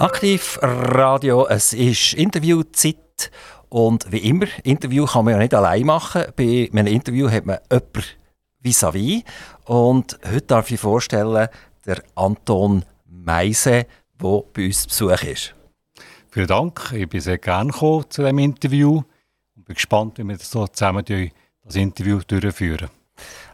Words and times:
Aktiv 0.00 0.58
Radio, 0.62 1.46
es 1.46 1.74
ist 1.74 2.14
Interviewzeit 2.14 3.30
und 3.68 4.10
wie 4.10 4.30
immer, 4.30 4.46
Interview 4.62 5.04
kann 5.04 5.26
man 5.26 5.34
ja 5.34 5.38
nicht 5.38 5.52
allein 5.52 5.84
machen. 5.84 6.24
Bei 6.36 6.70
einem 6.72 6.86
Interview 6.86 7.30
hat 7.30 7.44
man 7.44 7.58
jemanden 7.70 8.04
vis-à-vis 8.64 9.24
und 9.66 10.18
heute 10.24 10.40
darf 10.40 10.70
ich 10.70 10.80
vorstellen, 10.80 11.48
der 11.84 12.02
Anton 12.14 12.82
Meise, 13.04 13.84
der 14.18 14.42
bei 14.54 14.64
uns 14.64 14.86
zu 14.86 15.08
Besuch 15.08 15.22
ist. 15.22 15.54
Vielen 16.30 16.46
Dank, 16.46 16.92
ich 16.94 17.06
bin 17.06 17.20
sehr 17.20 17.36
gerne 17.36 17.70
gekommen 17.70 18.06
zu 18.08 18.22
diesem 18.22 18.38
Interview 18.38 19.02
und 19.54 19.64
bin 19.66 19.74
gespannt, 19.74 20.16
wie 20.16 20.24
wir 20.24 20.38
das 20.38 20.50
so 20.50 20.66
zusammen 20.66 21.04
das 21.04 21.76
Interview 21.76 22.20
durchführen. 22.26 22.88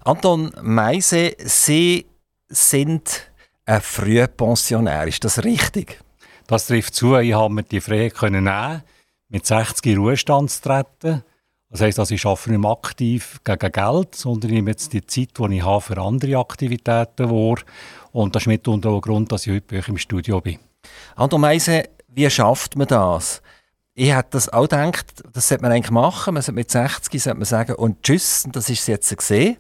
Anton 0.05 0.53
Meise, 0.63 1.33
Sie 1.39 2.07
sind 2.49 3.33
ein 3.65 3.81
Frühpensionär, 3.81 5.09
ist 5.09 5.25
das 5.25 5.43
richtig? 5.43 6.06
Das 6.47 6.67
trifft 6.67 6.95
zu. 6.95 7.17
Ich 7.17 7.35
habe 7.35 7.53
mir 7.53 7.65
die 7.65 7.81
Freiheit 7.81 8.15
können 8.15 8.45
nehmen, 8.45 8.83
mit 9.29 9.47
60 9.47 9.85
in 9.87 9.99
Ruhestand 9.99 10.51
zu 10.51 10.63
treten. 10.63 11.25
Das 11.69 11.81
heisst, 11.81 11.99
also 11.99 12.15
ich 12.15 12.25
arbeite 12.25 12.51
nicht 12.51 12.61
mehr 12.61 12.71
aktiv 12.71 13.41
gegen 13.43 13.73
Geld, 13.73 14.15
sondern 14.15 14.51
ich 14.51 14.55
nehme 14.55 14.71
jetzt 14.71 14.93
die 14.93 15.05
Zeit, 15.05 15.31
die 15.37 15.57
ich 15.57 15.65
habe, 15.65 15.81
für 15.81 15.99
andere 15.99 16.39
Aktivitäten 16.39 17.29
vor. 17.29 17.59
Und 18.13 18.37
das 18.37 18.45
ist 18.45 18.47
mitunter 18.47 18.91
ein 18.91 19.01
Grund, 19.01 19.33
dass 19.33 19.47
ich 19.47 19.55
heute 19.55 19.67
bei 19.69 19.79
euch 19.79 19.89
im 19.89 19.99
Studio 19.99 20.41
bin. 20.41 20.61
Anton 21.17 21.41
Meise, 21.41 21.85
wie 22.09 22.31
schafft 22.31 22.77
man 22.77 22.87
das? 22.87 23.43
Ich 23.95 24.15
hätte 24.15 24.29
das 24.33 24.49
auch 24.49 24.63
gedacht, 24.63 25.25
das 25.33 25.49
sollte 25.49 25.63
man 25.63 25.73
eigentlich 25.73 25.91
machen. 25.91 26.35
Man 26.35 26.43
sollte 26.43 26.57
mit 26.57 26.71
60 26.71 27.21
sollte 27.21 27.39
man 27.39 27.47
sagen, 27.47 27.75
und 27.75 28.03
tschüss, 28.03 28.47
das 28.53 28.71
ist 28.71 28.81
es 28.83 28.87
jetzt 28.87 29.17
gesehen. 29.17 29.57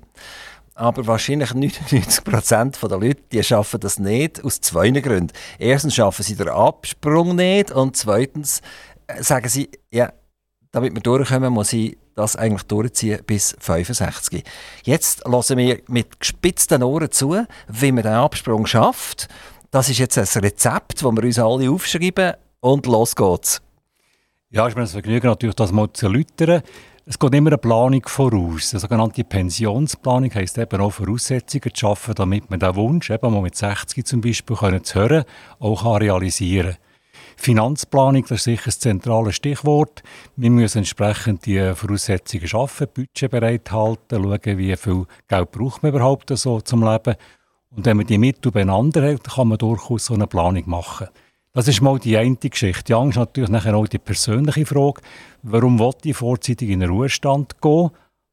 Aber 0.78 1.06
wahrscheinlich 1.06 1.52
99% 1.52 2.86
der 2.86 2.98
Leute 2.98 3.22
die 3.32 3.42
schaffen 3.42 3.80
das 3.80 3.98
nicht, 3.98 4.44
aus 4.44 4.60
zwei 4.60 4.90
Gründen. 4.90 5.32
Erstens 5.58 5.94
schaffen 5.94 6.22
sie 6.22 6.36
den 6.36 6.50
Absprung 6.50 7.34
nicht 7.34 7.70
und 7.70 7.96
zweitens 7.96 8.60
äh, 9.06 9.22
sagen 9.22 9.48
sie, 9.48 9.70
ja, 9.90 10.12
damit 10.72 10.94
wir 10.94 11.00
durchkommen, 11.00 11.50
muss 11.50 11.72
ich 11.72 11.96
das 12.14 12.36
eigentlich 12.36 12.64
durchziehen 12.64 13.20
bis 13.26 13.56
65. 13.58 14.44
Jetzt 14.84 15.26
lassen 15.26 15.56
wir 15.56 15.80
mit 15.88 16.20
gespitzten 16.20 16.82
Ohren 16.82 17.10
zu, 17.10 17.46
wie 17.68 17.92
man 17.92 18.04
den 18.04 18.12
Absprung 18.12 18.66
schafft. 18.66 19.28
Das 19.70 19.88
ist 19.88 19.98
jetzt 19.98 20.18
ein 20.18 20.42
Rezept, 20.42 21.02
das 21.02 21.10
wir 21.10 21.24
uns 21.24 21.38
alle 21.38 21.70
aufschreiben 21.70 22.34
und 22.60 22.84
los 22.84 23.16
geht's. 23.16 23.62
Ja, 24.50 24.68
ich 24.68 24.74
mir 24.74 24.82
das 24.82 24.92
Vergnügen 24.92 25.26
natürlich, 25.26 25.56
das 25.56 25.72
mal 25.72 25.90
zu 25.90 26.06
erläutern. 26.06 26.62
Es 27.08 27.20
geht 27.20 27.34
immer 27.34 27.50
eine 27.50 27.58
Planung 27.58 28.02
voraus. 28.04 28.72
Eine 28.72 28.80
sogenannte 28.80 29.22
Pensionsplanung 29.22 30.34
heisst 30.34 30.58
eben 30.58 30.80
auch 30.80 30.90
Voraussetzungen 30.90 31.72
zu 31.72 31.80
schaffen, 31.80 32.16
damit 32.16 32.50
man 32.50 32.58
den 32.58 32.74
Wunsch, 32.74 33.10
eben 33.10 33.32
mal 33.32 33.42
mit 33.42 33.54
60 33.54 34.04
zum 34.04 34.20
Beispiel 34.20 34.56
können 34.56 34.82
zu 34.82 34.98
hören, 34.98 35.24
auch 35.60 36.00
realisieren 36.00 36.72
kann. 36.72 36.80
Finanzplanung, 37.36 38.22
das 38.22 38.38
ist 38.38 38.44
sicher 38.44 38.64
das 38.64 38.80
zentrale 38.80 39.32
Stichwort. 39.32 40.02
Wir 40.34 40.50
müssen 40.50 40.78
entsprechend 40.78 41.46
die 41.46 41.74
Voraussetzungen 41.76 42.48
schaffen, 42.48 42.88
Budget 42.92 43.30
bereithalten, 43.30 44.24
schauen, 44.24 44.58
wie 44.58 44.74
viel 44.74 45.06
Geld 45.28 45.52
braucht 45.52 45.84
man 45.84 45.92
überhaupt 45.92 46.36
so 46.36 46.60
zum 46.60 46.82
Leben. 46.82 47.14
Und 47.70 47.86
wenn 47.86 47.98
man 47.98 48.06
die 48.06 48.18
Mittel 48.18 48.50
beieinander 48.50 49.12
hat, 49.12 49.22
kann 49.22 49.46
man 49.46 49.58
durchaus 49.58 50.06
so 50.06 50.14
eine 50.14 50.26
Planung 50.26 50.68
machen. 50.68 51.06
Das 51.56 51.68
ist 51.68 51.80
mal 51.80 51.98
die 51.98 52.18
eine 52.18 52.36
Geschichte. 52.36 52.84
Die 52.84 52.92
Angst 52.92 53.16
ist 53.16 53.20
natürlich 53.20 53.48
nachher 53.48 53.74
auch 53.74 53.88
die 53.88 53.96
persönliche 53.96 54.66
Frage. 54.66 55.00
Warum 55.42 55.78
wollte 55.78 56.10
ich 56.10 56.16
vorzeitig 56.18 56.68
in 56.68 56.80
den 56.80 56.90
Ruhestand 56.90 57.62
gehen? 57.62 57.92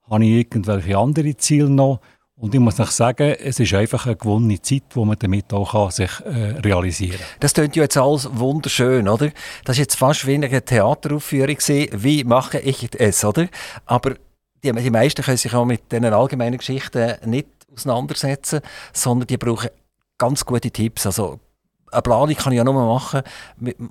Habe 0.10 0.26
ich 0.26 0.32
irgendwelche 0.32 0.98
andere 0.98 1.38
Ziele 1.38 1.70
noch? 1.70 2.02
Und 2.36 2.54
ich 2.54 2.60
muss 2.60 2.80
noch 2.80 2.92
sagen, 2.92 3.34
es 3.40 3.62
ist 3.62 3.74
einfach 3.74 4.08
eine 4.08 4.18
gewonnene 4.18 4.62
Zeit, 4.62 4.84
die 4.94 5.00
man 5.00 5.16
damit 5.18 5.54
auch 5.54 5.90
sich 5.92 6.12
äh, 6.26 6.60
realisieren 6.60 7.18
kann. 7.18 7.28
Das 7.40 7.54
klingt 7.54 7.78
ja 7.78 7.84
jetzt 7.84 7.96
alles 7.96 8.28
wunderschön, 8.30 9.08
oder? 9.08 9.32
Das 9.64 9.78
war 9.78 9.82
jetzt 9.82 9.96
fast 9.96 10.28
wie 10.28 10.34
eine 10.34 10.62
Theateraufführung. 10.62 11.56
Wie 11.94 12.26
mache 12.26 12.60
ich 12.60 12.90
es, 13.00 13.24
oder? 13.24 13.48
Aber 13.86 14.16
die, 14.62 14.74
die 14.74 14.90
meisten 14.90 15.24
können 15.24 15.38
sich 15.38 15.54
auch 15.54 15.64
mit 15.64 15.90
diesen 15.94 16.04
allgemeinen 16.08 16.58
Geschichten 16.58 17.16
nicht 17.24 17.48
auseinandersetzen, 17.74 18.60
sondern 18.92 19.28
die 19.28 19.38
brauchen 19.38 19.70
ganz 20.18 20.44
gute 20.44 20.72
Tipps. 20.72 21.06
Also 21.06 21.40
eine 21.94 22.02
Planung 22.02 22.36
kann 22.36 22.54
ich 22.54 22.58
ja 22.58 22.64
nur 22.64 22.74
machen 22.74 23.22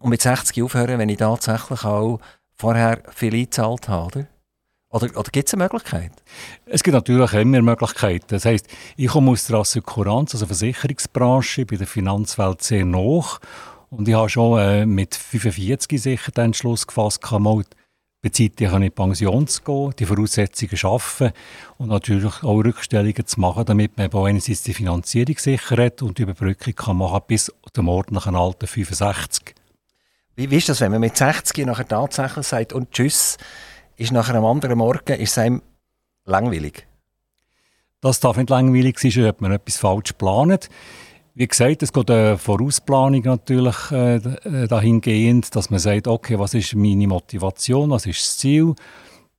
und 0.01 0.11
mit 0.11 0.23
60 0.23 0.63
aufhören, 0.63 0.99
wenn 0.99 1.09
ich 1.09 1.19
tatsächlich 1.19 1.85
auch 1.85 2.21
vorher 2.55 3.03
viel 3.15 3.35
eingezahlt 3.35 3.89
habe. 3.89 4.27
Oder, 4.91 5.07
oder 5.17 5.31
gibt 5.31 5.49
es 5.49 5.55
eine 5.55 5.65
Möglichkeit? 5.65 6.12
Es 6.67 6.83
gibt 6.83 6.95
natürlich 6.95 7.33
immer 7.33 7.62
Möglichkeiten. 7.62 8.27
Das 8.29 8.45
heisst, 8.45 8.69
ich 8.97 9.09
komme 9.09 9.31
aus 9.31 9.47
der 9.47 9.57
Assekuranz, 9.57 10.35
also 10.35 10.45
Versicherungsbranche, 10.47 11.65
bei 11.65 11.77
der 11.77 11.87
Finanzwelt 11.87 12.62
sehr 12.62 12.85
nach. 12.85 13.41
Und 13.89 14.07
ich 14.07 14.15
habe 14.15 14.29
schon 14.29 14.59
äh, 14.59 14.85
mit 14.85 15.15
45 15.15 16.01
sicher 16.01 16.31
den 16.33 16.47
Entschluss 16.47 16.87
gefasst, 16.87 17.23
mal 17.31 17.65
bezeitig 18.22 18.72
in 18.72 18.83
die 18.83 18.91
Pension 18.91 19.49
zu 19.49 19.62
gehen, 19.62 19.94
die 19.99 20.06
Voraussetzungen 20.06 20.77
schaffen 20.77 21.33
und 21.77 21.88
natürlich 21.88 22.44
auch 22.44 22.65
Rückstellungen 22.65 23.27
zu 23.27 23.41
machen, 23.41 23.65
damit 23.65 23.99
man 23.99 24.10
einerseits 24.15 24.62
die 24.62 24.75
Finanzierung 24.75 25.37
sichert 25.37 26.03
und 26.03 26.19
die 26.19 26.22
Überbrückung 26.22 26.75
kann 26.75 26.97
machen 26.99 27.21
bis 27.27 27.53
zum 27.72 27.88
ordentlichen 27.88 28.37
Alter 28.37 28.69
65. 28.69 29.56
Wie, 30.37 30.50
wie 30.50 30.56
ist 30.56 30.69
das, 30.69 30.81
wenn 30.81 30.93
man 30.93 31.00
mit 31.00 31.16
60 31.16 31.66
nachher 31.66 31.88
tatsächlich 31.88 32.47
sagt 32.47 32.72
und 32.72 32.93
Tschüss, 32.93 33.38
ist 33.97 34.12
nachher 34.12 34.37
am 34.37 34.47
anderen 34.47 34.78
Morgen 34.78 35.19
ist 35.19 35.32
es 35.32 35.38
einem 35.38 35.61
langweilig? 36.25 36.87
Das 38.00 38.21
darf 38.21 38.37
nicht 38.37 38.50
langweilig 38.50 39.00
sein, 39.00 39.27
ob 39.27 39.41
man 39.41 39.53
etwas 39.53 39.78
falsch 39.78 40.11
geplant. 40.11 40.69
Wie 41.34 41.48
gesagt, 41.48 41.82
es 41.82 41.93
geht 41.93 42.10
eine 42.10 42.37
Vorausplanung 42.37 43.22
natürlich 43.22 43.91
äh, 43.91 44.16
äh, 44.16 44.69
dahingehend, 44.69 45.56
dass 45.56 45.70
man 45.70 45.81
sagt, 45.81 46.06
okay, 46.06 46.38
was 46.38 46.53
ist 46.53 46.75
meine 46.75 47.06
Motivation, 47.06 47.91
was 47.91 48.04
ist 48.04 48.20
das 48.20 48.38
Ziel? 48.38 48.75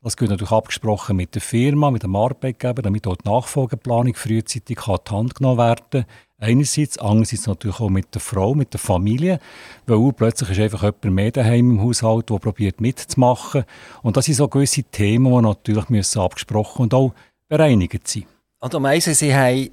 Das 0.01 0.19
wird 0.19 0.31
natürlich 0.31 0.51
abgesprochen 0.51 1.15
mit 1.15 1.35
der 1.35 1.41
Firma, 1.41 1.91
mit 1.91 2.03
dem 2.03 2.15
Arbeitgeber, 2.15 2.81
damit 2.81 3.05
auch 3.05 3.15
die 3.15 3.29
Nachfolgeplanung 3.29 4.15
frühzeitig 4.15 4.79
an 4.87 4.97
die 5.07 5.11
Hand 5.11 5.35
genommen 5.35 5.57
werden 5.59 6.05
Einerseits, 6.43 6.97
andererseits 6.97 7.47
natürlich 7.47 7.79
auch 7.79 7.89
mit 7.89 8.13
der 8.13 8.19
Frau, 8.19 8.53
mit 8.53 8.73
der 8.73 8.79
Familie, 8.79 9.39
weil 9.87 10.11
plötzlich 10.11 10.49
ist 10.49 10.59
einfach 10.59 10.81
jemand 10.81 11.05
mehr 11.05 11.31
daheim 11.31 11.71
im 11.71 11.81
Haushalt, 11.81 12.29
der 12.29 12.37
probiert 12.37 12.81
mitzumachen. 12.81 13.63
Und 14.01 14.17
das 14.17 14.25
sind 14.25 14.33
so 14.33 14.49
gewisse 14.49 14.83
Themen, 14.83 15.31
die 15.31 15.41
natürlich 15.41 15.87
müssen 15.87 16.19
abgesprochen 16.19 16.81
und 16.81 16.93
auch 16.93 17.13
bereinigt 17.47 18.05
sein. 18.09 18.25
Und 18.59 18.75
am 18.75 18.81
meisten, 18.81 19.13
Sie 19.13 19.33
haben 19.33 19.69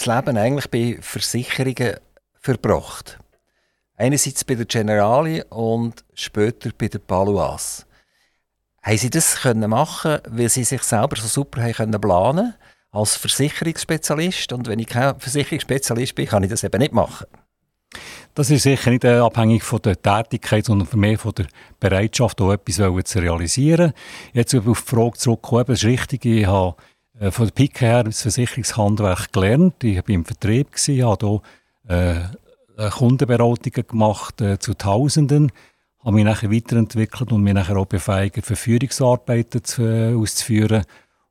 das 0.00 0.06
Leben 0.06 0.38
eigentlich 0.38 0.70
bei 0.70 0.98
Versicherungen 1.02 1.96
verbracht. 2.40 3.18
Einerseits 3.96 4.44
bei 4.44 4.54
der 4.54 4.64
Generali 4.64 5.42
und 5.50 6.04
später 6.14 6.70
bei 6.76 6.88
der 6.88 7.00
Paluas. 7.00 7.86
Haben 8.82 8.96
Sie 8.96 9.10
das 9.10 9.42
können 9.42 9.68
machen, 9.68 10.18
weil 10.26 10.48
Sie 10.48 10.64
sich 10.64 10.82
selber 10.82 11.16
so 11.16 11.28
super 11.28 11.62
haben 11.62 11.74
können 11.74 12.00
planen 12.00 12.54
als 12.90 13.16
Versicherungsspezialist? 13.16 14.54
Und 14.54 14.68
wenn 14.68 14.78
ich 14.78 14.86
kein 14.86 15.20
Versicherungsspezialist 15.20 16.14
bin, 16.14 16.26
kann 16.26 16.44
ich 16.44 16.50
das 16.50 16.64
eben 16.64 16.78
nicht 16.78 16.94
machen. 16.94 17.26
Das 18.34 18.48
ist 18.50 18.62
sicher 18.62 18.90
nicht 18.90 19.04
abhängig 19.04 19.64
von 19.64 19.82
der 19.82 20.00
Tätigkeit, 20.00 20.64
sondern 20.64 20.88
mehr 20.98 21.18
von 21.18 21.34
der 21.34 21.46
Bereitschaft, 21.78 22.40
auch 22.40 22.52
etwas 22.52 22.76
zu 23.04 23.18
realisieren. 23.18 23.92
Jetzt 24.32 24.54
auf 24.54 24.64
die 24.64 24.74
Frage 24.74 25.18
zurückkommen, 25.18 25.64
es 25.68 25.82
ist 25.82 25.88
richtig, 25.88 26.24
ich 26.24 26.46
habe 26.46 26.76
äh, 27.20 27.30
von 27.30 27.46
der 27.46 27.52
Pike 27.52 27.80
her 27.80 28.04
das 28.04 28.22
Versicherungshandwerk 28.22 29.32
gelernt. 29.32 29.84
Ich 29.84 29.96
war 29.96 30.08
im 30.08 30.24
Vertrieb, 30.24 30.68
habe 30.76 31.40
hier 31.86 32.30
äh, 32.76 32.90
Kundenberatungen 32.90 33.86
gemacht 33.86 34.40
äh, 34.40 34.58
zu 34.58 34.74
Tausenden, 34.74 35.52
habe 36.02 36.14
mich 36.14 36.24
nachher 36.24 36.50
weiterentwickelt 36.50 37.30
und 37.30 37.42
mich 37.42 37.52
nachher 37.52 37.76
auch 37.76 37.86
befähigt, 37.86 38.44
Verführungsarbeiten 38.44 39.62
zu, 39.62 39.82
äh, 39.82 40.14
auszuführen 40.14 40.84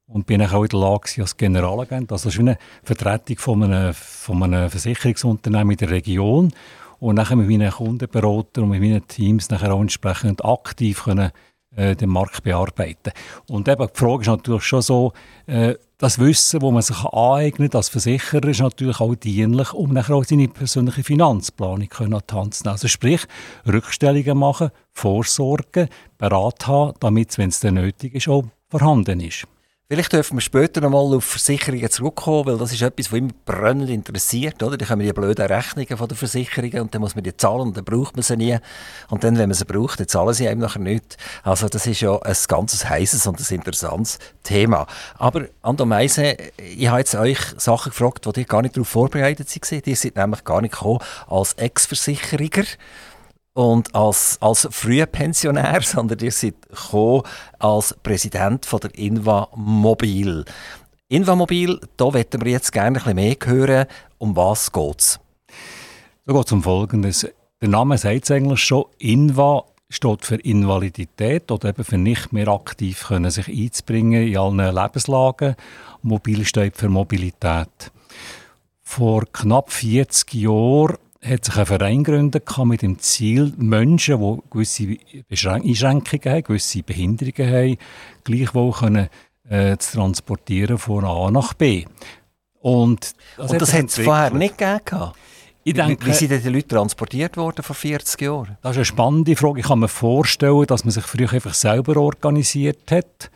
und 0.05 0.27
bin 0.27 0.44
auch 0.44 0.63
in 0.63 0.69
der 0.69 0.79
Lage 0.79 1.22
als 1.22 1.35
Generalagent. 1.35 2.11
Also 2.11 2.29
das 2.29 2.38
eine 2.39 2.57
Vertretung 2.83 3.38
von 3.39 3.63
einem, 3.63 3.94
von 3.94 4.44
einem 4.44 4.69
Versicherungsunternehmen 4.69 5.71
in 5.71 5.77
der 5.77 5.89
Region 5.89 6.53
und 7.00 7.16
nachher 7.16 7.35
mit 7.35 7.50
meinen 7.50 7.71
Kundenberatern 7.71 8.66
und 8.66 8.69
mit 8.69 8.81
meinen 8.81 9.07
Teams 9.07 9.50
nachher 9.50 9.74
auch 9.74 9.81
entsprechend 9.81 10.45
aktiv 10.45 11.03
können 11.03 11.31
äh, 11.80 11.96
den 11.96 12.10
Markt 12.10 12.44
bearbeiten. 12.44 13.12
Und 13.48 13.68
eben 13.68 13.88
die 13.88 13.98
Frage 13.98 14.22
ist 14.22 14.28
natürlich 14.28 14.64
schon 14.64 14.81
so, 14.81 15.14
äh, 15.48 15.76
das 15.98 16.20
Wissen, 16.20 16.60
das 16.60 16.72
man 16.72 16.81
sich 16.81 17.04
aneignet 17.06 17.76
als 17.76 17.90
Versicherer, 17.90 18.48
ist 18.48 18.62
natürlich 18.62 19.00
auch 19.00 19.16
dienlich, 19.16 19.74
um 19.74 19.94
nachher 19.94 20.16
auch 20.16 20.24
seine 20.24 20.48
persönliche 20.48 21.04
Finanzplanung 21.04 21.88
können 21.90 22.14
an 22.14 22.22
die 22.30 22.36
Hand 22.36 22.54
zu 22.54 22.64
nehmen. 22.64 22.74
Also 22.74 22.88
sprich, 22.88 23.22
Rückstellungen 23.66 24.38
machen, 24.38 24.72
Vorsorgen, 24.92 25.90
Berat 26.18 26.68
haben, 26.68 26.94
damit, 27.00 27.38
wenn 27.38 27.50
es 27.50 27.64
nötig 27.64 28.16
ist, 28.16 28.28
auch 28.28 28.44
vorhanden 28.70 29.20
ist. 29.22 29.48
Vielleicht 29.91 30.13
dürfen 30.13 30.38
wir 30.38 30.41
später 30.41 30.81
noch 30.81 30.91
mal 30.91 31.15
auf 31.15 31.25
Versicherungen 31.25 31.89
zurückkommen, 31.89 32.45
weil 32.45 32.57
das 32.59 32.71
ist 32.71 32.83
etwas, 32.83 33.12
was 33.12 33.18
immer 33.18 33.31
brennend 33.44 33.89
interessiert. 33.89 34.62
Oder? 34.62 34.77
Da 34.77 34.86
kommen 34.86 35.01
die 35.01 35.12
blöden 35.12 35.47
Rechnungen 35.47 35.97
von 35.97 36.07
der 36.07 36.15
Versicherungen 36.15 36.81
und 36.81 36.94
dann 36.94 37.01
muss 37.01 37.15
man 37.15 37.24
die 37.24 37.36
zahlen 37.36 37.62
und 37.62 37.75
dann 37.75 37.86
braucht 37.86 38.15
man 38.15 38.21
sie 38.21 38.38
nie. 38.38 38.56
Und 39.09 39.24
dann, 39.24 39.39
wenn 39.39 39.50
man 39.50 39.56
sie 39.56 39.65
braucht, 39.65 40.00
dann 40.00 40.07
zahlen 40.07 40.36
sie 40.36 40.47
einem 40.47 40.62
nachher 40.62 40.77
nicht. 40.77 41.18
Also 41.41 41.68
das 41.69 41.88
ist 41.88 42.01
ja 42.01 42.15
ein 42.21 42.36
ganz 42.47 42.86
heißes 42.86 43.25
und 43.25 43.39
ein 43.39 43.56
interessantes 43.56 44.19
Thema. 44.44 44.86
Aber 45.18 45.45
Ando 45.63 45.88
Meise, 45.88 46.38
ich 46.57 46.88
habe 46.88 47.00
jetzt 47.00 47.15
euch 47.15 47.39
Sachen 47.57 47.89
gefragt, 47.89 48.27
die 48.27 48.42
ihr 48.42 48.45
gar 48.45 48.62
nicht 48.62 48.75
darauf 48.75 48.89
vorbereitet 48.89 49.50
sind. 49.50 49.88
Die 49.88 49.95
sind 49.95 50.18
nämlich 50.18 50.44
gar 50.44 50.62
nicht 50.62 50.74
gekommen 50.74 51.00
als 51.27 51.53
Ex-Versicherger 51.53 52.65
und 53.54 53.94
als, 53.94 54.38
als 54.42 54.68
früher 54.72 55.06
Pensionär, 55.06 55.81
sondern 55.84 56.19
ihr 56.19 56.31
seid 56.31 56.56
gekommen 56.69 57.24
als 57.57 57.96
Präsident 58.04 58.66
von 58.66 58.80
der 58.80 58.96
Inva 58.98 59.50
Mobil. 59.56 60.46
Inva 61.07 61.36
Mobil, 61.36 61.80
da 61.98 62.12
möchten 62.12 62.44
wir 62.44 62.51
jetzt 62.51 62.72
gerne 62.72 63.00
ein 63.00 63.16
bisschen 63.16 63.16
mehr 63.16 63.36
hören. 63.46 63.88
Um 64.18 64.36
was 64.36 64.72
geht 64.72 65.00
es? 65.00 65.19
Da 66.25 66.34
geht 66.34 66.46
es 66.46 66.51
um 66.51 66.62
Folgendes. 66.62 67.28
Der 67.62 67.69
Name 67.69 67.98
sagt 67.98 68.25
es 68.25 68.31
eigentlich 68.31 68.60
schon. 68.60 68.86
Inva 69.00 69.66
steht 69.90 70.25
für 70.25 70.36
Invalidität 70.36 71.52
oder 71.52 71.69
eben 71.69 71.84
für 71.84 71.98
nicht 71.98 72.31
mehr 72.31 72.48
aktiv 72.48 73.07
können, 73.07 73.31
sich 73.31 73.48
einzubringen 73.48 74.28
in 74.28 74.38
allen 74.38 74.75
Lebenslagen. 74.75 75.56
Mobil 76.04 76.45
steht 76.45 76.78
für 76.78 76.90
Mobilität. 76.90 77.92
Vor 78.81 79.25
knapp 79.34 79.72
40 79.72 80.34
Jahren 80.36 80.98
hat 81.21 81.45
sich 81.45 81.57
ein 81.57 81.66
Verein 81.66 82.04
gegründet 82.04 82.45
mit 82.63 82.81
dem 82.81 83.00
Ziel, 83.00 83.54
Menschen, 83.57 84.19
die 84.19 84.42
gewisse 84.50 84.98
Einschränkungen 85.51 86.36
haben, 86.36 86.44
gewisse 86.44 86.83
Behinderungen 86.83 87.54
haben, 87.54 87.77
gleichwohl 88.24 88.71
können, 88.71 89.10
äh, 89.50 89.77
zu 89.77 89.98
transportieren 89.98 90.77
von 90.77 91.04
A 91.06 91.31
nach 91.31 91.54
B. 91.54 91.86
Und 92.62 93.16
das, 93.38 93.51
Und 93.51 93.62
das 93.62 93.74
hat 93.74 93.86
es 93.86 94.00
vorher 94.00 94.31
nicht 94.31 94.57
gegeben? 94.57 95.12
Ich 95.63 95.74
denke, 95.74 96.06
wie, 96.06 96.13
sind 96.13 96.31
denn 96.31 96.42
die 96.42 96.50
Leute 96.50 96.69
transportiert 96.69 97.38
worden 97.38 97.63
vor 97.63 97.75
40 97.75 98.21
Jahren? 98.21 98.57
Das 98.62 98.71
ist 98.71 98.77
eine 98.77 98.86
spannende 98.86 99.36
Frage. 99.36 99.60
Ich 99.60 99.68
kann 99.68 99.80
mir 99.80 99.88
vorstellen, 99.88 100.66
dass 100.66 100.83
man 100.83 100.92
sich 100.92 101.04
früher 101.04 101.31
einfach 101.31 101.54
selber 101.54 101.98
organisiert 101.98 102.92
hat. 102.92 103.30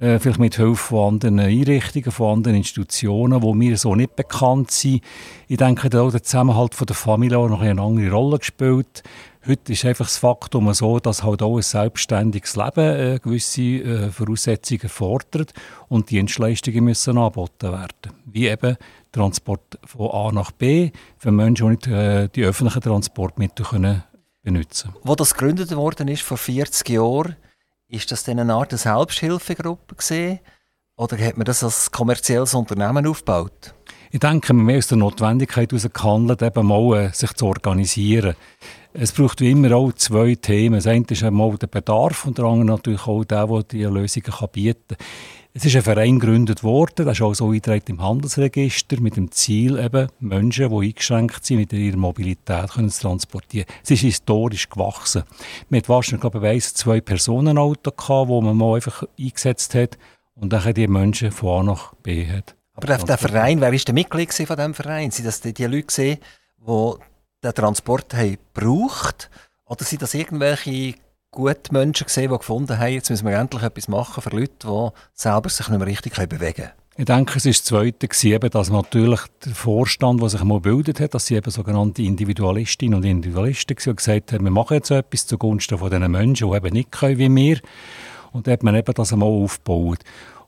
Äh, 0.00 0.18
vielleicht 0.18 0.38
mit 0.38 0.56
Hilfe 0.56 0.76
von 0.76 1.14
anderen 1.14 1.38
Einrichtungen, 1.38 2.10
von 2.10 2.38
anderen 2.38 2.56
Institutionen, 2.56 3.40
die 3.40 3.52
mir 3.52 3.76
so 3.76 3.94
nicht 3.94 4.16
bekannt 4.16 4.70
sind. 4.70 5.02
Ich 5.48 5.58
denke, 5.58 5.90
da 5.90 6.06
hat 6.06 6.14
der 6.14 6.22
Zusammenhalt 6.22 6.74
von 6.74 6.86
der 6.86 6.96
Familie 6.96 7.38
auch 7.38 7.48
noch 7.48 7.60
eine 7.60 7.80
andere 7.80 8.10
Rolle 8.10 8.38
gespielt. 8.38 9.02
Heute 9.46 9.72
ist 9.72 9.84
einfach 9.84 10.06
das 10.06 10.18
Faktum 10.18 10.72
so, 10.72 10.98
dass 10.98 11.24
halt 11.24 11.42
auch 11.42 11.56
ein 11.56 11.62
selbstständiges 11.62 12.56
Leben 12.56 12.78
äh, 12.78 13.18
gewisse 13.22 13.62
äh, 13.62 14.10
Voraussetzungen 14.10 14.88
fordert 14.88 15.52
und 15.88 16.10
Dienstleistungen 16.10 16.84
müssen 16.84 17.18
angeboten 17.18 17.72
werden. 17.72 18.16
Wie 18.24 18.48
eben 18.48 18.76
Transport 19.10 19.78
von 19.84 20.10
A 20.10 20.32
nach 20.32 20.52
B 20.52 20.90
für 21.18 21.32
Menschen, 21.32 21.66
die 21.66 21.70
nicht 21.70 21.86
äh, 21.88 22.28
die 22.28 22.44
öffentlichen 22.44 22.82
Transportmittel 22.82 23.66
können 23.66 24.04
benutzen 24.42 24.92
können. 24.92 25.04
Wo 25.04 25.14
das 25.16 25.34
gegründet 25.34 25.74
worden 25.76 26.08
ist, 26.08 26.22
vor 26.22 26.38
40 26.38 26.88
Jahren, 26.88 27.36
ist 27.92 28.10
das 28.10 28.24
denn 28.24 28.40
eine 28.40 28.54
Art 28.54 28.72
Selbsthilfegruppe 28.72 29.94
gesehen 29.96 30.40
oder 30.96 31.18
hat 31.18 31.36
man 31.36 31.44
das 31.44 31.62
als 31.62 31.90
kommerzielles 31.90 32.54
Unternehmen 32.54 33.06
aufgebaut? 33.06 33.74
Ich 34.10 34.20
denke, 34.20 34.52
mehr 34.52 34.78
aus 34.78 34.88
der 34.88 34.98
Notwendigkeit 34.98 35.70
heraus 35.70 35.88
gehandelt, 35.92 36.42
eben 36.42 36.66
mal 36.66 36.96
äh, 36.96 37.12
sich 37.12 37.32
zu 37.34 37.46
organisieren. 37.46 38.34
Es 38.94 39.12
braucht 39.12 39.40
wie 39.40 39.50
immer 39.50 39.74
auch 39.74 39.92
zwei 39.94 40.34
Themen. 40.34 40.76
Das 40.76 40.86
eine 40.86 41.04
ist 41.08 41.22
einmal 41.22 41.56
der 41.56 41.66
Bedarf 41.66 42.26
und 42.26 42.36
der 42.36 42.44
andere 42.44 42.66
natürlich 42.66 43.06
auch 43.06 43.24
der, 43.24 43.46
der 43.46 43.62
die 43.62 43.84
Lösungen 43.84 44.32
bieten 44.52 44.96
kann. 44.96 45.06
Es 45.54 45.66
ist 45.66 45.76
ein 45.76 45.82
Verein 45.82 46.18
gegründet 46.18 46.64
worden, 46.64 47.04
das 47.04 47.18
ist 47.18 47.22
auch 47.22 47.34
so 47.34 47.48
eingetragen 47.48 47.84
im 47.88 48.02
Handelsregister, 48.02 48.98
mit 49.02 49.16
dem 49.16 49.30
Ziel, 49.30 49.78
eben 49.78 50.08
Menschen, 50.18 50.70
die 50.70 50.86
eingeschränkt 50.88 51.44
sind, 51.44 51.58
mit 51.58 51.74
ihrer 51.74 51.98
Mobilität 51.98 52.70
können 52.70 52.88
zu 52.88 53.02
transportieren. 53.02 53.66
Es 53.84 53.90
ist 53.90 54.00
historisch 54.00 54.70
gewachsen. 54.70 55.24
Man 55.68 55.80
hat 55.80 55.90
wahrscheinlich, 55.90 56.22
glaube 56.22 56.54
ich, 56.54 56.74
zwei 56.74 57.02
Personenauto 57.02 57.90
gehabt, 57.90 58.28
wo 58.28 58.40
man 58.40 58.56
mal 58.56 58.76
einfach 58.76 59.04
eingesetzt 59.18 59.74
hat 59.74 59.98
und 60.34 60.54
dann 60.54 60.72
die 60.72 60.88
Menschen 60.88 61.30
von 61.30 61.60
A 61.60 61.62
nach 61.64 61.94
B 61.96 62.26
hat. 62.26 62.56
Aber 62.72 62.86
der, 62.86 62.98
der 62.98 63.18
Verein, 63.18 63.60
wer 63.60 63.72
war 63.72 63.78
der 63.78 63.94
Mitglied 63.94 64.32
von 64.32 64.56
diesem 64.56 64.72
Verein? 64.72 65.10
Sind 65.10 65.26
das 65.26 65.42
die, 65.42 65.52
die 65.52 65.66
Leute 65.66 65.82
gesehen, 65.82 66.18
die 66.66 66.92
den 67.44 67.54
Transport 67.54 68.14
haben 68.14 68.38
gebraucht? 68.54 69.28
Oder 69.66 69.84
sind 69.84 70.00
das 70.00 70.14
irgendwelche 70.14 70.94
gute 71.32 71.72
Menschen 71.72 72.04
gesehen, 72.04 72.30
die 72.30 72.36
gefunden 72.36 72.78
haben, 72.78 72.92
jetzt 72.92 73.10
müssen 73.10 73.26
wir 73.26 73.36
endlich 73.36 73.62
etwas 73.62 73.88
machen 73.88 74.22
für 74.22 74.30
Leute, 74.30 74.52
die 74.62 74.88
selber 75.14 75.48
sich 75.48 75.68
nicht 75.68 75.78
mehr 75.78 75.88
richtig 75.88 76.14
bewegen 76.14 76.54
können? 76.54 76.70
Ich 76.94 77.06
denke, 77.06 77.38
es 77.38 77.46
war 77.46 77.52
das 77.52 77.64
Zweite, 77.64 78.06
gewesen, 78.06 78.50
dass 78.50 78.70
natürlich 78.70 79.20
der 79.46 79.54
Vorstand, 79.54 80.20
der 80.20 80.28
sich 80.28 80.44
mal 80.44 80.60
gebildet 80.60 81.00
hat, 81.00 81.14
dass 81.14 81.26
sie 81.26 81.36
eben 81.36 81.50
sogenannte 81.50 82.02
Individualistinnen 82.02 82.98
und 82.98 83.04
Individualisten 83.04 83.74
waren, 83.78 83.90
und 83.90 83.96
gesagt 83.96 84.32
haben, 84.32 84.44
wir 84.44 84.50
machen 84.50 84.74
jetzt 84.74 84.90
etwas 84.90 85.26
zugunsten 85.26 85.78
von 85.78 85.90
diesen 85.90 86.10
Menschen, 86.10 86.50
die 86.50 86.56
eben 86.56 86.72
nicht 86.74 86.92
können 86.92 87.18
wie 87.18 87.34
wir. 87.34 87.60
Und 88.32 88.46
da 88.46 88.52
hat 88.52 88.62
man 88.62 88.74
eben 88.74 88.92
das 88.92 89.12
einmal 89.12 89.30
aufgebaut. 89.30 90.00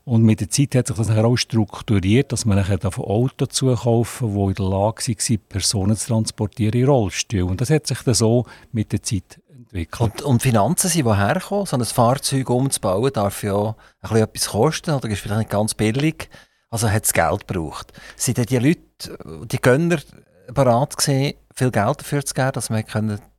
Und 0.03 0.21
mit 0.21 0.39
der 0.39 0.51
Zeit 0.51 0.75
hat 0.75 0.85
sich 0.85 0.95
das 0.95 1.09
auch 1.09 1.35
strukturiert, 1.35 2.31
dass 2.31 2.45
man 2.45 2.59
nachher 2.59 2.79
von 2.91 3.05
Autos 3.05 3.49
zukaufen 3.49 4.35
die 4.35 4.39
in 4.39 4.53
der 4.53 4.65
Lage 4.65 5.03
waren, 5.07 5.39
Personen 5.49 5.95
zu 5.95 6.07
transportieren 6.09 6.79
in 6.79 6.85
Rollstuhl. 6.85 7.41
Und 7.41 7.59
das 7.59 7.71
hat 7.71 7.87
sich 7.87 8.03
dann 8.03 8.13
so 8.13 8.45
mit 8.71 8.91
der 8.91 9.01
Zeit 9.01 9.41
entwickelt. 9.75 10.01
Und, 10.01 10.21
und 10.21 10.41
Finanzen 10.41 10.89
sind 10.89 11.05
woher 11.05 11.35
gekommen? 11.35 11.65
So 11.65 11.77
ein 11.77 11.85
Fahrzeug 11.85 12.49
umzubauen 12.49 13.11
darf 13.13 13.43
ja 13.43 13.69
ein 13.69 13.75
bisschen 14.01 14.17
etwas 14.17 14.47
kosten 14.49 14.91
oder 14.91 15.09
ist 15.09 15.21
vielleicht 15.21 15.39
nicht 15.39 15.49
ganz 15.49 15.73
billig. 15.73 16.29
Also 16.69 16.89
hat 16.89 17.05
es 17.05 17.13
Geld 17.13 17.47
gebraucht. 17.47 17.93
Sind 18.15 18.37
denn 18.37 18.45
die 18.45 18.57
Leute, 18.57 19.45
die 19.45 19.61
Gönner 19.61 19.99
bereit 20.53 20.97
gewesen, 20.97 21.33
viel 21.53 21.71
Geld 21.71 21.99
dafür 21.99 22.25
zu 22.25 22.33
geben, 22.33 22.51
dass 22.53 22.69
man 22.69 22.83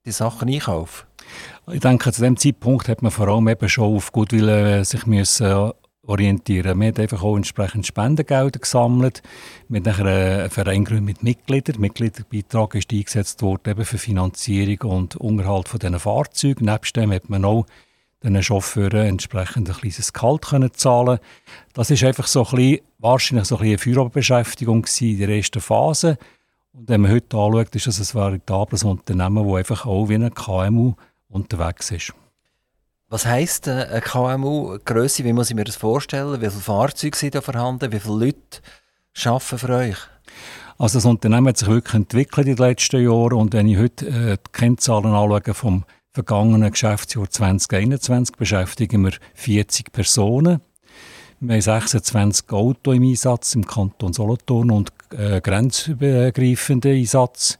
die 0.05 0.13
Sachen 0.13 0.49
einkaufen 0.49 1.07
Ich 1.71 1.81
denke, 1.81 2.13
zu 2.13 2.23
dem 2.23 2.37
Zeitpunkt 2.37 2.89
hat 2.89 3.03
man 3.03 3.11
vor 3.11 3.29
allem 3.29 3.49
eben 3.49 3.69
schon 3.69 3.97
auf 3.97 4.13
Gutwillen 4.13 4.85
sich 4.85 5.07
müssen 5.07 5.73
orientieren. 6.07 6.81
Wir 6.81 6.89
haben 6.89 6.97
einfach 6.97 7.23
auch 7.23 7.37
entsprechend 7.37 7.87
Spendengelder 7.87 8.59
gesammelt. 8.59 9.23
Wir 9.69 9.81
haben 9.81 9.85
nachher 9.85 10.07
einen 10.07 10.51
Verein 10.51 10.85
gegründet 10.85 11.07
mit 11.07 11.23
Mitgliedern. 11.23 11.81
Mitgliederbeitrag 11.81 12.75
ist 12.75 12.93
eingesetzt 12.93 13.43
worden 13.43 13.71
eben 13.71 13.85
für 13.85 13.99
Finanzierung 13.99 14.91
und 14.91 15.17
Unterhalt 15.17 15.69
von 15.69 15.81
diesen 15.81 15.99
Fahrzeugen. 15.99 16.67
Nebst 16.67 16.97
dem 16.97 17.13
hat 17.13 17.29
man 17.29 17.45
auch 17.45 17.67
den 18.23 18.43
Chauffeuren 18.43 19.07
entsprechend 19.07 19.69
ein 19.69 19.77
kleines 19.77 20.13
Gehalt 20.13 20.47
können 20.47 20.73
zahlen 20.73 21.19
Das 21.75 21.91
ist 21.91 22.03
einfach 22.03 22.27
so 22.27 22.45
ein 22.45 22.57
bisschen, 22.57 22.81
wahrscheinlich 22.99 23.47
so 23.47 23.57
ein 23.57 23.61
bisschen 23.61 23.73
eine 23.73 23.79
Führerbeschäftigung 23.79 24.87
in 25.01 25.19
der 25.19 25.29
ersten 25.29 25.61
Phase. 25.61 26.19
Und 26.73 26.89
wenn 26.89 27.03
man 27.03 27.13
heute 27.13 27.37
anschaut, 27.37 27.75
ist 27.75 27.87
das 27.87 28.01
ein 28.01 28.21
veritables 28.21 28.85
Unternehmen, 28.85 29.47
das 29.47 29.57
einfach 29.57 29.87
auch 29.87 30.09
wie 30.09 30.15
ein 30.15 30.35
KMU 30.35 30.95
unterwegs 31.29 31.91
ist. 31.91 32.13
Was 33.09 33.25
heisst 33.25 33.69
äh, 33.69 33.87
eine 33.89 34.01
KMU-Größe? 34.01 35.23
Wie 35.23 35.33
muss 35.33 35.51
ich 35.51 35.55
mir 35.55 35.63
das 35.63 35.77
vorstellen? 35.77 36.41
Wie 36.41 36.51
viele 36.51 36.61
Fahrzeuge 36.61 37.17
sind 37.17 37.37
da 37.37 37.41
vorhanden? 37.41 37.93
Wie 37.93 38.01
viele 38.01 38.27
Leute 38.27 38.61
arbeiten 39.25 39.59
für 39.59 39.69
euch? 39.69 39.97
Also 40.77 40.99
das 40.99 41.05
Unternehmen 41.05 41.47
hat 41.47 41.57
sich 41.57 41.69
wirklich 41.69 41.95
entwickelt 41.95 42.49
in 42.49 42.57
den 42.57 42.67
letzten 42.67 43.03
Jahren 43.03 43.35
und 43.35 43.53
wenn 43.53 43.69
ich 43.69 43.79
heute 43.79 44.07
äh, 44.09 44.37
die 44.37 44.53
Kennzahlen 44.53 45.07
anschaue 45.07 45.55
vom 45.55 45.85
vergangenen 46.11 46.71
Geschäftsjahr 46.73 47.31
2021, 47.31 48.35
beschäftigen 48.37 49.05
wir 49.05 49.13
40 49.35 49.93
Personen. 49.93 50.61
Wir 51.39 51.55
haben 51.55 51.63
26 51.63 52.51
Autos 52.51 52.97
im 52.97 53.05
Einsatz 53.05 53.55
im 53.55 53.67
Kanton 53.67 54.15
Solothurn 54.15 54.73
und 54.73 54.93
äh, 55.17 55.41
grenzübergreifenden 55.41 56.97
Einsatz. 56.97 57.57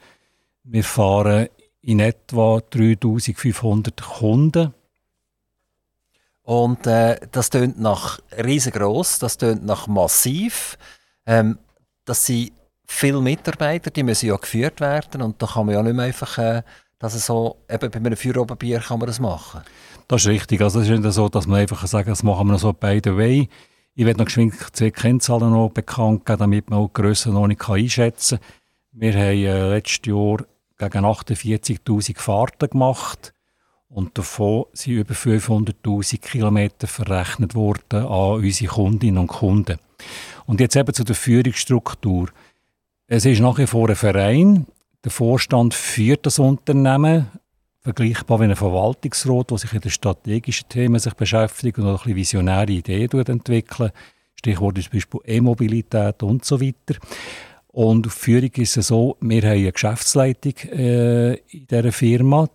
Wir 0.65 0.83
fahren 0.83 1.49
in 1.83 2.01
etwa 2.01 2.61
3500 2.69 4.03
Kunden 4.03 4.75
und 6.47 6.87
äh, 6.87 7.19
das 7.33 7.51
tönt 7.51 7.81
nach 7.81 8.21
riesengroß, 8.39 9.19
das 9.19 9.37
tönt 9.37 9.67
nach 9.67 9.89
massiv. 9.89 10.79
Ähm, 11.27 11.59
das 12.05 12.25
sind 12.25 12.53
viele 12.87 13.21
Mitarbeiter, 13.21 13.91
die 13.91 14.05
müssen 14.05 14.29
ja 14.29 14.37
geführt 14.37 14.81
werden 14.81 15.23
und 15.23 15.43
da 15.43 15.47
kann 15.47 15.67
man 15.67 15.75
ja 15.75 15.83
nicht 15.83 15.97
mehr 15.97 16.05
einfach, 16.05 16.39
äh, 16.39 16.63
dass 17.01 17.27
so, 17.27 17.57
eben 17.69 17.91
bei 17.91 17.97
einem 17.99 18.17
Feuerobenbier 18.17 18.79
kann 18.79 19.01
man 19.01 19.09
das 19.09 19.19
machen. 19.19 19.63
Das 20.07 20.23
ist 20.23 20.29
richtig, 20.29 20.61
also 20.61 20.79
es 20.79 20.89
ist 20.89 21.01
nicht 21.01 21.13
so, 21.13 21.29
dass 21.29 21.49
man 21.49 21.59
einfach 21.59 21.85
sagen, 21.85 22.11
das 22.11 22.23
machen 22.23 22.47
wir 22.47 22.59
so 22.59 22.73
by 22.73 23.01
the 23.03 23.17
way. 23.17 23.49
Ich 23.97 24.07
werde 24.07 24.21
noch 24.21 24.27
geschwind 24.27 24.55
die 24.79 24.93
Kennzahlen 24.93 25.51
noch 25.51 25.71
bekannt 25.71 26.27
geben, 26.27 26.39
damit 26.39 26.71
man 26.71 26.79
auch 26.79 26.91
die 26.95 27.03
Grösse 27.03 27.31
noch 27.31 27.49
nicht 27.49 27.69
einschätzen 27.69 28.39
kann. 28.39 28.49
Wir 28.93 29.15
haben 29.15 29.37
äh, 29.37 29.69
letztes 29.71 30.07
Jahr 30.07 30.45
gegen 30.79 31.05
48'000 31.05 32.21
Fahrten 32.21 32.71
gemacht 32.71 33.33
und 33.97 34.19
davon 34.19 34.67
sind 34.75 34.93
über 34.93 35.15
500.000 35.15 36.21
Kilometer 36.21 36.87
verrechnet 36.87 37.55
worden 37.55 38.05
an 38.05 38.43
unsere 38.43 38.71
Kundinnen 38.71 39.17
und 39.17 39.29
Kunden. 39.29 39.79
Und 40.45 40.61
jetzt 40.61 40.77
eben 40.77 40.93
zu 40.93 41.03
der 41.03 41.17
Führungsstruktur. 41.17 42.29
Es 43.07 43.25
ist 43.25 43.41
nach 43.41 43.57
wie 43.57 43.67
vor 43.67 43.89
ein 43.89 43.97
Verein. 43.97 44.67
Der 45.03 45.11
Vorstand 45.11 45.73
führt 45.73 46.27
das 46.27 46.39
Unternehmen, 46.39 47.29
vergleichbar 47.81 48.39
wie 48.41 48.45
ein 48.45 48.55
Verwaltungsrat, 48.55 49.51
der 49.51 49.59
sich 49.59 49.73
in 49.73 49.81
den 49.81 49.91
strategischen 49.91 50.69
Themen 50.69 50.99
sich 50.99 51.15
beschäftigt 51.15 51.79
und 51.79 51.87
auch 51.87 51.93
ein 51.93 51.97
bisschen 51.97 52.17
visionäre 52.17 52.73
Ideen 52.73 53.27
entwickelt. 53.27 53.95
Stichwort 54.35 54.77
ist 54.77 54.91
zum 54.91 54.99
Beispiel 54.99 55.21
E-Mobilität 55.25 56.23
und 56.23 56.45
so 56.45 56.61
weiter. 56.61 57.01
Und 57.69 58.07
auf 58.07 58.13
Führung 58.13 58.51
ist 58.57 58.77
es 58.77 58.89
so, 58.89 59.17
wir 59.23 59.41
haben 59.41 59.53
eine 59.53 59.73
Geschäftsleitung 59.73 60.55
äh, 60.71 61.37
in 61.37 61.67
dieser 61.67 61.93
Firma. 61.93 62.47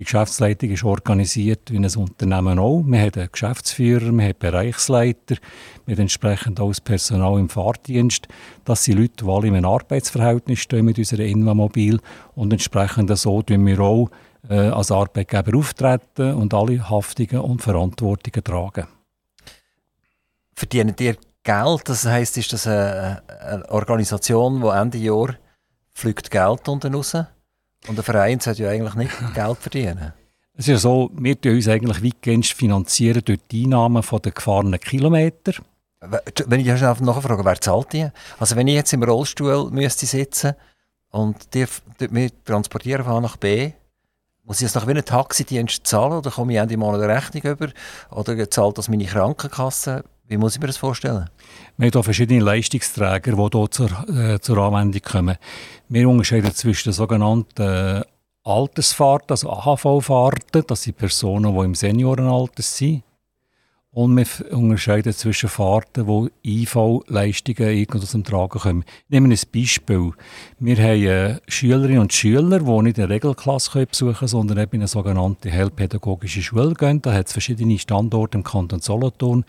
Die 0.00 0.04
Geschäftsleitung 0.04 0.70
ist 0.70 0.82
organisiert 0.82 1.70
wie 1.70 1.76
ein 1.76 1.84
Unternehmen 1.84 2.58
auch. 2.58 2.82
Wir 2.86 3.00
haben 3.02 3.12
einen 3.16 3.28
Geschäftsführer, 3.30 4.10
wir 4.10 4.24
haben 4.28 4.38
Bereichsleiter, 4.38 5.36
haben 5.86 6.00
entsprechend 6.00 6.58
auch 6.58 6.70
das 6.70 6.80
Personal 6.80 7.38
im 7.38 7.50
Fahrdienst. 7.50 8.26
Das 8.64 8.82
sind 8.82 8.98
Leute, 8.98 9.26
die 9.26 9.30
alle 9.30 9.48
in 9.48 9.56
einem 9.56 9.66
Arbeitsverhältnis 9.66 10.60
stehen 10.60 10.86
mit 10.86 10.96
unserer 10.96 11.24
Invamobil 11.24 12.00
und 12.34 12.50
entsprechend 12.50 13.14
so 13.18 13.42
tun 13.42 13.66
wir 13.66 13.78
auch 13.80 14.08
äh, 14.48 14.54
als 14.54 14.90
Arbeitgeber 14.90 15.58
auftreten 15.58 16.32
und 16.32 16.54
alle 16.54 16.88
Haftungen 16.88 17.42
und 17.42 17.60
Verantwortungen 17.60 18.42
tragen. 18.42 18.86
Verdienen 20.54 20.96
ihr 20.98 21.18
Geld? 21.42 21.82
Das 21.84 22.06
heisst, 22.06 22.38
ist 22.38 22.54
das 22.54 22.66
eine, 22.66 23.22
eine 23.28 23.70
Organisation, 23.70 24.62
die 24.62 24.66
Ende 24.66 24.96
Jahr 24.96 25.34
fliegt 25.92 26.30
Geld 26.30 26.66
unten 26.70 26.94
raus? 26.94 27.18
Und 27.88 27.96
der 27.96 28.04
Verein 28.04 28.40
sollte 28.40 28.64
ja 28.64 28.70
eigentlich 28.70 28.94
nicht 28.94 29.12
Geld 29.34 29.58
verdienen. 29.58 30.12
Es 30.54 30.66
ist 30.66 30.72
ja 30.72 30.78
so, 30.78 31.10
wir 31.14 31.36
finanzieren 31.36 31.54
uns 31.54 31.68
eigentlich 31.68 32.04
weitgehend 32.04 32.46
finanzieren 32.46 33.22
durch 33.24 33.38
die 33.50 33.64
Einnahmen 33.64 34.02
der 34.02 34.32
gefahrenen 34.32 34.78
Kilometer. 34.78 35.54
Wenn 36.00 36.60
ich 36.60 36.66
schnell 36.66 36.96
nachfrage, 37.00 37.44
wer 37.44 37.60
zahlt 37.60 37.92
die? 37.92 38.08
Also 38.38 38.56
wenn 38.56 38.68
ich 38.68 38.74
jetzt 38.74 38.92
im 38.92 39.02
Rollstuhl 39.02 39.70
müsste 39.70 40.06
sitzen 40.06 40.54
und 41.10 41.54
die, 41.54 41.66
mich 42.10 42.32
transportieren 42.44 43.04
von 43.04 43.14
A 43.14 43.20
nach 43.20 43.36
B, 43.36 43.72
muss 44.50 44.60
ich 44.60 44.66
das 44.66 44.74
nach 44.74 44.88
wie 44.88 44.98
ein 44.98 45.04
Taxidienst 45.04 45.86
zahlen 45.86 46.14
oder 46.14 46.32
komme 46.32 46.52
ich 46.52 46.58
Ende 46.58 46.76
Monat 46.76 47.00
eine 47.02 47.14
Rechnung 47.14 47.52
über? 47.52 47.68
Oder 48.10 48.50
zahlt 48.50 48.78
das 48.78 48.88
meine 48.88 49.04
Krankenkasse? 49.04 50.02
Wie 50.26 50.36
muss 50.38 50.56
ich 50.56 50.60
mir 50.60 50.66
das 50.66 50.76
vorstellen? 50.76 51.30
Wir 51.76 51.86
haben 51.86 51.92
hier 51.92 52.02
verschiedene 52.02 52.42
Leistungsträger, 52.42 53.30
die 53.30 53.36
hier 53.36 53.70
zur, 53.70 54.08
äh, 54.08 54.40
zur 54.40 54.58
Anwendung 54.58 55.02
kommen. 55.02 55.36
Wir 55.88 56.08
unterscheiden 56.08 56.52
zwischen 56.52 56.88
den 56.88 56.94
sogenannten 56.94 58.02
Altersfahrten, 58.42 59.30
also 59.30 59.50
AHV-Fahrten, 59.50 60.64
das 60.66 60.82
sind 60.82 60.96
Personen, 60.96 61.54
die 61.54 61.64
im 61.64 61.76
Seniorenalter 61.76 62.64
sind. 62.64 63.04
Und 63.92 64.16
wir 64.16 64.56
unterscheiden 64.56 65.12
zwischen 65.12 65.48
Fahrten, 65.48 66.06
wo 66.06 66.28
IV-Leistungen 66.44 67.70
irgendwo 67.70 68.06
zum 68.06 68.22
Tragen 68.22 68.60
kommen. 68.60 68.84
Nehmen 69.08 69.30
wir 69.30 69.36
ein 69.36 69.50
Beispiel. 69.52 70.12
Wir 70.60 70.76
haben 70.76 71.02
äh, 71.02 71.40
Schülerinnen 71.48 71.98
und 71.98 72.12
Schüler, 72.12 72.60
die 72.60 72.82
nicht 72.82 73.00
eine 73.00 73.08
Regelklasse 73.08 73.86
besuchen 73.86 74.14
können, 74.14 74.28
sondern 74.28 74.58
eben 74.58 74.72
in 74.74 74.80
eine 74.82 74.88
sogenannte 74.88 75.50
heilpädagogische 75.50 76.40
Schule 76.40 76.74
gehen. 76.74 77.02
Da 77.02 77.12
hat 77.12 77.26
es 77.26 77.32
verschiedene 77.32 77.80
Standorte 77.80 78.38
im 78.38 78.44
Kanton 78.44 78.78
Solothurn. 78.80 79.44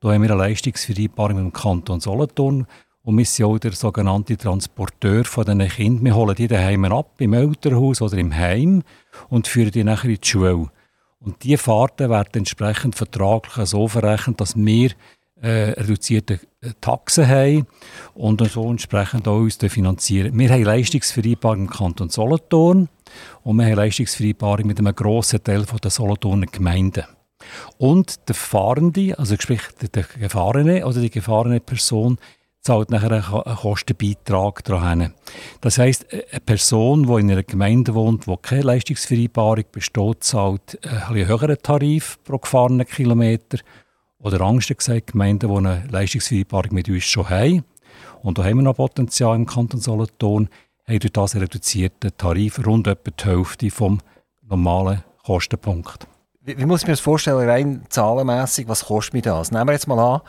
Da 0.00 0.12
haben 0.12 0.22
wir 0.22 0.32
eine 0.32 0.38
Leistungsvereinbarung 0.38 1.36
dem 1.36 1.52
Kanton 1.54 2.00
Solothurn. 2.00 2.66
Und 3.04 3.16
wir 3.16 3.24
sind 3.24 3.46
auch 3.46 3.58
der 3.58 3.72
sogenannte 3.72 4.36
Transporteur 4.36 5.24
von 5.24 5.46
diesen 5.46 5.66
Kindern. 5.66 6.04
Wir 6.04 6.14
holen 6.14 6.34
die 6.34 6.46
daheim 6.46 6.84
ab, 6.84 7.12
im 7.20 7.32
Elternhaus 7.32 8.02
oder 8.02 8.18
im 8.18 8.36
Heim 8.36 8.82
und 9.30 9.48
führen 9.48 9.70
die 9.70 9.82
nachher 9.82 10.10
in 10.10 10.18
die 10.20 10.28
Schule. 10.28 10.68
Und 11.20 11.42
diese 11.42 11.58
Fahrten 11.58 12.10
werden 12.10 12.30
entsprechend 12.34 12.94
vertraglich 12.94 13.66
so 13.68 13.88
verrechnet, 13.88 14.40
dass 14.40 14.56
wir 14.56 14.90
äh, 15.40 15.70
reduzierte 15.80 16.40
äh, 16.60 16.70
Taxen 16.80 17.28
haben 17.28 17.66
und 18.14 18.40
so 18.50 18.68
entsprechend 18.70 19.28
auch 19.28 19.38
uns 19.38 19.56
finanzieren. 19.56 20.36
Wir 20.38 20.50
haben 20.50 20.64
Leistungsvereinbarung 20.64 21.60
im 21.60 21.70
Kanton 21.70 22.08
Solothurn 22.08 22.88
und 23.44 23.56
wir 23.56 23.66
haben 23.66 23.74
Leistungsvereinbarung 23.74 24.66
mit 24.66 24.78
einem 24.78 24.94
grossen 24.94 25.42
Teil 25.42 25.64
der 25.64 25.90
Solothurner 25.90 26.46
Gemeinden. 26.46 27.04
Und 27.78 28.28
der 28.28 28.34
Fahrende, 28.34 29.16
also 29.16 29.36
sprich 29.38 29.62
der 29.94 30.02
Gefahrene 30.02 30.84
oder 30.84 31.00
die 31.00 31.10
gefahrene 31.10 31.60
Person, 31.60 32.18
zahlt 32.68 32.90
nachher 32.90 33.12
einen 33.12 33.56
Kostenbeitrag 33.56 34.62
daran. 34.64 35.14
Das 35.62 35.78
heisst, 35.78 36.04
eine 36.12 36.40
Person, 36.40 37.06
die 37.06 37.20
in 37.20 37.30
einer 37.30 37.42
Gemeinde 37.42 37.94
wohnt, 37.94 38.26
wo 38.26 38.36
keine 38.36 38.60
Leistungsvereinbarung 38.60 39.64
besteht, 39.72 40.22
zahlt 40.22 40.78
einen 40.86 41.26
höheren 41.26 41.56
Tarif 41.62 42.18
pro 42.24 42.36
gefahrenen 42.36 42.86
Kilometer. 42.86 43.56
Oder 44.18 44.42
Angst 44.42 44.68
gesagt, 44.76 45.12
Gemeinden, 45.12 45.48
die 45.48 45.56
eine 45.56 45.84
Leistungsvereinbarung 45.90 46.74
mit 46.74 46.90
uns 46.90 47.04
schon 47.04 47.30
haben, 47.30 47.64
und 48.22 48.36
da 48.36 48.44
haben 48.44 48.58
wir 48.58 48.64
noch 48.64 48.76
Potenzial 48.76 49.34
im 49.34 49.46
Kanton 49.46 49.80
Solothurn, 49.80 50.50
haben 50.86 50.98
durch 50.98 51.12
das 51.12 51.36
reduzierten 51.36 52.10
Tarif 52.18 52.66
rund 52.66 52.86
etwa 52.86 53.10
die 53.10 53.24
Hälfte 53.24 53.70
vom 53.70 54.00
normalen 54.42 55.04
Kostenpunkt. 55.24 56.06
Wie, 56.42 56.58
wie 56.58 56.66
muss 56.66 56.82
ich 56.82 56.86
mir 56.86 56.92
das 56.92 57.00
vorstellen, 57.00 57.48
rein 57.48 57.86
zahlenmässig, 57.88 58.68
was 58.68 58.84
kostet 58.84 59.14
mir 59.14 59.22
das? 59.22 59.52
Nehmen 59.52 59.68
wir 59.68 59.72
jetzt 59.72 59.88
mal 59.88 59.98
an, 59.98 60.20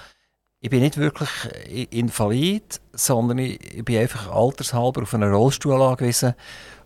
ich 0.62 0.70
bin 0.70 0.82
nicht 0.82 0.98
wirklich 0.98 1.30
invalid, 1.92 2.82
sondern 2.94 3.38
ich, 3.38 3.84
bin 3.86 3.98
einfach 3.98 4.32
altershalber 4.32 5.04
auf 5.04 5.14
einen 5.14 5.34
Rollstuhl 5.34 5.82
angewiesen 5.82 6.34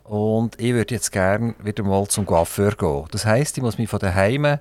und 0.03 0.59
ich 0.59 0.73
würde 0.73 0.93
jetzt 0.93 1.11
gerne 1.11 1.55
wieder 1.63 1.83
mal 1.83 2.07
zum 2.07 2.25
Coiffeur 2.25 2.71
gehen. 2.75 3.05
Das 3.11 3.25
heisst, 3.25 3.57
ich 3.57 3.63
muss 3.63 3.77
mich 3.77 3.89
von 3.89 3.99
daheim 3.99 4.59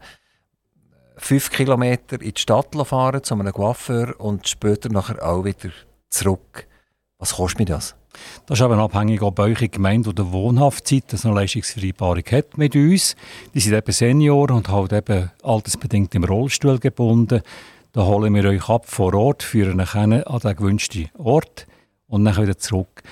fünf 1.17 1.51
Kilometer 1.51 2.21
in 2.21 2.33
die 2.33 2.41
Stadt 2.41 2.75
fahren 2.87 3.23
zu 3.23 3.35
einem 3.35 3.53
Coiffeur 3.53 4.19
und 4.19 4.49
später 4.49 4.89
nachher 4.89 5.23
auch 5.27 5.45
wieder 5.45 5.71
zurück. 6.09 6.67
Was 7.19 7.35
kostet 7.35 7.61
mir 7.61 7.67
das? 7.67 7.95
Das 8.47 8.59
ist 8.59 8.65
eben 8.65 8.79
abhängig, 8.79 9.23
ob 9.23 9.39
eure 9.39 9.69
Gemeinde 9.69 10.11
oder 10.11 10.33
Wohnhaftzeit 10.33 11.05
eine 11.25 11.35
Leistungsvereinbarung 11.35 12.25
hat 12.31 12.59
mit 12.59 12.75
uns. 12.75 13.17
Die 13.55 13.61
sind 13.61 13.75
eben 13.75 13.93
Senioren 13.93 14.57
und 14.57 14.69
halt 14.69 14.93
eben 14.93 15.31
altersbedingt 15.43 16.15
im 16.15 16.25
Rollstuhl 16.25 16.79
gebunden. 16.79 17.43
Da 17.93 18.07
holen 18.07 18.35
wir 18.35 18.45
euch 18.47 18.71
ab 18.71 18.87
vor 18.87 19.13
Ort, 19.13 19.43
führen 19.43 19.79
euch 19.79 19.95
an 19.95 20.11
den 20.11 20.57
gewünschten 20.57 21.11
Ort 21.19 21.67
und 22.07 22.25
dann 22.25 22.37
wieder 22.39 22.57
zurück. 22.57 23.03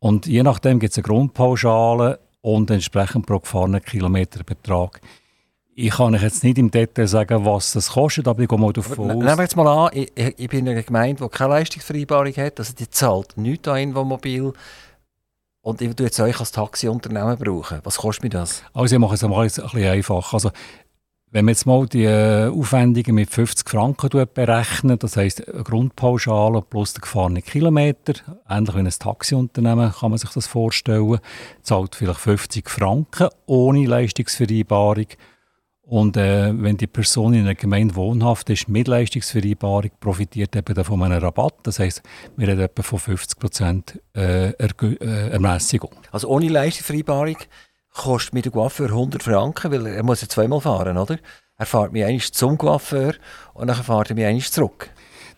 Und 0.00 0.26
je 0.26 0.42
nachdem 0.42 0.78
gibt 0.78 0.92
es 0.92 0.98
eine 0.98 1.04
Grundpauschale 1.04 2.20
und 2.42 2.70
entsprechend 2.70 3.24
pro 3.26 3.38
gefahrenen 3.38 3.82
Kilometerbetrag. 3.82 5.00
Ich 5.74 5.90
kann 5.90 6.14
euch 6.14 6.22
jetzt 6.22 6.44
nicht 6.44 6.58
im 6.58 6.70
Detail 6.70 7.06
sagen, 7.06 7.46
was 7.46 7.72
das 7.72 7.92
kostet, 7.92 8.28
aber 8.28 8.42
ich 8.42 8.48
gehe 8.48 8.58
mal 8.58 8.72
davon 8.72 9.10
aus. 9.10 9.16
Nehmen 9.16 9.38
wir 9.38 9.42
jetzt 9.42 9.56
mal 9.56 9.86
an, 9.86 9.90
ich, 9.94 10.12
ich 10.14 10.48
bin 10.48 10.66
in 10.66 10.72
einer 10.72 10.82
Gemeinde, 10.82 11.24
die 11.24 11.30
keine 11.30 11.50
Leistungsvereinbarung 11.54 12.32
hat, 12.36 12.58
also 12.58 12.74
die 12.74 12.90
zahlt 12.90 13.36
nichts 13.36 13.66
an 13.66 13.78
Infomobil 13.78 14.52
und 15.62 15.80
ich 15.80 15.88
würde 15.88 16.04
jetzt 16.04 16.20
euch 16.20 16.38
als 16.38 16.52
Taxiunternehmen 16.52 17.38
brauchen. 17.38 17.80
Was 17.82 17.96
kostet 17.96 18.24
mir 18.24 18.30
das? 18.30 18.62
Also 18.74 18.94
ich 18.94 19.00
mache 19.00 19.14
es 19.14 19.22
mal 19.22 19.40
ein 19.40 19.44
bisschen 19.46 19.84
einfach. 19.84 20.34
Also 20.34 20.50
wenn 21.30 21.44
man 21.44 21.52
jetzt 21.52 21.66
mal 21.66 21.86
die 21.86 22.04
äh, 22.04 22.48
Aufwendungen 22.48 23.14
mit 23.14 23.30
50 23.30 23.68
Franken 23.68 24.26
berechnet, 24.32 25.02
das 25.02 25.16
heisst 25.16 25.46
eine 25.46 25.62
Grundpauschale 25.62 26.62
plus 26.62 26.94
der 26.94 27.02
gefahrene 27.02 27.42
Kilometer, 27.42 28.14
ähnlich 28.48 28.74
wie 28.74 28.80
ein 28.80 28.88
Taxiunternehmen 28.88 29.92
kann 29.92 30.10
man 30.10 30.18
sich 30.18 30.30
das 30.30 30.46
vorstellen, 30.46 31.18
zahlt 31.62 31.94
vielleicht 31.94 32.20
50 32.20 32.70
Franken 32.70 33.28
ohne 33.46 33.86
Leistungsvereinbarung. 33.86 35.06
Und 35.82 36.18
äh, 36.18 36.52
wenn 36.54 36.76
die 36.76 36.86
Person 36.86 37.32
in 37.32 37.40
einer 37.40 37.54
Gemeinde 37.54 37.94
wohnhaft 37.94 38.50
ist 38.50 38.68
mit 38.68 38.88
Leistungsvereinbarung, 38.88 39.90
profitiert 40.00 40.54
eben 40.54 40.84
von 40.84 41.02
einem 41.02 41.18
Rabatt. 41.22 41.54
Das 41.62 41.78
heisst, 41.78 42.02
wir 42.36 42.48
reden 42.48 42.60
etwa 42.60 42.82
von 42.82 42.98
50 42.98 43.38
Prozent 43.38 44.00
äh, 44.14 44.50
äh, 44.50 45.30
Ermässigung. 45.30 45.92
Also 46.10 46.28
ohne 46.28 46.48
Leistungsvereinbarung 46.48 47.36
kostet 47.98 48.32
mir 48.32 48.42
der 48.42 48.52
Coiffeur 48.52 48.88
100 48.88 49.22
Franken, 49.22 49.72
weil 49.72 49.86
er 49.86 50.02
muss 50.02 50.22
ja 50.22 50.28
zweimal 50.28 50.60
fahren, 50.60 50.96
oder? 50.96 51.18
Er 51.56 51.66
fährt 51.66 51.92
mich 51.92 52.04
einmal 52.04 52.22
zum 52.22 52.56
Coiffeur 52.56 53.14
und 53.54 53.66
dann 53.66 53.76
fährt 53.76 54.10
er 54.10 54.14
mich 54.14 54.24
einmal 54.24 54.42
zurück. 54.42 54.88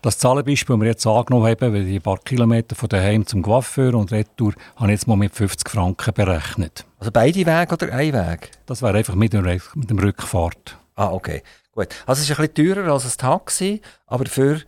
Das 0.02 0.18
Zahlenbeispiel, 0.18 0.76
das 0.76 0.80
wir 0.80 0.88
jetzt 0.88 1.06
angenommen 1.06 1.46
haben, 1.46 1.72
weil 1.74 1.86
ein 1.86 2.00
paar 2.00 2.18
Kilometer 2.18 2.76
von 2.76 2.88
daheim 2.88 3.26
zum 3.26 3.42
Coiffeur 3.42 3.94
und 3.94 4.12
Retour, 4.12 4.52
habe 4.76 4.86
ich 4.86 4.92
jetzt 4.92 5.06
mal 5.06 5.16
mit 5.16 5.34
50 5.34 5.68
Franken 5.68 6.14
berechnet. 6.14 6.86
Also 6.98 7.10
beide 7.10 7.44
Wege 7.44 7.72
oder 7.72 7.92
ein 7.92 8.12
Weg? 8.12 8.50
Das 8.66 8.82
wäre 8.82 8.96
einfach 8.96 9.14
mit 9.14 9.32
dem, 9.32 9.44
mit 9.74 9.90
dem 9.90 9.98
Rückfahrt. 9.98 10.78
Ah, 10.96 11.10
okay. 11.10 11.42
Gut. 11.72 11.88
Also 12.06 12.22
es 12.22 12.30
ist 12.30 12.38
ein 12.38 12.46
bisschen 12.46 12.74
teurer 12.74 12.92
als 12.92 13.04
ein 13.04 13.18
Taxi, 13.18 13.80
aber 14.06 14.24
dafür 14.24 14.60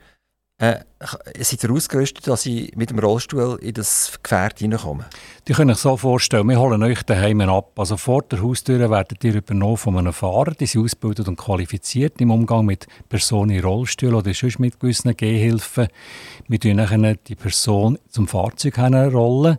äh, 0.63 0.85
seid 1.41 1.65
ihr 1.65 1.73
ausgerüstet, 1.73 2.29
dass 2.29 2.47
ich 2.47 2.77
mit 2.77 2.91
dem 2.91 3.01
Rollstuhl 3.01 3.59
in 3.61 3.75
das 3.75 4.21
Gefährt 4.23 4.61
hineinkomme? 4.61 5.07
Die 5.49 5.55
können 5.55 5.75
sich 5.75 5.83
so 5.83 5.97
vorstellen, 5.97 6.49
wir 6.49 6.61
holen 6.61 6.81
euch 6.85 7.03
daheim 7.03 7.41
ab. 7.41 7.73
Also 7.77 7.97
vor 7.97 8.23
der 8.23 8.41
Haustür 8.41 8.89
werdet 8.89 9.25
ihr 9.25 9.35
übernommen 9.35 9.77
von 9.77 9.99
einem 9.99 10.13
Fahrer, 10.13 10.53
die 10.53 10.67
sind 10.67 10.85
ausgebildet 10.85 11.27
und 11.27 11.37
qualifiziert 11.37 12.21
im 12.21 12.31
Umgang 12.31 12.65
mit 12.65 12.87
Personen 13.09 13.51
in 13.51 13.65
Rollstuhl 13.65 14.15
oder 14.15 14.33
sonst 14.35 14.61
mit 14.61 14.79
gewissen 14.79 15.17
Gehhilfen. 15.17 15.89
Wir 16.47 16.61
tun 16.61 17.17
die 17.27 17.35
Person 17.35 17.99
zum 18.09 18.29
Fahrzeug 18.29 18.79
rollen. 18.79 19.59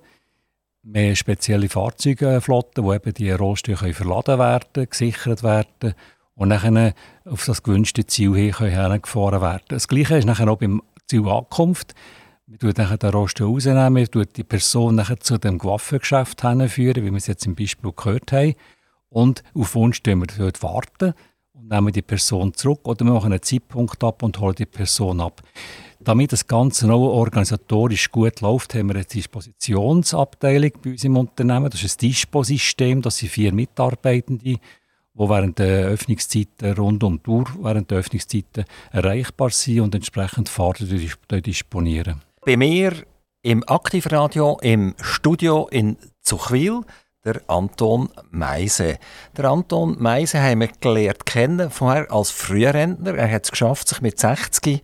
Wir 0.84 1.08
haben 1.08 1.16
spezielle 1.18 1.68
Fahrzeugflotten, 1.68 2.82
wo 2.82 2.94
eben 2.94 3.14
die 3.14 3.32
Rollstühle 3.32 3.94
verladen 3.94 4.40
werden, 4.40 4.90
gesichert 4.90 5.44
werden 5.44 5.96
und 6.36 6.50
dann 6.50 6.94
auf 7.26 7.46
das 7.46 7.64
gewünschte 7.64 8.06
Ziel 8.06 8.36
hin 8.36 8.54
hergefahren 8.54 9.42
werden. 9.42 9.64
Das 9.68 9.88
Gleiche 9.88 10.18
ist 10.18 10.26
nachher 10.26 10.50
auch 10.50 10.58
beim 10.58 10.82
Zielankunft. 11.08 11.94
Wir 12.46 12.60
tun 12.60 12.74
dann 12.74 12.98
den 12.98 13.10
Rosten 13.10 13.44
rausnehmen, 13.46 13.96
wir 13.96 14.12
tun 14.12 14.26
die 14.36 14.44
Person 14.44 14.96
nachher 14.96 15.20
zu 15.20 15.38
dem 15.38 15.64
Waffengeschäft 15.64 16.42
hinführen, 16.42 17.04
wie 17.04 17.12
wir 17.12 17.18
es 17.18 17.28
jetzt 17.28 17.46
im 17.46 17.56
Beispiel 17.56 17.92
gehört 17.96 18.32
haben. 18.32 18.56
Und 19.10 19.44
auf 19.56 19.74
tun 19.74 19.94
wir 20.04 20.28
dort 20.38 20.62
warten 20.62 21.14
und 21.54 21.70
nehmen 21.70 21.94
die 21.94 22.02
Person 22.02 22.54
zurück 22.54 22.82
oder 22.84 23.06
wir 23.06 23.14
machen 23.14 23.32
einen 23.32 23.42
Zeitpunkt 23.42 24.04
ab 24.04 24.24
und 24.24 24.40
holen 24.40 24.56
die 24.56 24.66
Person 24.66 25.22
ab. 25.22 25.42
Damit 26.00 26.34
das 26.34 26.48
Ganze 26.48 26.92
auch 26.92 27.14
organisatorisch 27.14 28.12
gut 28.12 28.42
läuft, 28.42 28.76
haben 28.76 28.88
wir 28.88 28.96
eine 28.96 29.06
Dispositionsabteilung 29.06 30.72
bei 30.84 30.92
uns 30.92 31.04
im 31.06 31.16
Unternehmen. 31.16 31.70
Das 31.70 31.82
ist 31.82 31.96
ein 32.04 32.10
Dispo-System, 32.10 33.02
das 33.02 33.18
sind 33.18 33.30
vier 33.30 33.54
Mitarbeitende, 33.54 34.58
die 35.16 35.30
während 35.30 35.60
der 35.60 35.88
Öffnungszeiten 35.88 36.74
rund 36.74 37.04
um 37.04 37.22
die 37.22 37.30
Uhr 37.30 37.46
während 37.62 37.92
der 37.92 38.00
Öffnungszeiten 38.00 38.66
erreichbar 38.92 39.50
sind 39.52 39.82
und 39.82 39.96
entsprechend 39.96 40.50
Fahrten 40.50 40.88
disponieren. 41.42 42.22
Bei 42.46 42.58
mir 42.58 42.94
im 43.44 43.64
Aktivradio 43.68 44.58
im 44.62 44.96
Studio 45.02 45.68
in 45.70 45.98
Zuchwil 46.22 46.82
der 47.26 47.42
Anton 47.48 48.10
Meise. 48.32 48.98
Der 49.38 49.46
Anton 49.46 49.96
Meise 50.00 50.42
haben 50.42 50.62
wir 50.62 50.70
gelernt 50.80 51.26
kennen, 51.26 51.70
vorher 51.70 52.12
als 52.12 52.32
Frührentner. 52.32 53.16
Er 53.16 53.32
hat 53.32 53.46
es 53.46 53.52
geschafft, 53.52 53.88
sich 53.88 54.02
mit 54.02 54.20
60 54.20 54.84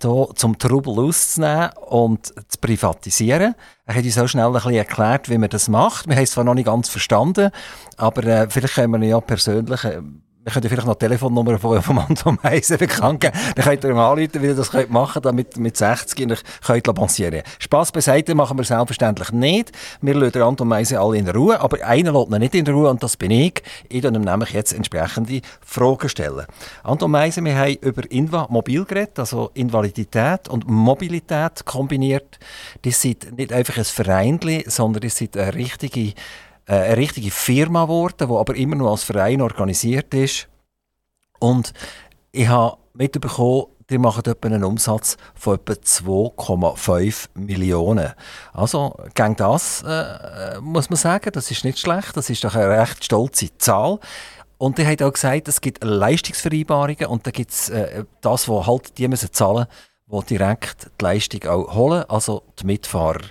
hier 0.00 0.28
zum 0.34 0.58
Trubel 0.58 0.98
auszunehmen 1.00 1.70
und 1.88 2.26
zu 2.26 2.58
privatisieren. 2.60 3.54
Er 3.86 3.94
hat 3.94 4.04
uns 4.04 4.18
auch 4.18 4.28
schnell 4.28 4.46
ein 4.46 4.52
bisschen 4.52 4.74
erklärt, 4.74 5.28
wie 5.28 5.38
man 5.38 5.50
das 5.50 5.68
macht. 5.68 6.06
Wir 6.06 6.14
haben 6.14 6.22
es 6.22 6.30
zwar 6.30 6.44
noch 6.44 6.54
nicht 6.54 6.66
ganz 6.66 6.88
verstanden, 6.88 7.50
aber 7.96 8.24
äh, 8.24 8.48
vielleicht 8.48 8.74
können 8.74 8.92
wir 8.92 9.02
ihn 9.02 9.10
ja 9.10 9.20
persönlich 9.20 9.82
äh, 9.84 10.00
wir 10.42 10.52
können 10.52 10.68
vielleicht 10.68 10.86
noch 10.86 10.94
die 10.94 11.00
Telefonnummer 11.00 11.58
von, 11.58 11.82
von 11.82 11.98
Anton 11.98 12.38
Meiser 12.42 12.78
bekannt 12.78 13.20
geben. 13.20 13.36
Dann 13.56 13.64
könnt 13.64 13.84
ihr 13.84 13.90
ihm 13.90 13.98
anrufen, 13.98 14.42
wie 14.42 14.46
ihr 14.46 14.54
das 14.54 14.70
könnt 14.70 14.90
machen 14.90 15.14
könnt, 15.14 15.26
damit 15.26 15.56
mit 15.58 15.76
60 15.76 16.22
und 16.22 16.42
könnt 16.62 16.86
lancieren 16.86 17.42
Spass 17.58 17.92
beiseite 17.92 18.34
machen 18.34 18.56
wir 18.56 18.64
selbstverständlich 18.64 19.32
nicht. 19.32 19.72
Wir 20.00 20.14
lassen 20.14 20.40
Anton 20.40 20.68
Meiser 20.68 21.00
alle 21.00 21.18
in 21.18 21.28
Ruhe, 21.28 21.60
aber 21.60 21.84
einer 21.84 22.12
lässt 22.12 22.32
ihn 22.32 22.38
nicht 22.38 22.54
in 22.54 22.66
Ruhe 22.68 22.88
und 22.88 23.02
das 23.02 23.18
bin 23.18 23.30
ich. 23.30 23.62
Ich 23.90 24.02
werde 24.02 24.18
ihm 24.18 24.24
nämlich 24.24 24.50
jetzt 24.50 24.72
entsprechende 24.72 25.42
Fragen 25.60 26.08
stellen. 26.08 26.46
Anton 26.84 27.10
Meiser, 27.10 27.44
wir 27.44 27.56
haben 27.56 27.76
über 27.82 28.10
Inva 28.10 28.46
Mobil 28.48 28.84
geredet, 28.86 29.18
also 29.18 29.50
Invalidität 29.52 30.48
und 30.48 30.66
Mobilität 30.66 31.66
kombiniert. 31.66 32.38
Das 32.82 33.02
sind 33.02 33.36
nicht 33.36 33.52
einfach 33.52 33.76
ein 33.76 33.84
Verein, 33.84 34.40
sondern 34.66 35.02
das 35.02 35.16
sind 35.16 35.36
eine 35.36 35.54
richtige 35.54 36.14
äh, 36.70 36.74
eine 36.74 36.96
richtige 36.96 37.32
Firma 37.32 37.84
geworden, 37.84 38.28
die 38.28 38.34
aber 38.34 38.54
immer 38.54 38.76
noch 38.76 38.92
als 38.92 39.02
Verein 39.02 39.42
organisiert 39.42 40.14
ist. 40.14 40.48
Und 41.40 41.72
ich 42.30 42.46
habe 42.46 42.76
mitbekommen, 42.94 43.66
die 43.90 43.98
machen 43.98 44.22
etwa 44.24 44.46
einen 44.46 44.62
Umsatz 44.62 45.16
von 45.34 45.56
etwa 45.56 45.72
2,5 45.72 47.26
Millionen. 47.34 48.12
Also, 48.52 48.96
gegen 49.14 49.34
das 49.34 49.82
äh, 49.82 50.60
muss 50.60 50.90
man 50.90 50.96
sagen, 50.96 51.32
das 51.32 51.50
ist 51.50 51.64
nicht 51.64 51.80
schlecht, 51.80 52.16
das 52.16 52.30
ist 52.30 52.44
doch 52.44 52.54
eine 52.54 52.78
recht 52.78 53.04
stolze 53.04 53.48
Zahl. 53.58 53.98
Und 54.56 54.78
die 54.78 54.86
haben 54.86 55.02
auch 55.02 55.12
gesagt, 55.12 55.48
es 55.48 55.60
gibt 55.60 55.82
Leistungsvereinbarungen 55.82 57.06
und 57.06 57.26
da 57.26 57.32
gibt 57.32 57.50
es 57.50 57.68
äh, 57.70 58.04
das, 58.20 58.48
was 58.48 58.66
halt 58.68 58.96
die 58.96 59.08
müssen 59.08 59.32
zahlen, 59.32 59.66
die 60.06 60.36
direkt 60.36 60.90
die 61.00 61.04
Leistung 61.04 61.44
auch 61.48 61.74
holen, 61.74 62.04
also 62.08 62.44
die 62.60 62.66
Mitfahrer. 62.66 63.22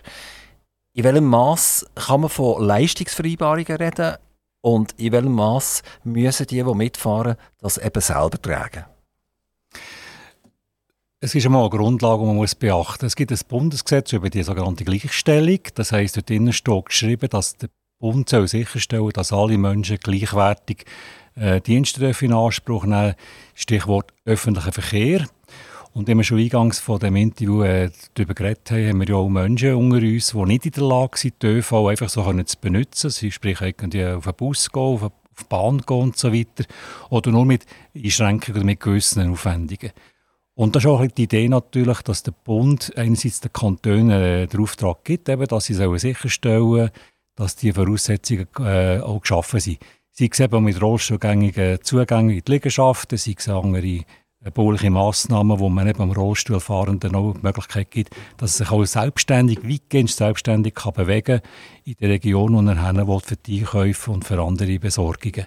In 1.00 1.06
welchem 1.06 1.28
Maß 1.28 1.86
kann 1.96 2.20
man 2.20 2.30
von 2.30 2.62
Leistungsvereinbarungen 2.62 3.78
reden 3.78 4.18
und 4.60 4.92
in 4.98 5.14
welchem 5.14 5.32
Maß 5.32 5.82
müssen 6.04 6.46
die, 6.48 6.62
die 6.62 6.76
mitfahren, 6.76 7.38
das 7.58 7.78
eben 7.78 8.02
selber 8.02 8.42
tragen? 8.42 8.84
Es 11.22 11.34
ist 11.34 11.46
einmal 11.46 11.62
eine 11.62 11.70
Grundlage, 11.70 12.20
die 12.20 12.28
man 12.28 12.36
muss 12.36 12.54
beachten 12.54 13.06
muss. 13.06 13.14
Es 13.14 13.16
gibt 13.16 13.32
ein 13.32 13.40
Bundesgesetz 13.48 14.12
über 14.12 14.30
die 14.30 14.44
sogenannte 14.44 14.84
Gleichstellung. 14.84 15.60
Das 15.76 15.94
heisst, 15.94 16.18
dort 16.18 16.30
drinnen 16.30 16.52
steht 16.52 16.88
geschrieben, 16.88 17.30
dass 17.30 17.56
der 17.56 17.70
Bund 18.00 18.28
soll 18.28 18.50
sicherstellen 18.50 19.12
dass 19.12 19.32
alle 19.32 19.58
Menschen 19.58 20.00
gleichwertig 20.00 20.84
äh, 21.36 21.62
Dienste 21.62 22.14
in 22.20 22.34
Anspruch 22.34 22.84
nehmen 22.84 23.16
Stichwort 23.56 24.12
öffentlicher 24.26 24.74
Verkehr. 24.74 25.28
Und 26.00 26.08
wenn 26.08 26.16
wir 26.16 26.24
schon 26.24 26.40
eingangs 26.40 26.80
von 26.80 26.98
dem 26.98 27.18
Interview 27.18 27.62
äh, 27.62 27.92
darüber 28.14 28.34
geredet 28.34 28.72
haben, 28.72 28.88
haben 28.88 29.00
wir 29.02 29.10
ja 29.10 29.16
auch 29.16 29.28
Menschen 29.28 29.76
unter 29.76 29.98
uns, 29.98 30.32
die 30.32 30.44
nicht 30.46 30.66
in 30.66 30.72
der 30.72 30.84
Lage 30.84 31.18
sind, 31.18 31.44
die 31.44 31.48
ÖV 31.48 31.74
einfach 31.90 32.08
so 32.08 32.24
zu 32.42 32.58
benutzen. 32.62 33.10
Sie 33.10 33.30
sprich 33.30 33.60
irgendwie 33.60 34.06
auf 34.06 34.26
einen 34.26 34.36
Bus 34.38 34.72
gehen, 34.72 34.82
auf, 34.82 35.02
eine, 35.02 35.12
Bahn 35.50 35.82
gehen 35.86 35.98
und 35.98 36.18
so 36.18 36.32
weiter. 36.32 36.64
Oder 37.10 37.32
nur 37.32 37.44
mit 37.44 37.66
Einschränkungen 37.94 38.56
oder 38.56 38.66
mit 38.66 38.80
gewissen 38.80 39.30
Aufwendungen. 39.30 39.92
Und 40.56 40.74
das 40.74 40.86
ist 40.86 40.90
auch 40.90 41.06
die 41.06 41.24
Idee 41.24 41.50
natürlich, 41.50 42.02
dass 42.04 42.24
der 42.24 42.32
Bund 42.46 42.94
einerseits 42.96 43.42
den 43.42 43.52
Kantonen 43.52 44.10
äh, 44.10 44.48
den 44.48 44.62
Auftrag 44.62 45.04
gibt, 45.04 45.28
eben, 45.28 45.48
dass 45.48 45.66
sie 45.66 45.74
sicherstellen 45.74 46.92
dass 47.36 47.58
die 47.58 47.74
Voraussetzungen 47.74 48.48
äh, 48.60 49.02
auch 49.02 49.20
geschaffen 49.20 49.60
sind. 49.60 49.80
Sie 50.12 50.30
sehen 50.34 50.46
eben 50.46 50.64
mit 50.64 50.82
rollstuhlgängigen 50.82 51.84
Zugängen 51.84 52.30
in 52.30 52.42
die 52.46 52.52
Liegenschaften, 52.54 53.18
sie 53.18 53.36
sehen 53.38 53.54
andere 53.54 54.06
bauliche 54.54 54.90
Massnahmen, 54.90 55.60
wo 55.60 55.70
man 55.70 55.88
eben 55.88 56.02
am 56.02 56.12
Rollstuhlfahrenden 56.12 57.16
auch 57.16 57.34
die 57.34 57.42
Möglichkeit 57.42 57.92
gibt, 57.92 58.16
dass 58.38 58.60
er 58.60 58.66
sich 58.66 58.72
auch 58.72 58.86
selbstständig, 58.86 59.60
weitgehend 59.64 60.10
selbstständig 60.10 60.76
kann 60.76 60.94
bewegen 60.94 61.42
in 61.84 61.96
der 62.00 62.10
Region, 62.10 62.54
wo 62.54 62.70
er 62.70 62.88
hin 62.88 63.08
will, 63.08 63.20
für 63.20 63.36
die 63.36 63.60
Einkäufe 63.60 64.12
und 64.12 64.24
für 64.24 64.42
andere 64.42 64.80
Besorgungen. 64.80 65.46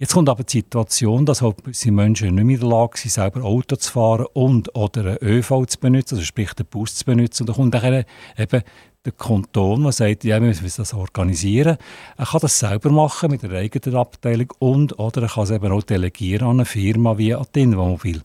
Jetzt 0.00 0.14
kommt 0.14 0.30
aber 0.30 0.44
die 0.44 0.60
Situation, 0.60 1.26
dass 1.26 1.42
halt 1.42 1.56
Menschen 1.86 2.34
nicht 2.34 2.44
mehr 2.44 2.54
in 2.54 2.60
der 2.60 2.70
Lage 2.70 2.96
sind, 2.96 3.10
selber 3.10 3.44
Auto 3.44 3.76
zu 3.76 3.92
fahren 3.92 4.26
und 4.32 4.74
oder 4.74 5.04
einen 5.04 5.18
ÖV 5.20 5.66
zu 5.66 5.78
benutzen, 5.78 6.14
also 6.14 6.24
sprich 6.24 6.54
den 6.54 6.64
Bus 6.64 6.94
zu 6.94 7.04
benutzen. 7.04 7.42
Und 7.42 7.48
da 7.50 7.52
kommt 7.52 7.74
dann 7.74 8.04
eben 8.38 8.62
der 9.04 9.12
Kanton, 9.12 9.82
der 9.84 9.92
sagt, 9.92 10.24
ja, 10.24 10.40
wir 10.40 10.48
müssen 10.48 10.70
das 10.76 10.92
organisieren. 10.92 11.78
Er 12.16 12.26
kann 12.26 12.40
das 12.40 12.58
selber 12.58 12.90
machen 12.90 13.30
mit 13.30 13.42
einer 13.42 13.54
eigenen 13.54 13.96
Abteilung 13.96 14.52
und 14.58 14.98
oder 14.98 15.22
er 15.22 15.28
kann 15.28 15.44
es 15.44 15.50
eben 15.50 15.72
auch 15.72 15.82
delegieren 15.82 16.48
an 16.48 16.56
eine 16.56 16.64
Firma 16.66 17.16
wie 17.16 17.34
an 17.34 17.46
die. 17.54 18.20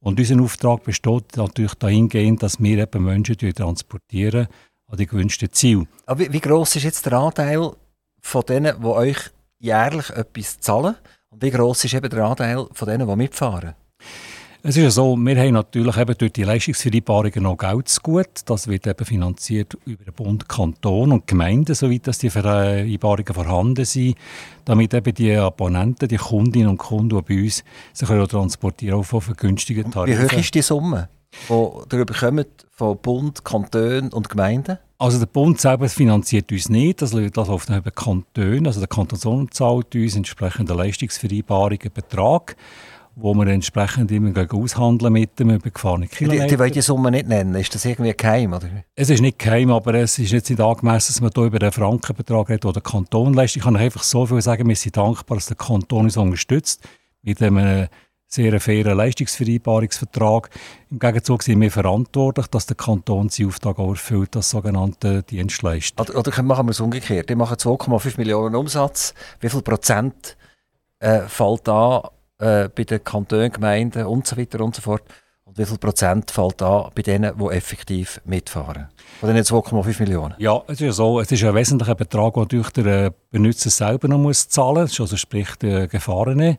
Und 0.00 0.18
unser 0.20 0.40
Auftrag 0.40 0.84
besteht 0.84 1.36
natürlich 1.36 1.74
dahingehend, 1.74 2.42
dass 2.42 2.60
wir 2.60 2.78
eben 2.78 3.04
Menschen 3.04 3.36
transportieren 3.36 4.48
an 4.86 4.96
die 4.96 5.06
gewünschten 5.06 5.52
Ziele. 5.52 5.86
Aber 6.06 6.20
wie, 6.20 6.32
wie 6.32 6.40
gross 6.40 6.76
ist 6.76 6.84
jetzt 6.84 7.06
der 7.06 7.14
Anteil 7.14 7.72
von 8.20 8.42
denen, 8.46 8.80
die 8.80 8.86
euch 8.86 9.18
jährlich 9.58 10.10
etwas 10.10 10.58
zahlen? 10.60 10.96
Und 11.30 11.42
wie 11.42 11.50
gross 11.50 11.84
ist 11.84 11.94
eben 11.94 12.08
der 12.08 12.24
Anteil 12.24 12.66
von 12.72 12.88
denen, 12.88 13.08
die 13.08 13.16
mitfahren? 13.16 13.74
Es 14.68 14.76
ist 14.76 14.82
ja 14.82 14.90
so, 14.90 15.16
wir 15.16 15.40
haben 15.40 15.54
natürlich 15.54 15.96
eben 15.96 16.14
durch 16.18 16.32
die 16.34 16.42
Leistungsvereinbarungen 16.42 17.42
noch 17.42 17.56
Geld 17.56 17.88
zu 17.88 18.02
gut. 18.02 18.28
Das 18.44 18.68
wird 18.68 18.86
eben 18.86 19.04
finanziert 19.06 19.78
über 19.86 20.04
den 20.04 20.12
Bund, 20.12 20.46
Kanton 20.46 21.10
und 21.10 21.26
Gemeinden, 21.26 21.74
soweit 21.74 22.06
dass 22.06 22.18
die 22.18 22.28
Vereinbarungen 22.28 23.32
vorhanden 23.32 23.86
sind, 23.86 24.16
damit 24.66 24.92
eben 24.92 25.14
die 25.14 25.32
Abonnenten, 25.32 26.06
die 26.06 26.18
Kundinnen 26.18 26.68
und 26.68 26.76
Kunden, 26.76 27.16
die 27.16 27.34
bei 27.34 27.42
uns 27.44 27.64
sich 27.94 28.06
transportieren, 28.06 29.00
auch 29.00 29.04
von 29.04 29.22
vergünstigten 29.22 29.90
Tarifen. 29.90 30.22
Wie 30.22 30.26
hoch 30.26 30.38
ist 30.38 30.54
die 30.54 30.60
Summe, 30.60 31.08
die 31.48 31.70
darüber 31.88 32.12
kommt 32.12 32.66
von 32.70 32.98
Bund, 32.98 33.42
Kanton 33.46 34.12
und 34.12 34.28
Gemeinden? 34.28 34.76
Also 34.98 35.18
der 35.18 35.26
Bund 35.26 35.58
selber 35.58 35.88
finanziert 35.88 36.52
uns 36.52 36.68
nicht, 36.68 37.00
das 37.00 37.14
läuft 37.14 37.70
über 37.70 37.90
Kantone, 37.90 38.66
also 38.66 38.80
der 38.80 38.88
Kanton 38.88 39.48
zahlt 39.50 39.94
uns 39.94 40.14
entsprechende 40.14 40.74
Leistungsvereinbarungen 40.74 41.90
Betrag 41.94 42.54
wo 43.20 43.34
wir 43.34 43.46
entsprechend 43.48 44.12
immer 44.12 44.32
aushandeln 44.50 45.12
mit 45.12 45.38
dem 45.38 45.50
über 45.50 45.70
gefahrene 45.70 46.06
Kilometer. 46.06 46.44
Die, 46.44 46.50
die 46.50 46.58
wollen 46.58 46.72
die 46.72 46.80
Summe 46.80 47.10
nicht 47.10 47.26
nennen. 47.26 47.54
Ist 47.56 47.74
das 47.74 47.84
irgendwie 47.84 48.14
geheim? 48.16 48.52
Oder? 48.52 48.68
Es 48.94 49.10
ist 49.10 49.20
nicht 49.20 49.38
geheim, 49.38 49.70
aber 49.70 49.94
es 49.94 50.18
ist 50.18 50.30
jetzt 50.30 50.48
nicht 50.48 50.60
angemessen, 50.60 51.12
dass 51.12 51.20
man 51.20 51.30
hier 51.34 51.44
über 51.44 51.58
den 51.58 51.72
Frankenbetrag 51.72 52.48
redet, 52.48 52.64
den 52.64 52.72
der 52.72 52.82
Kanton 52.82 53.34
leistet. 53.34 53.56
Ich 53.56 53.64
kann 53.64 53.76
einfach 53.76 54.04
so 54.04 54.24
viel 54.26 54.40
sagen, 54.40 54.68
wir 54.68 54.76
sind 54.76 54.96
dankbar, 54.96 55.36
dass 55.36 55.46
der 55.46 55.56
Kanton 55.56 56.04
uns 56.04 56.16
unterstützt 56.16 56.86
mit 57.22 57.42
einem 57.42 57.88
sehr 58.28 58.60
fairen 58.60 58.96
Leistungsvereinbarungsvertrag. 58.96 60.50
Im 60.90 60.98
Gegenzug 60.98 61.42
sind 61.42 61.60
wir 61.60 61.70
verantwortlich, 61.70 62.46
dass 62.46 62.66
der 62.66 62.76
Kanton 62.76 63.30
seinen 63.30 63.48
Auftrag 63.48 63.78
auch 63.78 63.90
erfüllt, 63.90 64.36
das 64.36 64.50
sogenannte 64.50 65.22
Dienstleistung. 65.24 66.06
Oder, 66.06 66.18
oder 66.18 66.42
machen 66.42 66.66
wir 66.66 66.72
es 66.72 66.80
umgekehrt. 66.80 67.30
Die 67.30 67.34
machen 67.34 67.56
2,5 67.56 68.18
Millionen 68.18 68.54
Umsatz. 68.54 69.14
Wie 69.40 69.48
viel 69.48 69.62
Prozent 69.62 70.36
äh, 71.00 71.22
fällt 71.22 71.66
da 71.66 72.10
äh, 72.38 72.68
bei 72.68 72.84
den 72.84 73.02
Kantonen, 73.02 73.52
Gemeinden 73.52 74.06
und 74.06 74.26
so 74.26 74.36
weiter 74.36 74.60
und 74.60 74.74
so 74.74 74.82
fort. 74.82 75.02
Und 75.44 75.56
wie 75.56 75.64
viel 75.64 75.78
Prozent 75.78 76.30
fällt 76.30 76.60
da 76.60 76.90
bei 76.94 77.02
denen, 77.02 77.32
die 77.38 77.44
effektiv 77.46 78.20
mitfahren? 78.24 78.88
Von 79.20 79.34
diesen 79.34 79.56
2,5 79.56 80.00
Millionen? 80.00 80.34
Ja, 80.38 80.62
es 80.66 80.74
ist 80.74 80.80
ja 80.80 80.92
so, 80.92 81.20
es 81.20 81.32
ist 81.32 81.42
ein 81.42 81.54
wesentlicher 81.54 81.94
Betrag, 81.94 82.34
den 82.34 82.48
durch 82.48 82.70
den 82.70 82.86
äh, 82.86 83.10
Benutzer 83.30 83.70
selber 83.70 84.08
noch 84.08 84.18
muss 84.18 84.48
zahlen 84.48 84.82
muss, 84.82 85.00
also 85.00 85.16
sprich 85.16 85.56
der 85.56 85.88
Gefahrene. 85.88 86.58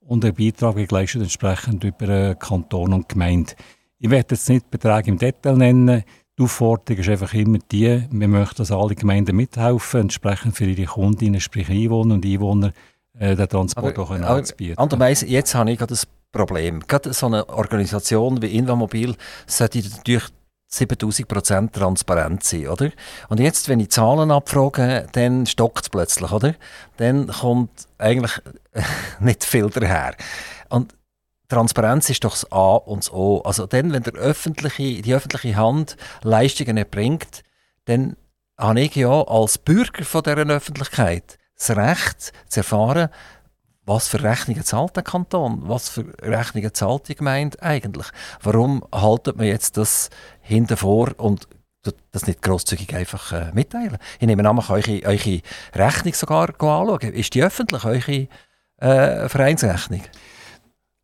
Und 0.00 0.24
der 0.24 0.32
Beitrag 0.32 0.76
wird 0.76 0.90
geleistet 0.90 1.22
entsprechend 1.22 1.84
über 1.84 2.08
äh, 2.08 2.34
Kanton 2.38 2.92
und 2.92 3.08
Gemeinde. 3.08 3.52
Ich 3.98 4.10
werde 4.10 4.34
jetzt 4.34 4.48
nicht 4.48 4.70
Beträge 4.70 5.10
im 5.10 5.18
Detail 5.18 5.56
nennen. 5.56 6.02
Die 6.36 6.42
Aufforderung 6.42 7.00
ist 7.00 7.08
einfach 7.08 7.32
immer 7.32 7.58
die, 7.70 8.04
wir 8.10 8.28
möchten, 8.28 8.56
dass 8.56 8.72
alle 8.72 8.96
Gemeinden 8.96 9.36
mithelfen, 9.36 10.00
entsprechend 10.00 10.56
für 10.56 10.64
ihre 10.64 10.86
Kundinnen, 10.86 11.40
sprich 11.40 11.70
Einwohner 11.70 12.14
und 12.14 12.26
Einwohner, 12.26 12.72
äh, 13.18 13.36
den 13.36 13.48
Transport 13.48 13.98
aber, 13.98 14.02
auch 14.02 14.10
anzubieten. 14.10 14.78
Andererseits, 14.78 15.22
jetzt 15.22 15.54
habe 15.54 15.70
ich 15.70 15.78
gerade 15.78 15.92
das 15.92 16.06
Problem. 16.32 16.80
Gerade 16.86 17.12
so 17.12 17.26
eine 17.26 17.48
Organisation 17.48 18.42
wie 18.42 18.56
Invamobil 18.56 19.16
sollte 19.46 19.78
natürlich 19.78 20.24
7000% 20.70 21.72
transparent 21.72 22.42
sein, 22.42 22.66
oder? 22.66 22.90
Und 23.28 23.38
jetzt, 23.38 23.68
wenn 23.68 23.78
ich 23.80 23.90
Zahlen 23.90 24.30
abfrage, 24.30 25.06
dann 25.12 25.46
stockt 25.46 25.84
es 25.84 25.88
plötzlich, 25.88 26.32
oder? 26.32 26.54
Dann 26.96 27.28
kommt 27.28 27.86
eigentlich 27.98 28.32
nicht 29.20 29.44
viel 29.44 29.70
daher. 29.70 30.16
Und 30.68 30.94
Transparenz 31.48 32.10
ist 32.10 32.24
doch 32.24 32.32
das 32.32 32.50
A 32.50 32.74
und 32.76 33.04
das 33.04 33.12
O. 33.12 33.42
Also 33.42 33.66
dann, 33.66 33.92
wenn 33.92 34.02
der 34.02 34.14
öffentliche, 34.14 35.02
die 35.02 35.14
öffentliche 35.14 35.56
Hand 35.56 35.96
Leistungen 36.22 36.76
erbringt, 36.76 37.42
dann 37.84 38.16
habe 38.58 38.80
ich 38.80 38.96
ja 38.96 39.22
als 39.22 39.58
Bürger 39.58 40.04
von 40.04 40.22
dieser 40.22 40.46
Öffentlichkeit 40.48 41.38
das 41.56 41.76
Recht 41.76 42.32
zu 42.48 42.60
erfahren, 42.60 43.08
was 43.86 44.08
für 44.08 44.22
Rechnungen 44.22 44.64
zahlt 44.64 44.96
der 44.96 45.02
Kanton, 45.02 45.62
was 45.66 45.88
für 45.88 46.06
Rechnungen 46.22 46.72
zahlt 46.72 47.08
die 47.08 47.14
Gemeinde 47.14 47.62
eigentlich. 47.62 48.06
Warum 48.42 48.84
haltet 48.92 49.36
man 49.36 49.46
jetzt 49.46 49.76
das 49.76 50.08
hinter 50.40 50.76
vor 50.76 51.12
und 51.18 51.48
das 52.12 52.26
nicht 52.26 52.42
grosszügig 52.42 52.94
einfach 52.94 53.32
äh, 53.32 53.50
mitteilen. 53.52 53.98
Ich 54.18 54.26
nehme 54.26 54.48
an, 54.48 54.56
man 54.56 54.64
kann 54.64 54.76
eure, 54.76 55.02
eure 55.04 55.40
Rechnung 55.74 56.14
sogar 56.14 56.48
anschauen. 56.48 57.12
Ist 57.12 57.34
die 57.34 57.42
öffentlich, 57.42 57.84
eure 57.84 58.28
äh, 58.78 59.28
Vereinsrechnung? 59.28 60.02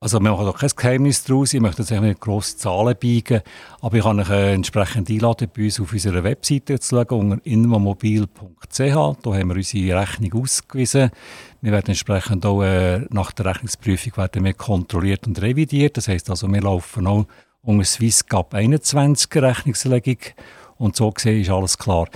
Also 0.03 0.19
wir 0.19 0.31
machen 0.31 0.47
doch 0.47 0.59
kein 0.59 0.71
Geheimnis 0.75 1.25
daraus, 1.25 1.53
ich 1.53 1.61
möchte 1.61 1.83
jetzt 1.83 1.91
nicht 1.91 2.21
grosse 2.21 2.57
Zahlen 2.57 2.97
biegen, 2.99 3.43
aber 3.83 3.99
ich 3.99 4.03
kann 4.03 4.19
euch 4.19 4.31
äh, 4.31 4.55
entsprechend 4.55 5.11
einladen, 5.11 5.51
bei 5.55 5.65
uns 5.65 5.79
auf 5.79 5.93
unserer 5.93 6.25
Webseite 6.25 6.81
zu 6.81 6.97
schauen, 6.97 7.33
unter 7.33 7.47
inmomobil.ch, 7.47 8.79
da 8.79 8.95
haben 8.95 9.49
wir 9.51 9.57
unsere 9.57 10.01
Rechnung 10.01 10.43
ausgewiesen. 10.43 11.11
Wir 11.61 11.73
werden 11.73 11.89
entsprechend 11.89 12.47
auch 12.47 12.63
äh, 12.63 13.01
nach 13.11 13.33
der 13.33 13.45
Rechnungsprüfung 13.45 14.17
werden 14.17 14.43
wir 14.43 14.55
kontrolliert 14.55 15.27
und 15.27 15.43
revidiert, 15.43 15.99
das 15.99 16.09
heisst 16.09 16.31
also, 16.31 16.51
wir 16.51 16.63
laufen 16.63 17.07
auch 17.07 17.27
unter 17.61 17.85
Swissgap 17.85 18.55
21 18.55 19.31
Rechnungslegung 19.35 20.17
und 20.79 20.97
so 20.97 21.11
gesehen 21.11 21.43
ist 21.43 21.51
alles 21.51 21.77
klar. 21.77 22.09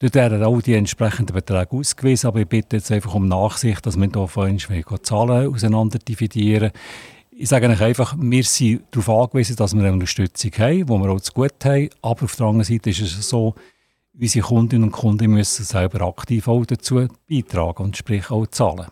Dort 0.00 0.16
werden 0.16 0.42
auch 0.42 0.60
die 0.60 0.74
entsprechenden 0.74 1.32
Beträge 1.32 1.70
ausgewiesen, 1.70 2.26
aber 2.26 2.40
ich 2.40 2.48
bitte 2.48 2.78
jetzt 2.78 2.90
einfach 2.90 3.14
um 3.14 3.28
Nachsicht, 3.28 3.86
dass 3.86 3.96
wir 3.96 4.10
hier 4.12 4.26
vorhin 4.26 4.58
Zahlen 4.58 5.54
auseinander 5.54 6.00
dividieren. 6.00 6.72
Ich 7.42 7.48
sage 7.48 7.68
euch 7.68 7.80
einfach, 7.80 8.14
wir 8.16 8.44
sind 8.44 8.84
darauf 8.92 9.24
angewiesen, 9.24 9.56
dass 9.56 9.74
wir 9.74 9.80
eine 9.80 9.92
Unterstützung 9.92 10.52
haben, 10.58 10.86
die 10.86 10.92
wir 10.92 11.10
auch 11.10 11.20
zu 11.20 11.32
gut 11.32 11.64
haben. 11.64 11.90
Aber 12.00 12.22
auf 12.22 12.36
der 12.36 12.46
anderen 12.46 12.62
Seite 12.62 12.90
ist 12.90 13.00
es 13.00 13.28
so, 13.28 13.56
unsere 14.16 14.46
Kundinnen 14.46 14.84
und 14.84 14.92
Kunden 14.92 15.28
müssen 15.32 15.64
selber 15.64 16.06
aktiv 16.06 16.46
auch 16.46 16.64
dazu 16.64 17.08
beitragen 17.28 17.82
und 17.82 17.96
sprich 17.96 18.30
auch 18.30 18.46
zahlen. 18.46 18.86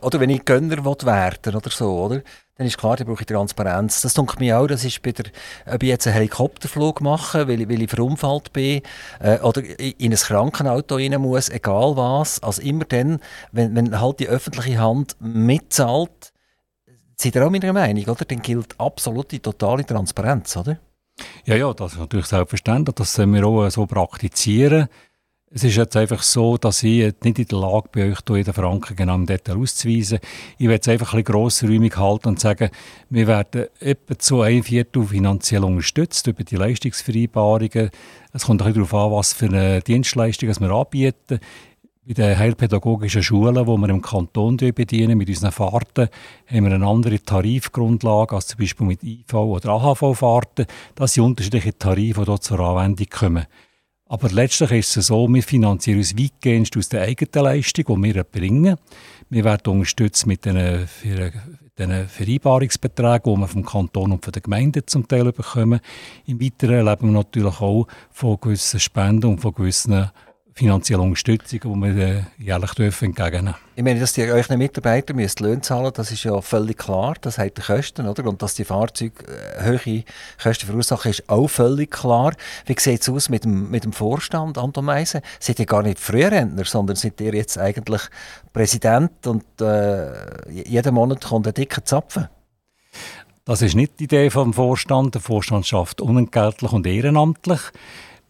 Oder 0.00 0.20
wenn 0.20 0.30
ich 0.30 0.46
Gönner 0.46 0.82
werden 0.82 1.54
oder 1.54 1.68
so, 1.68 2.02
oder? 2.02 2.22
dann 2.56 2.66
ist 2.66 2.78
klar, 2.78 2.96
da 2.96 3.04
brauche 3.04 3.20
ich 3.20 3.26
Transparenz. 3.26 4.00
Das 4.00 4.14
denke 4.14 4.38
mir 4.38 4.58
auch, 4.58 4.66
das 4.66 4.82
ist 4.82 5.02
bei 5.02 5.12
der, 5.12 5.26
ob 5.66 5.82
ich 5.82 5.88
jetzt 5.90 6.06
einen 6.06 6.14
Helikopterflug 6.14 7.02
mache, 7.02 7.46
weil 7.46 7.60
ich, 7.60 7.68
weil 7.68 7.82
ich 7.82 7.90
verunfallt 7.90 8.54
bin, 8.54 8.80
äh, 9.20 9.38
oder 9.40 9.62
in 9.78 10.12
ein 10.12 10.18
Krankenauto 10.18 10.94
rein 10.94 11.20
muss, 11.20 11.50
egal 11.50 11.94
was. 11.96 12.42
Also 12.42 12.62
immer 12.62 12.86
dann, 12.86 13.20
wenn, 13.52 13.76
wenn 13.76 14.00
halt 14.00 14.20
die 14.20 14.28
öffentliche 14.28 14.78
Hand 14.78 15.16
mitzahlt, 15.20 16.32
seid 17.20 17.36
ihr 17.36 17.46
auch 17.46 17.50
meiner 17.50 17.72
Meinung, 17.72 18.04
oder? 18.04 18.24
Dann 18.24 18.40
gilt 18.40 18.74
absolute, 18.78 19.40
totale 19.40 19.84
Transparenz, 19.84 20.56
oder? 20.56 20.78
Ja, 21.44 21.56
ja, 21.56 21.72
das 21.74 21.92
ist 21.92 21.98
natürlich 21.98 22.26
selbstverständlich. 22.26 22.94
Das 22.94 23.12
sollen 23.12 23.34
wir 23.34 23.46
auch 23.46 23.68
so 23.70 23.86
praktizieren. 23.86 24.88
Es 25.52 25.64
ist 25.64 25.76
jetzt 25.76 25.96
einfach 25.96 26.22
so, 26.22 26.56
dass 26.56 26.84
ich 26.84 27.12
nicht 27.24 27.38
in 27.40 27.44
der 27.44 27.58
Lage 27.58 27.88
bin, 27.90 28.12
euch 28.12 28.20
jeden 28.28 28.54
Franken 28.54 28.94
genau 28.94 29.16
im 29.16 29.26
Detail 29.26 29.56
auszuweisen. 29.56 30.20
Ich 30.58 30.68
werde 30.68 30.80
es 30.80 30.88
einfach 30.88 31.12
ein 31.12 31.24
bisschen 31.24 31.34
grossräumig 31.34 31.96
halten 31.96 32.28
und 32.28 32.38
sagen, 32.38 32.70
wir 33.08 33.26
werden 33.26 33.66
etwa 33.80 34.16
zu 34.16 34.42
ein 34.42 34.62
Viertel 34.62 35.04
finanziell 35.04 35.64
unterstützt 35.64 36.28
über 36.28 36.44
die 36.44 36.54
Leistungsvereinbarungen. 36.54 37.90
Es 38.32 38.44
kommt 38.44 38.62
auch 38.62 38.70
darauf 38.70 38.94
an, 38.94 39.10
was 39.10 39.32
für 39.32 39.46
eine 39.46 39.80
Dienstleistung 39.80 40.48
wir 40.48 40.70
anbieten. 40.70 41.40
Bei 42.10 42.14
den 42.14 42.36
heilpädagogischen 42.36 43.22
Schulen, 43.22 43.54
die 43.54 43.70
wir 43.70 43.88
im 43.88 44.02
Kanton 44.02 44.56
bedienen, 44.56 45.16
mit 45.16 45.28
unseren 45.28 45.52
Fahrten, 45.52 46.08
haben 46.48 46.64
wir 46.64 46.72
eine 46.72 46.84
andere 46.84 47.22
Tarifgrundlage 47.22 48.34
als 48.34 48.48
zum 48.48 48.58
Beispiel 48.58 48.84
mit 48.84 49.04
IV- 49.04 49.32
oder 49.32 49.68
AHV-Fahrten. 49.68 50.66
Das 50.96 51.14
sind 51.14 51.22
unterschiedliche 51.22 51.78
Tarife, 51.78 52.22
die 52.22 52.26
dort 52.26 52.42
zur 52.42 52.58
Anwendung 52.58 53.06
kommen. 53.08 53.46
Aber 54.06 54.28
letztlich 54.28 54.72
ist 54.72 54.96
es 54.96 55.06
so, 55.06 55.32
wir 55.32 55.42
finanzieren 55.44 55.98
uns 55.98 56.18
weitgehend 56.18 56.76
aus 56.76 56.88
der 56.88 57.02
eigenen 57.02 57.44
Leistung, 57.44 57.84
die 57.86 58.02
wir 58.02 58.16
erbringen. 58.16 58.76
Wir 59.28 59.44
werden 59.44 59.72
unterstützt 59.72 60.26
mit 60.26 60.44
den, 60.44 60.88
den 61.78 62.08
Vereinbarungsbeträgen, 62.08 63.34
die 63.36 63.40
wir 63.40 63.46
vom 63.46 63.64
Kanton 63.64 64.10
und 64.10 64.24
von 64.24 64.32
den 64.32 64.42
Gemeinden 64.42 64.82
zum 64.84 65.06
Teil 65.06 65.30
bekommen. 65.30 65.78
Im 66.26 66.40
Weiteren 66.40 66.86
leben 66.86 67.06
wir 67.06 67.18
natürlich 67.18 67.60
auch 67.60 67.86
von 68.10 68.40
gewissen 68.40 68.80
Spenden 68.80 69.26
und 69.26 69.40
von 69.40 69.54
gewissen 69.54 70.10
finanzielle 70.54 71.02
Unterstützung, 71.02 71.60
die 71.60 71.96
wir 71.96 72.26
jährlich 72.38 72.72
dürfen 72.72 73.06
entgegennehmen 73.06 73.54
Ich 73.76 73.82
meine, 73.82 74.00
dass 74.00 74.12
die 74.12 74.22
euren 74.22 74.58
Mitarbeiter 74.58 75.14
müssen 75.14 75.44
Löhne 75.44 75.60
zahlen 75.60 75.92
das 75.94 76.10
ist 76.10 76.24
ja 76.24 76.40
völlig 76.40 76.78
klar. 76.78 77.14
Das 77.20 77.38
hat 77.38 77.56
die 77.56 77.62
Kosten, 77.62 78.06
oder? 78.06 78.24
Und 78.26 78.42
dass 78.42 78.54
die 78.54 78.64
Fahrzeuge 78.64 79.24
äh, 79.26 79.78
hohe 79.78 80.04
Kosten 80.42 80.66
verursachen, 80.66 81.10
ist 81.10 81.28
auch 81.28 81.48
völlig 81.48 81.90
klar. 81.90 82.34
Wie 82.66 82.76
sieht 82.78 83.02
es 83.02 83.08
aus 83.08 83.28
mit 83.28 83.44
dem, 83.44 83.70
mit 83.70 83.84
dem 83.84 83.92
Vorstand, 83.92 84.58
Anton 84.58 84.84
Meisen? 84.84 85.22
Seid 85.38 85.58
ihr 85.58 85.66
gar 85.66 85.82
nicht 85.82 85.98
Frührentner, 85.98 86.64
sondern 86.64 86.96
seid 86.96 87.20
ihr 87.20 87.34
jetzt 87.34 87.58
eigentlich 87.58 88.02
Präsident 88.52 89.26
und 89.26 89.44
äh, 89.60 90.50
jeden 90.50 90.94
Monat 90.94 91.24
kommt 91.24 91.46
ein 91.46 91.54
dicker 91.54 91.84
Zapfen? 91.84 92.28
Das 93.44 93.62
ist 93.62 93.74
nicht 93.74 93.98
die 93.98 94.04
Idee 94.04 94.30
vom 94.30 94.52
Vorstand. 94.52 95.14
Der 95.14 95.22
Vorstand 95.22 95.66
schafft 95.66 96.00
unentgeltlich 96.00 96.72
und 96.72 96.86
ehrenamtlich. 96.86 97.60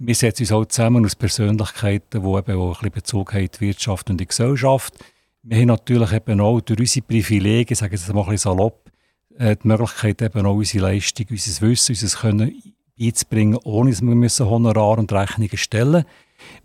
Wir 0.02 0.14
setzen 0.14 0.44
uns 0.44 0.52
auch 0.52 0.64
zusammen 0.64 1.04
aus 1.04 1.14
Persönlichkeiten, 1.14 2.22
die 2.22 2.38
eben 2.38 2.58
auch 2.58 2.82
ein 2.82 2.90
Bezug 2.90 3.34
haben 3.34 3.50
die 3.54 3.60
Wirtschaft 3.60 4.08
und 4.08 4.18
die 4.18 4.26
Gesellschaft. 4.26 4.94
Wir 5.42 5.58
haben 5.58 5.66
natürlich 5.66 6.12
eben 6.12 6.40
auch 6.40 6.58
durch 6.62 6.80
unsere 6.80 7.04
Privilegien, 7.06 7.76
sagen 7.76 7.92
wir 7.92 8.14
mal 8.14 8.22
ein 8.22 8.30
bisschen 8.30 8.50
salopp, 8.50 8.90
äh, 9.36 9.56
die 9.62 9.68
Möglichkeit, 9.68 10.22
eben 10.22 10.46
auch 10.46 10.54
unsere 10.54 10.86
Leistung, 10.86 11.26
unser 11.28 11.68
Wissen, 11.68 11.92
unser 11.92 12.18
Können 12.18 12.62
einzubringen, 12.98 13.58
ohne 13.62 13.90
dass 13.90 14.00
wir 14.00 14.48
Honorar 14.48 14.96
und 14.96 15.12
Rechnungen 15.12 15.58
stellen 15.58 16.06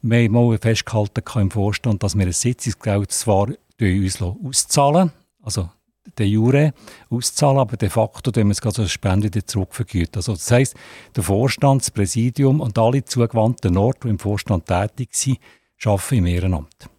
Wir 0.01 0.23
haben 0.23 0.31
mal 0.31 0.57
festgehalten 0.57 1.21
im 1.41 1.51
Vorstand, 1.51 2.03
dass 2.03 2.17
wir 2.17 2.25
ein 2.25 2.31
Sitzungsgeld 2.31 3.11
zwar 3.11 3.49
uns 3.81 4.21
auszahlen 4.21 5.11
also 5.43 5.69
de 6.17 6.25
jure 6.25 6.73
auszahlen, 7.09 7.59
aber 7.59 7.77
de 7.77 7.89
facto 7.89 8.31
tun 8.31 8.47
wir 8.47 8.51
es 8.51 8.79
als 8.79 8.91
Spende 8.91 9.27
wieder 9.27 9.45
zurückvergüten. 9.45 10.15
Also 10.15 10.33
das 10.33 10.49
heisst, 10.51 10.75
der 11.15 11.23
Vorstand, 11.23 11.81
das 11.81 11.91
Präsidium 11.91 12.61
und 12.61 12.77
alle 12.77 13.03
zugewandten 13.03 13.77
Orte, 13.77 14.01
die 14.03 14.09
im 14.09 14.19
Vorstand 14.19 14.65
tätig 14.65 15.09
sind, 15.13 15.39
arbeiten 15.83 16.15
im 16.15 16.25
Ehrenamt. 16.25 16.89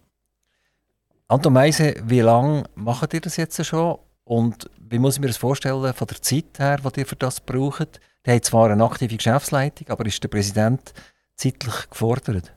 Anton 1.27 1.53
Meise, 1.53 1.95
wie 2.03 2.21
lange 2.21 2.63
macht 2.75 3.13
ihr 3.13 3.21
das 3.21 3.37
jetzt 3.37 3.63
schon? 3.65 3.97
Und 4.23 4.69
wie 4.79 4.99
muss 4.99 5.15
ich 5.15 5.21
mir 5.21 5.27
das 5.27 5.37
vorstellen 5.37 5.93
von 5.93 6.07
der 6.07 6.21
Zeit 6.21 6.59
her, 6.59 6.77
die 6.77 6.99
ihr 7.01 7.05
für 7.05 7.15
das 7.15 7.39
braucht? 7.41 7.99
Der 8.25 8.35
hat 8.35 8.45
zwar 8.45 8.69
eine 8.69 8.83
aktive 8.83 9.15
Geschäftsleitung, 9.15 9.89
aber 9.89 10.05
ist 10.05 10.21
der 10.23 10.29
Präsident 10.29 10.93
zeitlich 11.35 11.89
gefordert? 11.89 12.53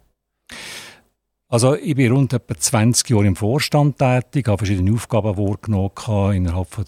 Also 1.52 1.74
ich 1.74 1.96
bin 1.96 2.12
rund 2.12 2.32
etwa 2.32 2.56
20 2.56 3.10
Jahre 3.10 3.26
im 3.26 3.34
Vorstand 3.34 3.98
tätig, 3.98 4.46
habe 4.46 4.58
verschiedene 4.58 4.92
Aufgaben 4.92 5.36
wahrgenommen 5.36 6.36
innerhalb 6.36 6.68
von 6.68 6.84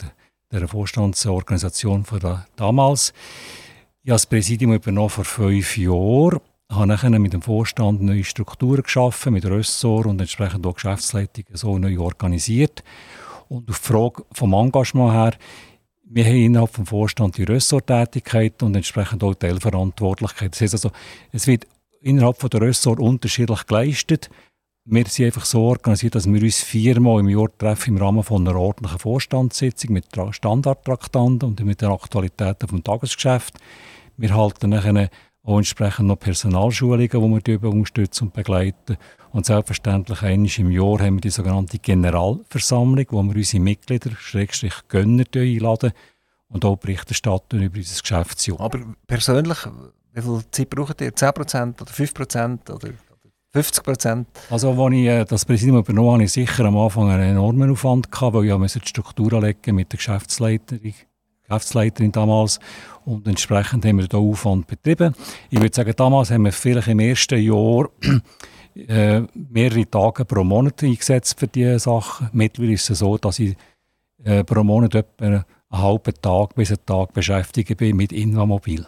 der, 0.53 0.69
Vorstandsorganisation 0.69 2.05
von 2.05 2.21
der 2.21 2.47
damals. 2.55 3.13
Ich 4.05 4.11
habe 4.11 4.15
das 4.15 4.27
Präsidium 4.27 4.73
übernommen 4.73 5.11
vor 5.11 5.25
fünf 5.25 5.77
Jahren, 5.77 6.39
habe 6.71 6.87
nachher 6.87 7.11
mit 7.11 7.33
dem 7.33 7.43
Vorstand 7.43 8.03
neue 8.03 8.23
Strukturen 8.23 8.85
geschaffen, 8.85 9.33
mit 9.33 9.45
Ressort 9.47 10.07
und 10.07 10.21
entsprechend 10.21 10.65
auch 10.65 10.75
Geschäftsleitung 10.75 11.45
so 11.55 11.77
neu 11.77 11.99
organisiert. 11.99 12.85
Und 13.49 13.69
auf 13.69 13.81
die 13.81 13.85
Frage 13.85 14.25
vom 14.31 14.53
Engagement 14.53 15.13
her, 15.13 15.33
wir 16.05 16.25
haben 16.25 16.37
innerhalb 16.37 16.71
vom 16.73 16.87
Vorstand 16.87 17.37
die 17.37 17.43
Ressorttätigkeit 17.43 18.63
und 18.63 18.77
entsprechend 18.77 19.25
auch 19.25 19.35
Teilverantwortlichkeit. 19.35 20.53
Das 20.53 20.61
heißt 20.61 20.75
also, 20.75 20.93
es 21.33 21.49
wird 21.49 21.67
innerhalb 22.01 22.41
von 22.41 22.51
der 22.51 22.61
Ressort 22.61 23.01
unterschiedlich 23.01 23.67
geleistet 23.67 24.31
wir 24.85 25.07
sind 25.07 25.27
einfach 25.27 25.45
so 25.45 25.63
organisiert, 25.63 26.15
dass 26.17 26.27
wir 26.27 26.43
uns 26.43 26.61
viermal 26.61 27.21
im 27.21 27.29
Jahr 27.29 27.49
treffen 27.57 27.97
im 27.97 28.03
Rahmen 28.03 28.25
von 28.25 28.47
einer 28.47 28.59
ordentlichen 28.59 28.99
Vorstandssitzung 28.99 29.93
mit 29.93 30.07
Standardtraktanten 30.31 31.49
und 31.49 31.65
mit 31.65 31.81
den 31.81 31.91
Aktualitäten 31.91 32.69
vom 32.69 32.83
Tagesgeschäft. 32.83 33.59
Wir 34.17 34.35
halten 34.35 34.71
nachher 34.71 35.09
auch 35.45 35.59
entsprechend 35.59 36.09
noch 36.09 36.19
Personalschulungen, 36.19 37.09
die 37.45 37.63
wir 37.63 37.71
unterstützen 37.71 38.25
und 38.25 38.35
begleiten. 38.35 38.97
Und 39.31 39.47
selbstverständlich 39.47 40.23
einmal 40.23 40.51
im 40.57 40.71
Jahr 40.71 40.99
haben 41.01 41.17
wir 41.17 41.21
die 41.21 41.31
sogenannte 41.31 41.79
Generalversammlung, 41.79 43.07
wo 43.11 43.23
wir 43.23 43.37
unsere 43.37 43.63
Mitglieder, 43.63 44.11
Schrägstrich 44.19 44.75
Gönner, 44.89 45.25
einladen 45.35 45.93
und 46.49 46.65
auch 46.65 46.77
Bericht 46.77 47.09
erstatten 47.09 47.63
über 47.63 47.77
unser 47.77 48.01
Geschäftsjahr. 48.01 48.61
Aber 48.61 48.81
persönlich, 49.07 49.59
wie 50.13 50.23
viel 50.23 50.43
Zeit 50.51 50.71
braucht 50.71 51.01
ihr? 51.01 51.13
10% 51.13 51.81
oder 51.81 51.91
5% 51.91 52.71
oder 52.71 52.91
50 53.53 53.85
Prozent? 53.85 54.29
Also, 54.51 54.71
als 54.71 54.95
ich 54.95 55.07
äh, 55.07 55.25
das 55.25 55.45
Präsidium 55.45 55.79
übernommen 55.79 56.13
habe, 56.13 56.25
ich 56.25 56.33
sicher 56.33 56.65
am 56.65 56.77
Anfang 56.77 57.11
einen 57.11 57.31
enormen 57.31 57.71
Aufwand, 57.71 58.11
gehabt, 58.11 58.35
weil 58.35 58.47
ich 58.47 58.73
die 58.73 58.89
Struktur 58.89 59.41
legen 59.41 59.77
mit 59.77 59.93
der 59.93 59.99
Geschäftsleiterin, 59.99 60.95
Geschäftsleiterin 61.43 62.13
damals 62.13 62.61
und 63.05 63.29
entsprechend 63.29 63.85
haben 63.85 63.99
wir 63.99 64.09
da 64.09 64.17
Aufwand 64.17 64.67
betrieben. 64.67 65.15
Ich 65.51 65.61
würde 65.61 65.75
sagen, 65.75 65.93
damals 65.95 66.31
haben 66.31 66.45
wir 66.45 66.53
vielleicht 66.53 66.89
im 66.89 67.01
ersten 67.01 67.41
Jahr 67.41 67.91
äh, 68.75 69.23
mehrere 69.35 69.91
Tage 69.91 70.25
pro 70.25 70.45
Monat 70.45 70.83
eingesetzt 70.83 71.39
für 71.39 71.47
diese 71.49 71.79
Sachen. 71.79 72.31
Mittlerweile 72.33 72.73
ist 72.73 72.89
es 72.89 73.01
so, 73.01 73.19
dass 73.19 73.39
ich 73.39 73.55
äh, 74.25 74.45
pro 74.45 74.65
Monat 74.65 74.95
etwa 74.95 75.25
einen 75.27 75.45
halben 75.71 76.15
Tag 76.23 76.55
bis 76.55 76.71
einen 76.71 76.87
Tag 76.87 77.13
beschäftigt 77.13 77.77
bin 77.77 77.97
mit 77.97 78.13
Invamobil. 78.13 78.87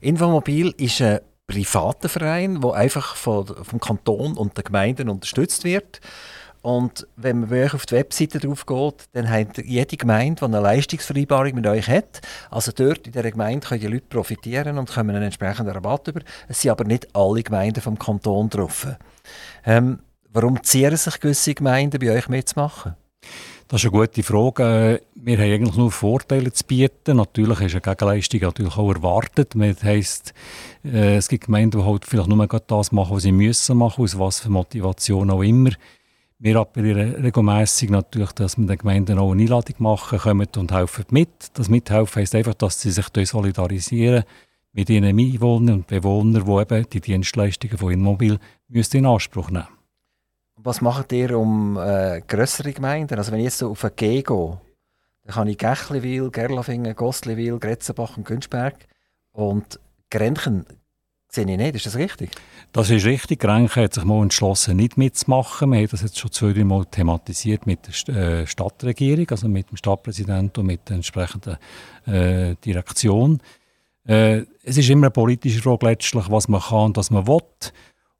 Invamobil 0.00 0.74
ist 0.78 1.00
eine 1.00 1.22
privater 1.46 2.08
Verein, 2.08 2.60
der 2.60 2.72
einfach 2.72 3.16
von, 3.16 3.46
vom 3.46 3.80
Kanton 3.80 4.36
und 4.36 4.56
den 4.56 4.64
Gemeinden 4.64 5.08
unterstützt 5.08 5.64
wird. 5.64 6.00
Und 6.62 7.06
wenn 7.16 7.40
man 7.40 7.52
euch 7.52 7.74
auf 7.74 7.84
die 7.84 7.96
Webseite 7.96 8.38
drauf 8.38 8.64
geht, 8.64 9.04
dann 9.12 9.28
hat 9.28 9.58
jede 9.58 9.98
Gemeinde, 9.98 10.36
die 10.40 10.44
eine 10.46 10.60
Leistungsvereinbarung 10.60 11.54
mit 11.56 11.66
euch 11.66 11.88
hat, 11.88 12.22
also 12.50 12.72
dort 12.72 13.06
in 13.06 13.12
dieser 13.12 13.30
Gemeinde 13.30 13.66
können 13.66 13.82
die 13.82 13.86
Leute 13.86 14.06
profitieren 14.08 14.78
und 14.78 14.90
kommen 14.90 15.10
einen 15.10 15.24
entsprechenden 15.24 15.74
Rabatt 15.74 16.08
über. 16.08 16.22
Es 16.48 16.62
sind 16.62 16.70
aber 16.70 16.84
nicht 16.84 17.14
alle 17.14 17.42
Gemeinden 17.42 17.82
vom 17.82 17.98
Kanton 17.98 18.48
drauf. 18.48 18.86
Ähm, 19.66 19.98
warum 20.32 20.62
zieren 20.62 20.96
sich 20.96 21.20
gewisse 21.20 21.52
Gemeinden 21.52 22.00
bei 22.00 22.16
euch 22.16 22.30
mitzumachen? 22.30 22.94
Das 23.68 23.82
ist 23.82 23.90
eine 23.90 23.98
gute 23.98 24.22
Frage. 24.22 25.00
Wir 25.14 25.38
haben 25.38 25.52
eigentlich 25.52 25.76
nur 25.76 25.90
Vorteile 25.90 26.52
zu 26.52 26.64
bieten. 26.64 27.16
Natürlich 27.16 27.60
ist 27.60 27.72
eine 27.72 27.80
Gegenleistung 27.80 28.40
natürlich 28.42 28.76
auch 28.76 28.94
erwartet. 28.94 29.54
Das 29.54 29.82
heisst, 29.82 30.34
äh, 30.84 31.16
es 31.16 31.28
gibt 31.28 31.46
Gemeinden, 31.46 31.80
die 31.80 31.86
halt 31.86 32.04
vielleicht 32.04 32.28
nur 32.28 32.46
das 32.46 32.92
machen, 32.92 33.16
was 33.16 33.22
sie 33.22 33.32
müssen 33.32 33.78
machen, 33.78 34.04
aus 34.04 34.18
was 34.18 34.40
für 34.40 34.50
Motivation 34.50 35.30
auch 35.30 35.42
immer. 35.42 35.70
Wir 36.38 36.56
appellieren 36.56 37.14
regelmäßig 37.14 37.88
natürlich, 37.88 38.32
dass 38.32 38.58
wir 38.58 38.66
den 38.66 38.76
Gemeinden 38.76 39.18
auch 39.18 39.32
eine 39.32 39.42
Einladung 39.42 39.76
machen, 39.78 40.18
kommen 40.18 40.48
und 40.56 40.72
helfen 40.72 41.06
mit. 41.08 41.30
Das 41.54 41.70
Mithelfen 41.70 42.20
heisst 42.20 42.34
einfach, 42.34 42.54
dass 42.54 42.82
sie 42.82 42.90
sich 42.90 43.06
solidarisieren 43.26 44.24
mit 44.74 44.90
ihren 44.90 45.04
Einwohnern 45.04 45.76
und 45.76 45.86
Bewohnern, 45.86 46.44
die 46.44 46.74
eben 46.74 46.90
die 46.90 47.00
Dienstleistungen 47.00 47.78
von 47.78 47.92
Immobil 47.92 48.38
in 48.68 49.06
Anspruch 49.06 49.50
nehmen 49.50 49.73
Was 50.64 50.80
macht 50.80 51.12
ihr 51.12 51.38
um 51.38 51.76
äh, 51.76 52.22
grössere 52.26 52.72
Gemeinden? 52.72 53.18
Also 53.18 53.32
wenn 53.32 53.40
ich 53.40 53.44
jetzt 53.44 53.58
so 53.58 53.72
auf 53.72 53.84
eine 53.84 53.92
G 53.92 54.22
gehe, 54.22 54.58
dann 55.24 55.34
kann 55.34 55.46
ich 55.46 55.58
Gächliwil, 55.58 56.30
Gerlafingen, 56.30 56.96
Gostliwil, 56.96 57.58
Gretzenbach 57.58 58.16
und 58.16 58.24
Günzberg 58.24 58.74
und 59.32 59.78
Grenchen 60.10 60.64
sehe 61.28 61.44
ich 61.44 61.58
nicht. 61.58 61.74
Ist 61.74 61.84
das 61.84 61.96
richtig? 61.96 62.30
Das 62.72 62.88
ist 62.88 63.04
richtig. 63.04 63.40
Grenchen 63.40 63.82
hat 63.82 63.92
sich 63.92 64.04
mal 64.04 64.22
entschlossen, 64.22 64.78
nicht 64.78 64.96
mitzumachen. 64.96 65.70
Wir 65.70 65.80
haben 65.80 65.88
das 65.90 66.00
jetzt 66.00 66.18
schon 66.18 66.32
zwei, 66.32 66.54
drei 66.54 66.64
Mal 66.64 66.86
thematisiert 66.86 67.66
mit 67.66 67.80
der 68.08 68.16
äh, 68.16 68.46
Stadtregierung, 68.46 69.28
also 69.28 69.46
mit 69.48 69.70
dem 69.70 69.76
Stadtpräsidenten 69.76 70.60
und 70.60 70.66
mit 70.66 70.88
der 70.88 70.96
entsprechenden 70.96 71.58
äh, 72.06 72.54
Direktion. 72.64 73.42
Äh, 74.06 74.44
es 74.62 74.78
ist 74.78 74.88
immer 74.88 75.08
eine 75.08 75.10
politische 75.10 75.60
Frage 75.60 75.84
letztlich, 75.84 76.24
was 76.30 76.48
man 76.48 76.62
kann 76.62 76.86
und 76.86 76.96
was 76.96 77.10
man 77.10 77.26
will. 77.26 77.42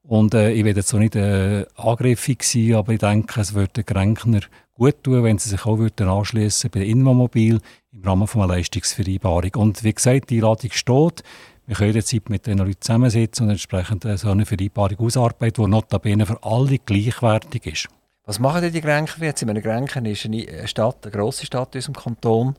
Und 0.06 0.34
äh, 0.34 0.52
ich 0.52 0.64
werde 0.64 0.80
jetzt 0.80 0.92
auch 0.94 0.98
nicht 0.98 1.16
äh, 1.16 1.64
angriffig 1.76 2.42
sein, 2.42 2.74
aber 2.74 2.92
ich 2.92 2.98
denke, 2.98 3.40
es 3.40 3.54
würde 3.54 3.72
den 3.72 3.86
Grenchner 3.86 4.40
gut 4.74 5.02
tun, 5.02 5.24
wenn 5.24 5.38
sie 5.38 5.48
sich 5.48 5.64
auch 5.64 5.78
würden 5.78 6.08
anschließen 6.08 6.70
bei 6.70 6.80
Inmomobil 6.80 7.60
im 7.92 8.02
Rahmen 8.02 8.26
von 8.26 8.42
einer 8.42 8.54
Leistungsvereinbarung. 8.54 9.54
Und 9.56 9.82
wie 9.82 9.94
gesagt, 9.94 10.30
die 10.30 10.36
Einladung 10.36 10.70
steht. 10.72 11.22
Wir 11.66 11.76
können 11.76 11.94
jetzt 11.94 12.28
mit 12.28 12.46
den 12.46 12.58
Leuten 12.58 12.80
zusammensitzen 12.80 13.46
und 13.46 13.52
entsprechend 13.52 14.06
so 14.18 14.28
eine 14.28 14.44
Vereinbarung 14.44 14.98
ausarbeiten, 14.98 15.64
die 15.64 15.70
notabene 15.70 16.26
für 16.26 16.42
alle 16.42 16.78
gleichwertig 16.78 17.64
ist. 17.66 17.88
Was 18.26 18.38
machen 18.38 18.60
denn 18.60 18.72
die 18.72 18.82
Grenchen 18.82 19.22
jetzt? 19.22 19.40
Ich 19.40 19.46
meine, 19.46 19.62
Grenchen 19.62 20.04
ist 20.04 20.26
eine 20.26 20.68
Stadt, 20.68 20.98
eine 21.02 21.12
grosse 21.12 21.46
Stadt 21.46 21.74
in 21.74 21.78
unserem 21.78 21.94
Kanton. 21.94 22.56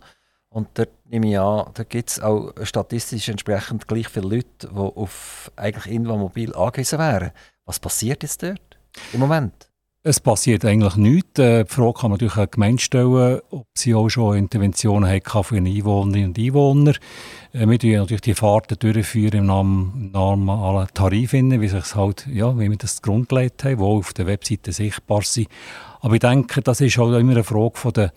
Und 0.56 0.70
dort 0.76 0.90
nehme 1.10 1.30
ich 1.30 1.38
an, 1.38 1.70
da 1.74 1.84
gibt 1.84 2.12
es 2.12 2.22
auch 2.22 2.54
statistisch 2.64 3.28
entsprechend 3.28 3.90
gleich 3.90 4.08
viele 4.08 4.36
Leute, 4.36 4.70
die 4.70 4.74
auf 4.74 5.52
eigentlich 5.58 5.94
Invamobil 5.94 6.56
angewiesen 6.56 6.98
wären. 6.98 7.32
Was 7.66 7.78
passiert 7.78 8.24
jetzt 8.24 8.42
dort 8.42 8.78
im 9.12 9.20
Moment? 9.20 9.70
Es 10.02 10.22
passiert 10.22 10.64
eigentlich 10.64 10.96
nichts. 10.96 11.40
Äh, 11.40 11.66
die 11.66 11.74
Frage 11.74 11.94
kann 11.94 12.12
man 12.12 12.12
natürlich 12.12 12.38
auch 12.38 12.50
Gemeinde 12.50 12.82
stellen, 12.82 13.42
ob 13.50 13.66
sie 13.76 13.96
auch 13.96 14.08
schon 14.08 14.38
Interventionen 14.38 15.10
haben 15.10 15.44
für 15.44 15.58
Einwohnerinnen 15.58 16.30
und 16.30 16.40
Einwohner. 16.40 16.94
Äh, 17.52 17.68
wir 17.68 17.78
führen 17.78 18.00
natürlich 18.00 18.22
die 18.22 18.34
Fahrten 18.34 18.80
durchführen 18.80 19.50
im 19.50 20.12
normalen 20.14 20.88
Tarif, 20.94 21.34
wie, 21.34 21.68
sich's 21.68 21.96
halt, 21.96 22.28
ja, 22.28 22.58
wie 22.58 22.70
wir 22.70 22.78
das 22.78 23.02
grundgelegt 23.02 23.66
haben, 23.66 23.78
die 23.78 23.84
auf 23.84 24.14
der 24.14 24.28
Webseite 24.28 24.72
sichtbar 24.72 25.24
sind. 25.24 25.50
Aber 26.00 26.14
ich 26.14 26.22
denke, 26.22 26.62
das 26.62 26.80
ist 26.80 26.98
halt 26.98 27.20
immer 27.20 27.32
eine 27.32 27.44
Frage 27.44 27.76
von 27.78 27.92
der 27.92 28.14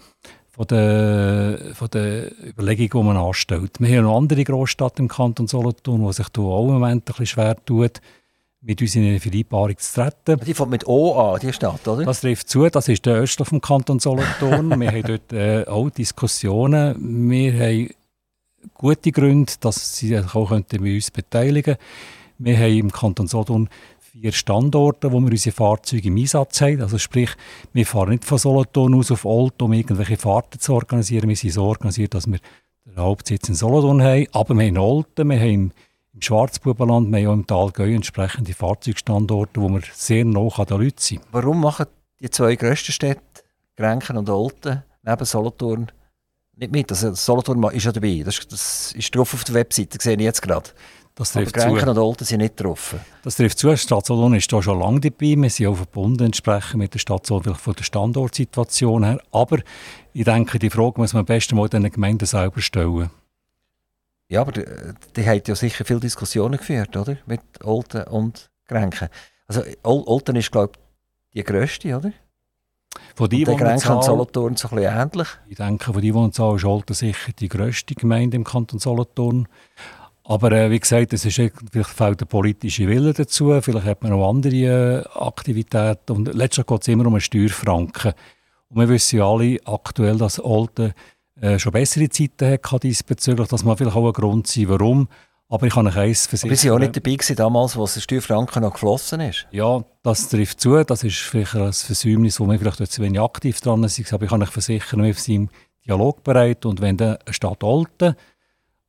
von 0.59 0.67
den, 0.67 1.73
von 1.75 1.89
den 1.89 2.33
Überlegungen, 2.45 2.91
die 2.91 3.15
man 3.15 3.17
anstellt. 3.17 3.79
Wir 3.79 3.97
haben 3.97 4.05
noch 4.07 4.17
andere 4.17 4.43
Großstädte 4.43 5.01
im 5.01 5.07
Kanton 5.07 5.47
Solothurn, 5.47 6.05
die 6.05 6.13
sich 6.13 6.27
auch 6.37 6.65
im 6.65 6.73
Moment 6.73 7.03
ein 7.03 7.05
bisschen 7.05 7.27
schwer 7.27 7.57
tun, 7.65 7.89
mit 8.63 8.83
uns 8.83 8.97
in 8.97 9.05
eine 9.05 9.21
Vereinbarung 9.21 9.79
zu 9.79 9.95
treten. 9.95 10.45
Die 10.45 10.55
fängt 10.55 10.71
mit 10.71 10.85
O 10.89 11.15
an, 11.15 11.39
die 11.41 11.53
Stadt, 11.53 11.87
oder? 11.87 12.05
Das 12.05 12.23
trifft 12.23 12.49
zu, 12.49 12.69
das 12.69 12.89
ist 12.89 13.07
der 13.07 13.15
östlich 13.15 13.47
vom 13.47 13.61
Kanton 13.61 14.01
Solothurn. 14.01 14.81
wir 14.81 14.91
haben 14.91 15.03
dort 15.05 15.33
äh, 15.33 15.65
auch 15.65 15.91
Diskussionen. 15.91 17.31
Wir 17.31 17.53
haben 17.53 17.91
gute 18.75 19.13
Gründe, 19.13 19.53
dass 19.61 19.97
sie 19.97 20.09
sich 20.09 20.35
auch 20.35 20.51
bei 20.51 20.95
uns 20.97 21.13
beteiligen 21.13 21.77
könnten. 21.77 21.85
Wir 22.39 22.59
haben 22.59 22.79
im 22.79 22.91
Kanton 22.91 23.29
Solothurn 23.29 23.69
vier 24.11 24.33
Standorte, 24.33 25.13
wo 25.13 25.21
wir 25.21 25.31
unsere 25.31 25.55
Fahrzeuge 25.55 26.09
im 26.09 26.17
Einsatz 26.17 26.61
haben. 26.61 26.81
Also 26.81 26.99
sprich, 26.99 27.31
wir 27.73 27.85
fahren 27.85 28.11
nicht 28.11 28.25
von 28.25 28.39
Solothurn 28.39 28.95
aus 28.95 29.11
auf 29.11 29.25
Olten, 29.25 29.65
um 29.65 29.73
irgendwelche 29.73 30.17
Fahrten 30.17 30.59
zu 30.59 30.75
organisieren. 30.75 31.29
Wir 31.29 31.37
sind 31.37 31.53
so 31.53 31.65
organisiert, 31.65 32.15
dass 32.15 32.27
wir 32.27 32.39
den 32.87 32.97
Hauptsitz 32.97 33.49
in 33.49 33.55
Solothurn 33.55 34.03
haben. 34.03 34.27
Aber 34.33 34.55
wir 34.55 34.67
haben 34.67 34.79
Olten, 34.79 35.29
wir 35.29 35.39
haben 35.39 35.73
im 36.15 36.23
Schwarzbubenland, 36.23 37.13
wir 37.13 37.19
haben 37.19 37.29
auch 37.29 37.33
im 37.35 37.47
Tal 37.47 37.71
Gäu 37.71 37.95
entsprechende 37.95 38.55
Fahrzeugstandorte, 38.55 39.61
wo 39.61 39.69
wir 39.69 39.83
sehr 39.93 40.25
nah 40.25 40.49
an 40.49 40.67
den 40.67 40.81
Leuten 40.81 40.99
sind. 40.99 41.21
Warum 41.31 41.61
machen 41.61 41.87
die 42.21 42.31
zwei 42.31 42.57
grössten 42.57 42.93
Städte, 42.93 43.23
Grenchen 43.77 44.17
und 44.17 44.31
Olten, 44.31 44.83
neben 45.05 45.25
Solothurn, 45.25 45.93
nicht 46.57 46.73
mit? 46.73 46.91
Also 46.91 47.13
Solothurn 47.15 47.63
ist 47.75 47.85
ja 47.85 47.93
dabei, 47.93 48.23
das, 48.25 48.41
das 48.49 48.93
ist 48.93 49.15
drauf 49.15 49.35
auf 49.35 49.45
der 49.45 49.55
Webseite, 49.55 49.99
sehe 50.01 50.17
ich 50.17 50.23
jetzt 50.23 50.43
gerade. 50.43 50.71
Das 51.19 51.33
trifft 51.33 51.59
Aber 51.59 51.67
Grenken 51.67 51.89
und 51.89 51.99
Olten 51.99 52.25
sind 52.25 52.39
nicht 52.39 52.57
getroffen. 52.57 53.01
Das 53.25 53.35
trifft 53.35 53.59
zu. 53.59 53.71
Die 53.71 53.77
Stadt 53.77 54.07
Solothurn 54.07 54.35
ist 54.35 54.49
hier 54.49 54.63
schon 54.63 54.79
lange 54.79 55.01
dabei. 55.01 55.35
Wir 55.37 55.51
sind 55.51 55.67
auch 55.67 55.75
verbunden 55.75 56.27
entsprechend 56.27 56.77
mit 56.77 56.95
der 56.95 57.01
Stadt 57.01 57.27
Solothurn 57.27 57.57
von 57.57 57.75
der 57.75 57.83
Standortsituation 57.83 59.03
her. 59.03 59.21
Aber 59.33 59.59
ich 60.13 60.25
denke, 60.25 60.61
die 60.61 60.71
Frage 60.71 61.01
muss 61.01 61.15
man 61.15 61.23
am 61.23 61.27
besten 61.27 61.57
mal 61.57 61.69
den 61.69 61.91
Gemeinden 61.91 62.25
selber 62.25 62.61
stellen. 62.61 63.11
Ja, 64.29 64.43
aber 64.43 64.53
die, 64.53 64.65
die 65.17 65.27
haben 65.27 65.43
ja 65.45 65.57
sicher 65.57 65.85
viele 65.85 65.99
Diskussionen 65.99 66.57
geführt, 66.57 66.97
oder? 66.97 67.17
Mit 67.27 67.41
Olten 67.65 68.05
und 68.05 68.49
Grenken. 68.69 69.09
Also 69.49 69.63
Olten 69.83 70.37
ist, 70.37 70.53
glaube 70.53 70.75
ich, 70.77 71.35
die 71.35 71.43
grösste, 71.43 71.97
oder? 71.97 72.13
Von 73.17 73.29
die 73.29 73.45
und 73.45 73.81
Solothurn 73.81 74.55
so 74.55 74.69
ein 74.69 74.77
bisschen 74.77 74.97
ähnlich. 74.97 75.29
Ich 75.49 75.57
denke, 75.57 75.93
von 75.93 76.01
die 76.01 76.15
Wohnzahl 76.15 76.55
ist 76.55 76.65
Olten 76.65 76.95
sicher 76.95 77.33
die 77.37 77.49
grösste 77.49 77.97
Gemeinde 77.97 78.37
im 78.37 78.45
Kanton 78.45 78.79
Solothurn. 78.79 79.49
Aber 80.31 80.53
äh, 80.53 80.71
wie 80.71 80.79
gesagt, 80.79 81.15
es 81.15 81.25
ist, 81.25 81.41
vielleicht 81.73 81.89
fehlt 81.89 82.21
der 82.21 82.27
politische 82.27 82.87
Wille 82.87 83.15
dazu, 83.15 83.59
vielleicht 83.63 83.87
hat 83.87 84.03
man 84.03 84.13
noch 84.13 84.29
andere 84.29 84.55
äh, 84.55 85.19
Aktivitäten 85.19 86.13
und 86.13 86.35
letztlich 86.35 86.67
geht 86.67 86.83
es 86.83 86.89
immer 86.89 87.07
um 87.07 87.15
einen 87.15 87.23
Steuerfranken. 87.23 88.13
Und 88.69 88.79
wir 88.79 88.91
wissen 88.91 89.21
ja 89.21 89.27
alle 89.27 89.57
aktuell, 89.65 90.19
dass 90.19 90.39
Alte 90.39 90.93
äh, 91.41 91.59
schon 91.59 91.73
bessere 91.73 92.11
Zeiten 92.11 92.59
hat 92.63 92.83
diesbezüglich, 92.83 93.49
dass 93.49 93.65
man 93.65 93.79
vielleicht 93.79 93.97
auch 93.97 94.07
ein 94.07 94.13
Grund 94.13 94.47
sein, 94.47 94.69
warum. 94.69 95.09
Aber 95.49 95.67
ich 95.67 95.73
kann 95.73 95.87
euch 95.87 95.97
eins 95.97 96.27
versichern. 96.27 96.51
Wir 96.51 96.59
waren 96.59 96.67
ja 96.67 96.75
auch 96.75 96.79
nicht 96.79 96.97
dabei 96.97 97.17
gewesen, 97.17 97.37
damals, 97.37 97.79
als 97.79 97.95
der 97.95 98.01
Steuerfranken 98.03 98.61
noch 98.61 98.75
geflossen 98.75 99.21
ist. 99.23 99.47
Ja, 99.51 99.83
das 100.03 100.29
trifft 100.29 100.61
zu. 100.61 100.85
Das 100.85 101.05
ist 101.05 101.17
vielleicht 101.17 101.55
ein 101.55 101.73
Versäumnis, 101.73 102.39
wo 102.39 102.47
wir 102.47 102.59
vielleicht 102.59 102.93
zu 102.93 103.01
wenig 103.01 103.19
aktiv 103.19 103.63
dran 103.63 103.89
sind. 103.89 104.13
Aber 104.13 104.25
ich 104.25 104.31
kann 104.31 104.43
euch 104.43 104.51
versichern, 104.51 105.03
wir 105.03 105.15
sind 105.15 105.35
im 105.35 105.49
Dialog 105.87 106.23
bereit. 106.23 106.67
Und 106.67 106.83
wenn 106.83 106.99
der 106.99 107.19
Stadt 107.31 107.65
Olten 107.65 108.15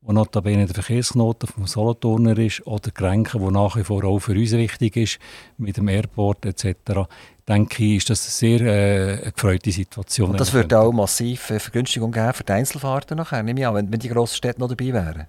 wo 0.02 0.14
notabene 0.14 0.66
der 0.66 0.76
Verkehrsknoten 0.76 1.48
vom 1.48 1.68
Solothurner 1.68 2.38
ist, 2.38 2.66
oder 2.66 2.92
Grenken, 2.92 3.42
wo 3.42 3.52
nach 3.52 3.76
wie 3.76 3.84
vor 3.84 4.04
auch 4.06 4.20
für 4.20 4.32
uns 4.32 4.52
wichtig 4.52 4.96
ist, 4.96 5.20
mit 5.58 5.78
dem 5.78 5.88
Airport 5.88 6.46
etc., 6.46 7.08
denke 7.48 7.84
ich, 7.84 7.98
ist 7.98 8.10
das 8.10 8.26
eine 8.26 8.32
sehr 8.32 8.62
äh, 8.62 9.32
gefreute 9.32 9.72
Situation. 9.72 10.32
Und 10.32 10.40
das 10.40 10.54
würde 10.54 10.80
auch 10.80 10.92
massiv 10.92 11.50
äh, 11.50 11.60
Vergünstigung 11.60 12.12
geben 12.12 12.34
für 12.34 12.44
die 12.44 12.52
Einzelfahrten 12.54 13.18
nachher, 13.18 13.44
nehme 13.44 13.60
ich 13.60 13.68
an, 13.68 13.76
wenn, 13.76 13.92
wenn 13.92 14.00
die 14.00 14.10
grossen 14.10 14.36
Städte 14.36 14.60
noch 14.60 14.70
dabei 14.70 14.94
wären. 14.94 15.28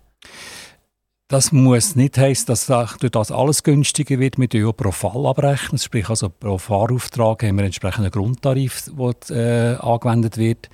Das 1.28 1.52
muss 1.52 1.94
nicht 1.94 2.18
heißen, 2.18 2.46
dass 2.46 2.66
durch 2.66 3.12
das 3.12 3.30
alles 3.30 3.62
günstiger 3.62 4.18
wird. 4.18 4.37
Wir 4.37 4.48
ja 4.52 4.72
pro 4.72 4.90
Fall 4.90 5.26
abrechnen. 5.26 5.78
Sprich, 5.78 6.09
also 6.11 6.28
pro 6.28 6.59
Fahrauftrag 6.59 7.44
haben 7.44 7.56
wir 7.56 7.64
einen 7.64 8.11
Grundtarif, 8.11 8.90
der 8.90 9.76
äh, 9.76 9.76
angewendet 9.76 10.38
wird. 10.38 10.68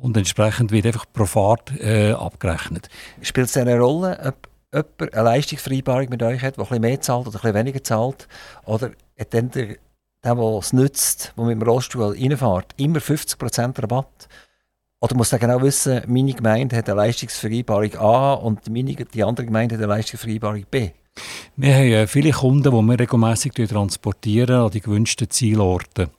Und 0.00 0.16
entsprechend 0.16 0.72
wird 0.72 0.86
einfach 0.86 1.04
pro 1.12 1.26
Fahrt 1.26 1.78
äh, 1.78 2.12
abgerechnet. 2.12 2.88
Spielt 3.20 3.48
es 3.48 3.56
eine 3.56 3.78
Rolle, 3.78 4.18
ob 4.24 4.48
jemand 4.72 5.14
eine 5.14 5.22
Leistungsvereinbarung 5.24 6.08
mit 6.08 6.22
euch 6.22 6.42
hat, 6.42 6.56
der 6.56 6.64
etwas 6.64 6.78
mehr 6.80 7.00
zahlt 7.00 7.26
oder 7.26 7.36
etwas 7.36 7.54
weniger 7.54 7.84
zahlt? 7.84 8.26
Oder 8.64 8.92
hat 9.18 9.34
dann 9.34 9.50
der, 9.50 9.76
der, 10.24 10.34
der 10.34 10.58
es 10.58 10.72
nützt, 10.72 11.34
der 11.36 11.44
mit 11.44 11.60
dem 11.60 11.62
Rollstuhl 11.62 12.14
reinfährt, 12.14 12.74
immer 12.78 12.98
50% 12.98 13.82
Rabatt? 13.82 14.28
Oder 15.02 15.16
muss 15.16 15.32
er 15.32 15.38
genau 15.38 15.60
wissen, 15.62 16.02
meine 16.06 16.32
Gemeinde 16.32 16.76
hat 16.76 16.88
eine 16.88 16.96
Leistungsvereinbarung 16.96 17.94
A 17.96 18.34
und 18.34 18.68
meine, 18.70 18.94
die 18.94 19.24
andere 19.24 19.46
Gemeinde 19.46 19.74
hat 19.74 19.82
eine 19.82 19.92
Leistungsvereinbarung 19.92 20.64
B? 20.70 20.90
Wir 21.56 21.74
haben 21.74 21.84
äh, 21.84 22.06
viele 22.06 22.30
Kunden, 22.30 22.70
die 22.70 22.70
wir 22.70 23.00
regelmässig 23.00 23.52
transportieren 23.52 24.62
an 24.62 24.70
die 24.70 24.80
gewünschten 24.80 25.28
Zielorte. 25.28 26.10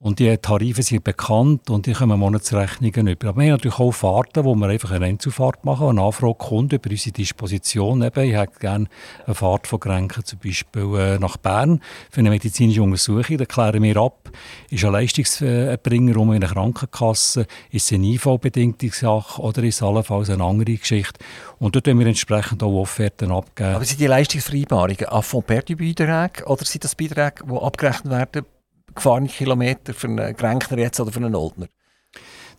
Und 0.00 0.20
die 0.20 0.36
Tarife 0.38 0.84
sind 0.84 1.02
bekannt 1.02 1.70
und 1.70 1.86
die 1.86 1.92
kommen 1.92 2.20
Monatsrechnungen 2.20 3.08
über. 3.08 3.30
Aber 3.30 3.40
wir 3.40 3.46
haben 3.46 3.56
natürlich 3.56 3.80
auch 3.80 3.90
Fahrten, 3.90 4.44
wo 4.44 4.54
wir 4.54 4.68
einfach 4.68 4.92
eine 4.92 5.06
Einzelfahrt 5.06 5.64
machen. 5.64 5.88
Eine 5.88 6.02
Anfrage 6.02 6.36
kommt 6.36 6.72
über 6.72 6.88
unsere 6.88 7.10
Disposition. 7.10 8.02
Eben, 8.02 8.24
ich 8.24 8.36
hätte 8.36 8.60
gerne 8.60 8.86
eine 9.26 9.34
Fahrt 9.34 9.66
von 9.66 9.80
Grenken 9.80 10.24
zum 10.24 10.38
Beispiel 10.38 10.94
äh, 10.96 11.18
nach 11.18 11.36
Bern 11.36 11.82
für 12.12 12.20
eine 12.20 12.30
medizinische 12.30 12.80
Untersuchung. 12.80 13.38
Da 13.38 13.44
klären 13.44 13.82
wir 13.82 13.96
ab, 13.96 14.30
ist 14.70 14.84
ein 14.84 14.92
Leistungserbringer 14.92 16.16
um 16.16 16.30
eine 16.30 16.46
Krankenkasse, 16.46 17.48
ist 17.72 17.90
es 17.90 17.92
eine 17.92 18.06
IV-bedingte 18.06 18.90
Sache 18.90 19.42
oder 19.42 19.64
ist 19.64 19.74
es 19.74 19.82
allenfalls 19.82 20.30
eine 20.30 20.44
andere 20.44 20.76
Geschichte. 20.76 21.18
Und 21.58 21.74
dort 21.74 21.86
können 21.86 21.98
wir 21.98 22.06
entsprechend 22.06 22.62
auch 22.62 22.82
Offerten 22.82 23.32
abgeben. 23.32 23.74
Aber 23.74 23.84
sind 23.84 23.98
die 23.98 24.06
Leistungsvereinbarungen 24.06 25.06
perdu 25.44 25.76
Beiträge 25.76 26.44
oder 26.46 26.64
sind 26.64 26.84
das 26.84 26.94
Beiträge, 26.94 27.42
die 27.44 27.56
abgerechnet 27.56 28.12
werden 28.12 28.46
gefahrene 28.94 29.28
Kilometer 29.28 29.94
für 29.94 30.08
einen 30.08 30.36
Gränkner 30.36 30.78
jetzt 30.78 31.00
oder 31.00 31.12
für 31.12 31.20
einen 31.20 31.34
Oldner? 31.34 31.66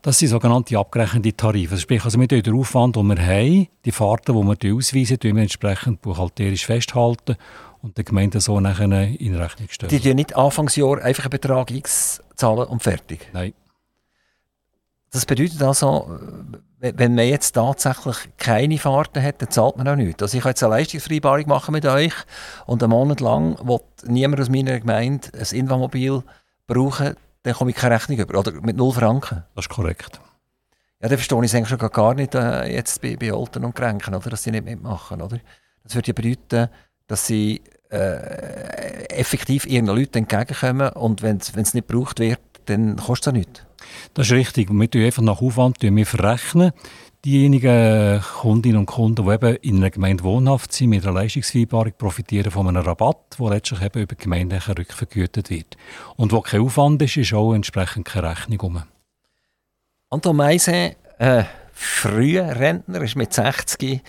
Das 0.02 0.18
sind 0.18 0.30
sogenannte 0.30 0.78
abgerechnete 0.78 1.36
Tarife. 1.36 1.72
Also 1.72 1.82
sprich, 1.82 2.06
also 2.06 2.20
wir 2.20 2.28
den 2.28 2.56
Aufwand, 2.56 2.96
den 2.96 3.08
wir 3.08 3.22
haben, 3.22 3.68
die 3.84 3.92
Fahrten, 3.92 4.34
die 4.34 4.63
wir 4.63 4.76
ausweisen, 4.76 5.18
wir 5.22 5.42
entsprechend 5.42 6.02
buchhalterisch 6.02 6.65
festhalten 6.65 7.36
und 7.82 7.98
den 7.98 8.06
Gemeinden 8.06 8.39
so 8.39 8.60
nachher 8.60 8.86
in 8.86 9.36
Rechnung 9.36 9.68
stellen. 9.70 9.89
Die 9.89 10.00
tun 10.00 10.15
nicht 10.15 10.36
Anfangsjahr 10.36 11.02
einfach 11.02 11.26
einen 11.26 11.32
Betrag 11.32 11.72
X 11.72 12.22
zahlen 12.36 12.68
und 12.68 12.82
fertig? 12.82 13.28
Nein. 13.34 13.54
Das 15.12 15.26
bedeutet 15.26 15.62
also, 15.62 16.18
wenn 16.80 17.15
man 17.15 17.28
jetzt 17.28 17.54
tatsächlich 17.54 18.15
keine 18.38 18.78
Fahrten 18.78 19.22
hat, 19.22 19.42
dann 19.42 19.52
zahlt 19.52 19.78
man 19.78 19.88
auch 19.88 19.96
nichts. 19.96 20.22
Also 20.22 20.38
ich 20.38 20.44
kann 20.44 20.52
jetzt 20.52 20.63
eine 20.63 20.76
Leistungsvereinbarung 20.76 21.48
machen 21.48 21.74
mit 21.74 21.86
euch 21.86 22.13
und 22.65 22.82
einen 22.82 22.92
Monat 22.92 23.20
lang 23.20 23.58
will 23.68 23.80
niemand 24.06 24.39
aus 24.39 24.50
meiner 24.50 24.80
Gemeinde 24.80 25.28
ein 25.34 25.58
Invamobil 25.58 26.24
brauchen, 26.68 27.15
dann 27.44 27.54
komme 27.54 27.72
ich 27.72 27.78
keine 27.78 27.96
Rechnung 27.96 28.20
über. 28.20 28.39
Oder 28.39 28.54
mit 28.62 28.78
null 28.78 28.94
Franken. 28.94 29.44
Das 29.56 29.65
ist 29.65 29.70
korrekt. 29.70 30.22
Ja, 31.02 31.08
dann 31.10 31.18
verstehe 31.18 31.39
ich 31.39 31.46
es 31.46 31.56
eigentlich 31.56 31.70
schon 31.70 31.89
gar 31.89 32.13
nicht 32.13 32.36
äh, 32.36 32.74
jetzt 32.74 33.02
bei, 33.02 33.15
bei 33.15 33.34
Olten 33.34 33.65
und 33.65 33.76
Kränken, 33.76 34.15
oder? 34.15 34.30
dass 34.30 34.44
sie 34.44 34.52
nicht 34.52 34.65
mitmachen. 34.65 35.22
Oder? 35.22 35.39
Das 35.84 35.96
würde 35.96 36.08
ja 36.08 36.13
bedeuten, 36.13 36.70
dass 37.08 37.28
sie 37.28 37.62
äh, 37.89 39.06
effektiv 39.10 39.65
ihren 39.65 39.88
Leuten 39.88 40.20
entgegenkommen 40.20 40.89
und 40.89 41.24
wenn 41.24 41.38
es 41.38 41.74
nicht 41.74 41.88
gebraucht 41.88 42.20
wird, 42.20 42.39
dann 42.65 42.98
kostet 42.98 43.34
es 43.34 43.38
nichts. 43.38 43.68
Das 44.13 44.28
ist 44.28 44.34
richtig. 44.34 44.69
Wir 44.71 44.89
tun 44.89 45.04
einfach 45.04 45.21
nach 45.21 45.41
Aufwand 45.41 45.82
wir 45.82 46.06
verrechnen. 46.06 46.71
Diejenigen 47.25 48.21
Kundinnen 48.21 48.78
und 48.80 48.86
Kunden, 48.86 49.25
die 49.25 49.34
eben 49.34 49.56
in 49.58 49.78
einer 49.78 49.89
Gemeinde 49.89 50.23
wohnhaft 50.23 50.71
sind, 50.71 50.89
mit 50.89 51.04
einer 51.04 51.13
Leistungsvereinbarung 51.13 51.93
profitieren 51.97 52.49
von 52.49 52.67
einem 52.67 52.82
Rabatt, 52.82 53.36
der 53.38 53.49
letztlich 53.49 53.82
eben 53.82 54.02
über 54.04 54.15
die 54.15 54.23
Gemeinde 54.23 54.62
rückvergütet 54.65 55.49
wird. 55.49 55.75
Und 56.15 56.32
wo 56.32 56.39
kein 56.39 56.62
Aufwand 56.62 57.02
ist, 57.02 57.17
ist 57.17 57.34
auch 57.34 57.54
entsprechend 57.54 58.06
keine 58.06 58.30
Rechnung 58.30 58.60
um. 58.62 58.84
Anton 60.10 60.38
Meise, 60.38 60.95
äh, 61.17 61.43
früher 61.73 62.56
Rentner, 62.58 63.02
ist 63.02 63.17
mit 63.17 63.34
60 63.34 64.02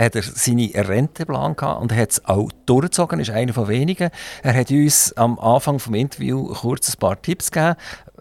hat 0.00 0.16
er 0.16 0.22
seine 0.22 0.70
Renteplan 0.74 1.56
gehabt 1.56 1.82
und 1.82 1.94
hat 1.94 2.10
es 2.10 2.24
auch 2.24 2.50
durchgezogen, 2.66 3.20
ist 3.20 3.30
einer 3.30 3.52
von 3.52 3.68
wenigen. 3.68 4.10
Er 4.42 4.54
hat 4.54 4.70
uns 4.70 5.12
am 5.16 5.38
Anfang 5.38 5.78
des 5.78 5.86
Interviews 5.86 6.58
kurz 6.60 6.88
ein 6.88 6.98
paar 6.98 7.20
Tipps 7.20 7.50
gegeben. 7.50 7.76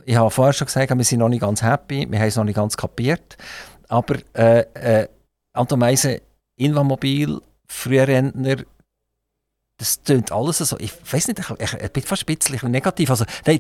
Ich 0.05 0.15
habe 0.15 0.31
vorher 0.31 0.53
schon 0.53 0.65
gesagt, 0.65 0.95
wir 0.95 1.03
sind 1.03 1.19
noch 1.19 1.29
nicht 1.29 1.41
ganz 1.41 1.61
happy, 1.61 2.07
wir 2.09 2.19
haben 2.19 2.27
es 2.27 2.35
noch 2.35 2.43
nicht 2.43 2.55
ganz 2.55 2.75
kapiert. 2.75 3.37
Aber 3.87 4.15
äh, 4.33 4.59
äh, 4.73 5.07
Anton 5.53 5.79
Meise, 5.79 6.21
Invamobil, 6.55 7.41
Frührentner, 7.67 8.57
das 9.77 10.03
tönt 10.03 10.31
alles 10.31 10.57
so, 10.57 10.77
ich 10.77 10.91
weiß 11.11 11.29
nicht, 11.29 11.39
ich, 11.39 11.49
ich, 11.57 11.73
ich 11.81 11.91
bin 11.91 12.03
fast 12.03 12.27
ein 12.27 12.35
bisschen 12.35 12.69
negativ. 12.69 13.09
Also, 13.09 13.23
nein, 13.45 13.59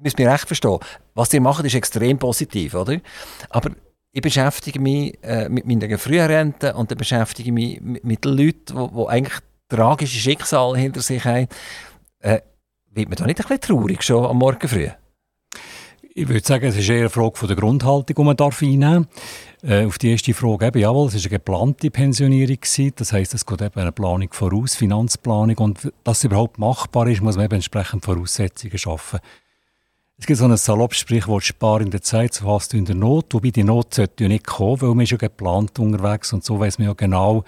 müsst 0.00 0.18
mir 0.18 0.30
recht 0.30 0.46
verstehen. 0.46 0.78
Was 1.14 1.32
ihr 1.32 1.40
macht, 1.40 1.64
ist 1.64 1.74
extrem 1.74 2.18
positiv, 2.18 2.74
oder? 2.74 2.98
Aber 3.48 3.70
ich 4.14 4.22
beschäftige 4.22 4.78
mich 4.78 5.18
äh, 5.22 5.48
mit 5.48 5.66
meiner 5.66 5.98
Frührente 5.98 6.72
und 6.74 6.88
dann 6.88 6.98
beschäftige 6.98 7.50
mich 7.50 7.80
mit, 7.80 8.04
mit 8.04 8.24
Leuten, 8.24 8.90
die 8.94 9.08
eigentlich 9.08 9.40
tragische 9.68 10.18
Schicksale 10.18 10.78
hinter 10.78 11.00
sich 11.00 11.24
haben. 11.24 11.48
Äh, 12.20 12.40
wird 12.92 13.08
man 13.08 13.16
da 13.16 13.26
nicht 13.26 13.40
ein 13.40 13.48
bisschen 13.48 13.60
traurig 13.60 14.04
schon 14.04 14.24
am 14.24 14.38
Morgen 14.38 14.68
früh? 14.68 14.88
Ich 16.14 16.28
würde 16.28 16.46
sagen, 16.46 16.66
es 16.66 16.76
ist 16.76 16.88
eher 16.88 17.00
eine 17.00 17.10
Frage 17.10 17.36
von 17.36 17.48
der 17.48 17.56
Grundhaltung, 17.56 18.14
die 18.14 18.22
man 18.22 18.36
darf 18.36 18.62
einnehmen 18.62 19.08
darf. 19.60 19.70
Äh, 19.70 19.84
auf 19.84 19.98
die 19.98 20.12
erste 20.12 20.32
Frage 20.32 20.66
eben, 20.66 20.78
jawohl, 20.78 21.08
es 21.08 21.14
war 21.14 21.20
eine 21.20 21.30
geplante 21.30 21.90
Pensionierung. 21.90 22.54
Gewesen. 22.60 22.92
Das 22.94 23.12
heisst, 23.12 23.34
es 23.34 23.44
geht 23.44 23.62
eben 23.62 23.80
eine 23.80 23.90
Planung 23.90 24.28
voraus, 24.30 24.76
Finanzplanung. 24.76 25.58
Und 25.58 25.92
dass 26.04 26.18
es 26.18 26.24
überhaupt 26.24 26.58
machbar 26.58 27.08
ist, 27.08 27.20
muss 27.20 27.34
man 27.34 27.46
eben 27.46 27.56
entsprechend 27.56 28.04
Voraussetzungen 28.04 28.78
schaffen. 28.78 29.18
Es 30.16 30.26
gibt 30.26 30.38
so 30.38 30.44
ein 30.44 30.56
saloppes 30.56 30.98
Sprichwort, 30.98 31.42
spar 31.42 31.80
in 31.80 31.90
der 31.90 32.00
Zeit, 32.00 32.34
so 32.34 32.48
hast 32.48 32.72
du 32.72 32.76
in 32.76 32.84
der 32.84 32.94
Not. 32.94 33.34
Wobei 33.34 33.50
die 33.50 33.64
Not 33.64 33.94
sollte 33.94 34.24
ja 34.24 34.28
nicht 34.28 34.46
kommen, 34.46 34.80
weil 34.80 34.90
man 34.90 35.00
ist 35.00 35.10
ja 35.10 35.16
geplant 35.16 35.78
unterwegs 35.78 36.32
und 36.32 36.44
so 36.44 36.60
weiß 36.60 36.78
man 36.78 36.86
ja 36.86 36.94
genau, 36.94 37.44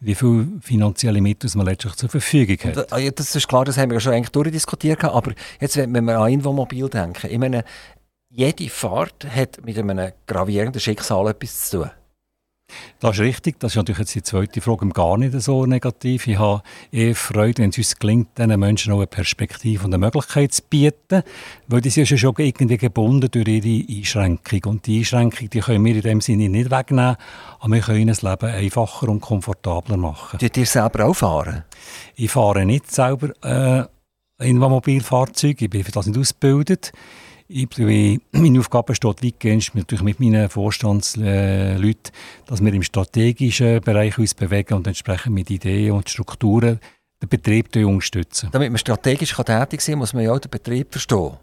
wie 0.00 0.14
viele 0.14 0.46
finanzielle 0.60 1.22
Mittel 1.22 1.50
man 1.54 1.66
letztlich 1.66 1.94
zur 1.94 2.10
Verfügung 2.10 2.58
hat. 2.58 2.92
Ah, 2.92 2.98
das 3.10 3.34
ist 3.34 3.48
klar, 3.48 3.64
das 3.64 3.78
haben 3.78 3.90
wir 3.90 3.94
ja 3.94 4.00
schon 4.00 4.12
eigentlich 4.12 4.30
durchdiskutiert. 4.30 5.02
Aber 5.04 5.32
jetzt, 5.60 5.76
wenn 5.76 6.04
wir 6.04 6.18
an 6.18 6.30
Infomobil 6.30 6.88
denken, 6.88 7.30
ich 7.30 7.38
meine, 7.38 7.64
jede 8.28 8.68
Fahrt 8.68 9.26
hat 9.28 9.64
mit 9.64 9.78
einem 9.78 10.12
gravierenden 10.26 10.80
Schicksal 10.80 11.26
etwas 11.28 11.70
zu 11.70 11.78
tun. 11.78 11.90
Das 12.98 13.16
ist 13.16 13.20
richtig. 13.20 13.58
Das 13.60 13.72
ist 13.72 13.76
natürlich 13.76 13.98
jetzt 13.98 14.14
die 14.14 14.22
zweite 14.22 14.60
Frage 14.60 14.88
gar 14.88 15.16
nicht 15.16 15.40
so 15.40 15.66
negativ. 15.66 16.26
Ich 16.26 16.38
habe 16.38 16.62
eher 16.92 17.14
Freude, 17.14 17.62
wenn 17.62 17.70
es 17.70 17.78
uns 17.78 17.96
gelingt, 17.96 18.38
diesen 18.38 18.60
Menschen 18.60 18.92
auch 18.92 18.98
eine 18.98 19.06
Perspektive 19.06 19.84
und 19.84 19.94
eine 19.94 20.04
Möglichkeit 20.04 20.52
zu 20.52 20.62
bieten, 20.68 21.22
weil 21.68 21.80
die 21.80 21.90
sind 21.90 22.10
ja 22.10 22.16
schon 22.16 22.34
irgendwie 22.36 22.76
gebunden 22.76 23.30
durch 23.30 23.48
ihre 23.48 23.98
Einschränkung. 23.98 24.60
Und 24.72 24.86
die 24.86 24.98
Einschränkung, 24.98 25.50
die 25.50 25.60
können 25.60 25.84
wir 25.84 25.94
in 25.94 26.02
dem 26.02 26.20
Sinne 26.20 26.48
nicht 26.48 26.70
wegnehmen, 26.70 27.16
aber 27.58 27.74
wir 27.74 27.80
können 27.80 28.00
ihnen 28.00 28.08
das 28.08 28.22
Leben 28.22 28.46
einfacher 28.46 29.08
und 29.08 29.20
komfortabler 29.20 29.96
machen. 29.96 30.38
Tut 30.38 30.56
ihr 30.56 30.66
selber 30.66 31.06
auch 31.06 31.14
fahren? 31.14 31.64
Ich 32.16 32.30
fahre 32.30 32.64
nicht 32.64 32.90
selber 32.90 33.30
äh, 33.42 33.84
in 34.40 34.56
einem 34.56 34.70
Mobilfahrzeug. 34.70 35.60
Ich 35.60 35.70
bin 35.70 35.84
für 35.84 35.92
das 35.92 36.06
nicht 36.06 36.18
ausgebildet. 36.18 36.92
Ich, 37.52 37.68
meine 38.32 38.60
Aufgabe 38.60 38.92
besteht 38.92 39.24
weitgehend 39.24 39.74
natürlich 39.74 40.02
mit 40.02 40.20
meinen 40.20 40.48
Vorstandsleuten, 40.48 42.12
dass 42.46 42.64
wir 42.64 42.72
im 42.72 42.84
strategischen 42.84 43.80
Bereich 43.80 44.16
uns 44.18 44.34
bewegen 44.34 44.74
und 44.74 44.86
entsprechend 44.86 45.34
mit 45.34 45.50
Ideen 45.50 45.92
und 45.92 46.08
Strukturen 46.08 46.78
den 47.20 47.28
Betrieb 47.28 47.74
unterstützen. 47.74 48.50
Damit 48.52 48.70
man 48.70 48.78
strategisch 48.78 49.34
tätig 49.34 49.80
sein 49.80 49.94
kann, 49.94 49.98
muss 49.98 50.14
man 50.14 50.22
ja 50.22 50.32
auch 50.32 50.38
den 50.38 50.50
Betrieb 50.50 50.92
verstehen. 50.92 51.38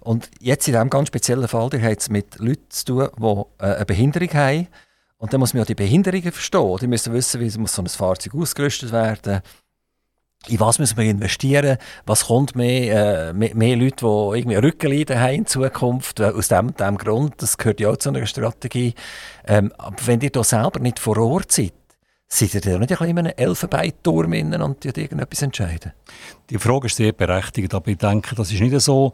Und 0.00 0.30
jetzt 0.40 0.66
in 0.66 0.74
diesem 0.74 0.88
ganz 0.88 1.08
speziellen 1.08 1.46
Fall, 1.46 1.68
der 1.68 1.82
hat 1.82 2.00
es 2.00 2.08
mit 2.08 2.38
Leuten 2.38 2.64
zu 2.70 2.84
tun, 2.86 3.08
die 3.18 3.64
äh, 3.64 3.74
eine 3.74 3.84
Behinderung 3.84 4.32
haben. 4.32 4.68
Und 5.18 5.32
dann 5.32 5.40
muss 5.40 5.52
man 5.52 5.60
ja 5.60 5.66
die 5.66 5.74
Behinderungen 5.74 6.32
verstehen. 6.32 6.76
Die 6.80 6.86
müssen 6.86 7.12
wissen, 7.12 7.40
wie 7.40 7.50
so 7.50 7.60
ein 7.60 7.86
Fahrzeug 7.86 8.34
ausgerüstet 8.34 8.92
werden 8.92 9.42
muss 9.42 9.42
in 10.48 10.60
was 10.60 10.78
müssen 10.78 10.96
wir 10.96 11.04
investieren, 11.04 11.78
was 12.06 12.26
kommt 12.26 12.54
mehr, 12.54 13.28
äh, 13.28 13.32
mehr, 13.32 13.54
mehr 13.54 13.76
Leute, 13.76 14.04
die 14.04 14.38
irgendwie 14.38 14.56
Rückenleiden 14.56 15.18
haben 15.18 15.34
in 15.34 15.46
Zukunft, 15.46 16.20
aus 16.20 16.48
dem, 16.48 16.74
dem 16.74 16.98
Grund, 16.98 17.34
das 17.38 17.56
gehört 17.56 17.80
ja 17.80 17.90
auch 17.90 17.96
zu 17.96 18.10
einer 18.10 18.26
Strategie. 18.26 18.94
Ähm, 19.46 19.72
aber 19.78 19.96
wenn 20.04 20.20
ihr 20.20 20.30
da 20.30 20.44
selber 20.44 20.80
nicht 20.80 20.98
vor 20.98 21.16
Ort 21.18 21.52
seid, 21.52 21.72
seid 22.28 22.54
ihr 22.54 22.60
da 22.60 22.78
nicht 22.78 23.00
ein 23.00 23.08
in 23.08 23.18
einem 23.18 23.32
Elfenbeinturm 23.36 24.32
und 24.32 24.84
irgendetwas 24.84 25.42
entscheiden? 25.42 25.92
Die 26.50 26.58
Frage 26.58 26.86
ist 26.86 26.96
sehr 26.96 27.12
berechtigt, 27.12 27.72
aber 27.74 27.88
ich 27.88 27.98
denke, 27.98 28.34
das 28.34 28.52
ist 28.52 28.60
nicht 28.60 28.78
so, 28.80 29.12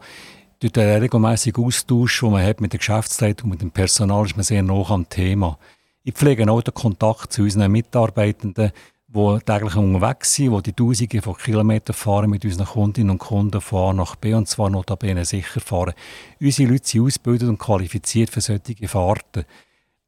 durch 0.59 0.73
den 0.73 1.01
regelmäßigen 1.01 1.65
Austausch, 1.65 2.19
den 2.19 2.31
man 2.31 2.45
hat 2.45 2.61
mit 2.61 2.71
der 2.71 2.77
Geschäftsleitung 2.77 3.45
und 3.45 3.51
mit 3.51 3.61
dem 3.61 3.71
Personal, 3.71 4.25
ist 4.25 4.35
man 4.35 4.43
sehr 4.43 4.61
nah 4.61 4.89
am 4.89 5.09
Thema. 5.09 5.57
Ich 6.03 6.13
pflege 6.13 6.49
auch 6.49 6.61
den 6.61 6.73
Kontakt 6.73 7.33
zu 7.33 7.43
unseren 7.43 7.71
Mitarbeitenden, 7.71 8.71
die 9.13 9.39
täglich 9.45 9.75
unterwegs 9.75 10.35
sind, 10.35 10.55
die 10.55 10.71
die 10.71 10.73
Tausende 10.73 11.21
von 11.21 11.35
Kilometern 11.35 11.93
fahren 11.93 12.29
mit 12.29 12.45
unseren 12.45 12.65
Kundinnen 12.65 13.11
und 13.11 13.17
Kunden 13.17 13.59
von 13.59 13.89
A 13.89 13.93
nach 13.93 14.15
B 14.15 14.33
und 14.33 14.47
zwar 14.47 14.69
notabene 14.69 15.25
sicher 15.25 15.59
fahren. 15.59 15.93
Unsere 16.39 16.71
Leute 16.71 16.87
sind 16.87 17.03
ausgebildet 17.03 17.49
und 17.49 17.57
qualifiziert 17.57 18.29
für 18.29 18.41
solche 18.41 18.87
Fahrten. 18.87 19.45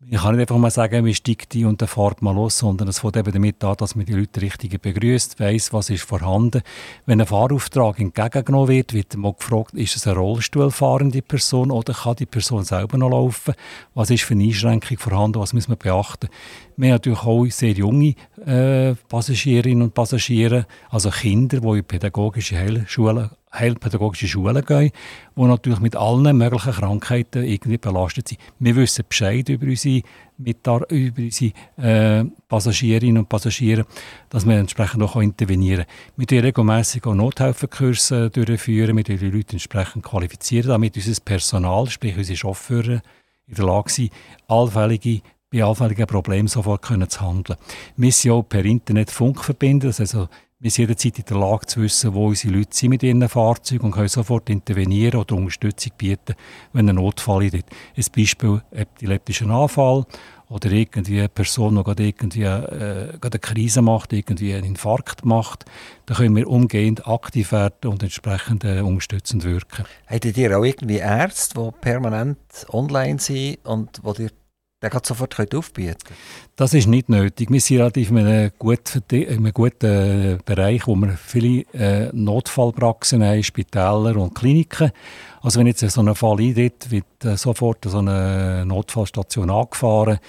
Ich 0.10 0.22
kann 0.22 0.36
nicht 0.36 0.42
einfach 0.42 0.58
mal 0.58 0.70
sagen, 0.70 1.06
wir 1.06 1.16
steigen 1.16 1.46
die 1.52 1.66
und 1.66 1.82
dann 1.82 1.88
fahrt 1.88 2.22
mal 2.22 2.36
los, 2.36 2.58
sondern 2.58 2.88
es 2.88 3.00
fängt 3.00 3.16
eben 3.16 3.32
damit 3.32 3.64
an, 3.64 3.76
dass 3.78 3.96
man 3.96 4.06
die 4.06 4.14
Leute 4.14 4.42
richtig 4.42 4.82
begrüßt, 4.82 5.40
weiss, 5.40 5.72
was 5.72 5.90
ist 5.90 6.04
vorhanden. 6.04 6.62
Wenn 7.06 7.22
ein 7.22 7.28
Fahrauftrag 7.28 8.00
entgegengenommen 8.00 8.68
wird, 8.68 8.94
wird 8.94 9.16
mal 9.16 9.34
gefragt, 9.34 9.74
ist 9.74 9.96
es 9.96 10.06
eine 10.06 10.18
Rollstuhlfahrende 10.18 11.22
Person 11.22 11.72
oder 11.72 11.94
kann 11.94 12.16
die 12.16 12.26
Person 12.26 12.64
selber 12.64 12.98
noch 12.98 13.12
laufen? 13.12 13.54
Was 13.94 14.10
ist 14.10 14.24
für 14.24 14.34
eine 14.34 14.44
Einschränkung 14.44 14.98
vorhanden? 14.98 15.40
Was 15.40 15.54
muss 15.54 15.68
man 15.68 15.78
beachten? 15.78 16.30
Wir 16.76 16.90
haben 16.90 16.96
natürlich 16.96 17.24
auch 17.24 17.46
sehr 17.46 17.72
junge 17.72 18.16
äh, 18.46 18.96
Passagierinnen 19.08 19.84
und 19.84 19.94
Passagiere, 19.94 20.66
also 20.90 21.12
Kinder, 21.12 21.60
die 21.60 21.78
in 21.78 21.84
pädagogische 21.84 22.58
Heilschulen 22.58 23.30
heilpädagogische 23.54 24.28
Schulen 24.28 24.66
gehen, 24.66 24.92
die 25.36 25.42
natürlich 25.42 25.80
mit 25.80 25.96
allen 25.96 26.38
möglichen 26.38 26.74
Krankheiten 26.74 27.44
irgendwie 27.44 27.78
belastet 27.78 28.30
sind. 28.30 28.40
Wir 28.60 28.76
wissen 28.76 29.06
Bescheid 29.08 29.48
über 29.50 29.68
unsere, 29.68 30.02
Mitar 30.38 30.90
über 30.90 31.22
unsere 31.22 31.54
äh, 31.78 32.26
Passagierinnen 32.48 33.20
und 33.20 33.30
Passagiere, 33.30 33.86
dass 34.30 34.46
wir 34.46 34.58
entsprechend 34.58 35.04
auch 35.04 35.16
intervenieren 35.18 35.86
können. 35.86 36.12
Wir 36.18 36.28
führen 36.28 36.46
regelmässig 36.46 37.06
auch 37.06 37.14
Nothelferkurse 37.14 38.30
durchführen, 38.30 38.98
wir 38.98 39.04
die 39.04 39.18
Leute 39.18 39.54
entsprechend 39.54 40.04
qualifizieren, 40.04 40.70
damit 40.70 40.96
unser 40.96 41.22
Personal, 41.24 41.90
sprich 41.90 42.18
unsere 42.18 42.38
Chauffeure, 42.38 43.02
in 43.46 43.56
der 43.56 43.66
Lage 43.66 43.92
sind, 43.92 44.12
allfällige 44.48 45.22
bei 45.54 45.64
allfälligen 45.64 46.08
Problemen 46.08 46.48
sofort 46.48 46.82
können 46.82 47.08
zu 47.08 47.22
handeln. 47.22 47.60
Wir 47.96 48.12
sind 48.12 48.32
auch 48.32 48.42
per 48.42 48.66
Internet 48.66 49.12
Funk 49.12 49.44
verbinden, 49.44 49.88
das 49.88 50.00
heißt 50.00 50.16
also, 50.16 50.30
wir 50.64 50.72
sind 50.72 50.84
jederzeit 50.84 51.20
in 51.20 51.26
der 51.26 51.38
Lage 51.38 51.66
zu 51.66 51.82
wissen, 51.82 52.14
wo 52.14 52.28
unsere 52.28 52.54
Leute 52.54 52.70
sind 52.72 52.92
mit 52.92 53.04
ihren 53.04 53.28
Fahrzeugen 53.28 53.84
und 53.84 53.92
können 53.92 54.08
sofort 54.08 54.50
intervenieren 54.50 55.20
oder 55.20 55.36
Unterstützung 55.36 55.92
bieten, 55.98 56.36
wenn 56.72 56.88
ein 56.88 56.96
Notfall 56.96 57.44
ist. 57.44 57.54
Ein 57.54 58.06
Beispiel 58.16 58.62
epileptischer 58.72 59.50
Anfall 59.50 60.06
oder 60.48 60.72
irgendwie 60.72 61.20
eine 61.20 61.28
Person, 61.28 61.76
die 61.76 61.84
gerade 61.84 62.06
irgendwie 62.06 62.44
äh, 62.44 63.18
gerade 63.20 63.34
eine 63.34 63.40
Krise 63.40 63.82
macht, 63.82 64.14
irgendwie 64.14 64.54
einen 64.54 64.64
Infarkt 64.64 65.26
macht, 65.26 65.66
dann 66.06 66.16
können 66.16 66.36
wir 66.38 66.48
umgehend 66.48 67.08
aktiv 67.10 67.52
werden 67.52 67.92
und 67.92 68.02
entsprechend 68.02 68.64
äh, 68.64 68.80
unterstützend 68.80 69.44
wirken. 69.44 69.84
Hättet 70.06 70.38
ihr 70.38 70.58
auch 70.58 70.64
irgendwie 70.64 70.98
Ärzte, 70.98 71.62
die 71.62 71.72
permanent 71.82 72.38
online 72.70 73.20
sind 73.20 73.58
und 73.66 74.00
die 74.06 74.14
dir 74.14 74.30
den 74.84 74.90
gerade 74.90 75.08
sofort 75.08 75.56
aufbieten? 75.56 75.98
Das 76.56 76.74
ist 76.74 76.88
nicht 76.88 77.10
nötig. 77.10 77.50
Wir 77.50 77.62
sind 77.62 77.78
relativ 77.78 78.12
in 78.12 78.18
einem, 78.20 78.52
gut, 78.60 79.02
in 79.12 79.28
einem 79.28 79.54
guten 79.54 79.86
äh, 79.86 80.38
Bereich, 80.46 80.86
wo 80.88 80.96
wir 80.96 81.18
viele 81.18 81.62
äh, 81.74 82.10
Notfallpraxen 82.14 83.24
haben, 83.24 83.44
Spitäler 83.44 84.18
und 84.18 84.36
Kliniken. 84.36 84.92
Also 85.42 85.60
wenn 85.60 85.68
jetzt 85.68 85.80
so 85.80 86.02
ein 86.02 86.16
Fall 86.16 86.40
eintritt, 86.40 86.92
wird 86.92 87.26
äh, 87.26 87.38
sofort 87.38 87.86
so 87.86 88.00
eine 88.00 88.66
Notfallstation 88.66 89.50
angefahren. 89.50 90.20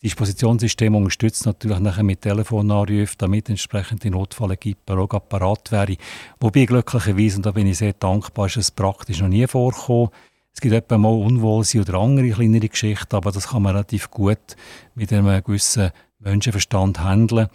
Das 0.00 0.10
Dispositionssystem 0.10 0.94
unterstützt 0.94 1.44
natürlich 1.44 1.80
nachher 1.80 2.04
mit 2.04 2.20
Telefonanrufen, 2.20 3.16
damit 3.18 3.48
entsprechend 3.48 4.04
die 4.04 4.10
Notfallequipe 4.10 4.96
auch 4.96 5.28
parat 5.28 5.72
wäre. 5.72 5.96
Wobei 6.38 6.66
glücklicherweise, 6.66 7.38
und 7.38 7.46
da 7.46 7.50
bin 7.50 7.66
ich 7.66 7.78
sehr 7.78 7.94
dankbar, 7.94 8.46
ist 8.46 8.58
es 8.58 8.70
praktisch 8.70 9.20
noch 9.20 9.28
nie 9.28 9.46
vorgekommen, 9.48 10.10
es 10.58 10.60
gibt 10.60 10.74
etwa 10.74 10.98
mal 10.98 11.12
Unwohlsein 11.12 11.82
oder 11.82 12.00
andere 12.00 12.30
kleinere 12.30 12.68
Geschichten, 12.68 13.14
aber 13.14 13.30
das 13.30 13.50
kann 13.50 13.62
man 13.62 13.76
relativ 13.76 14.10
gut 14.10 14.56
mit 14.96 15.12
einem 15.12 15.40
gewissen 15.44 15.92
Menschenverstand 16.18 16.98
handeln. 16.98 17.46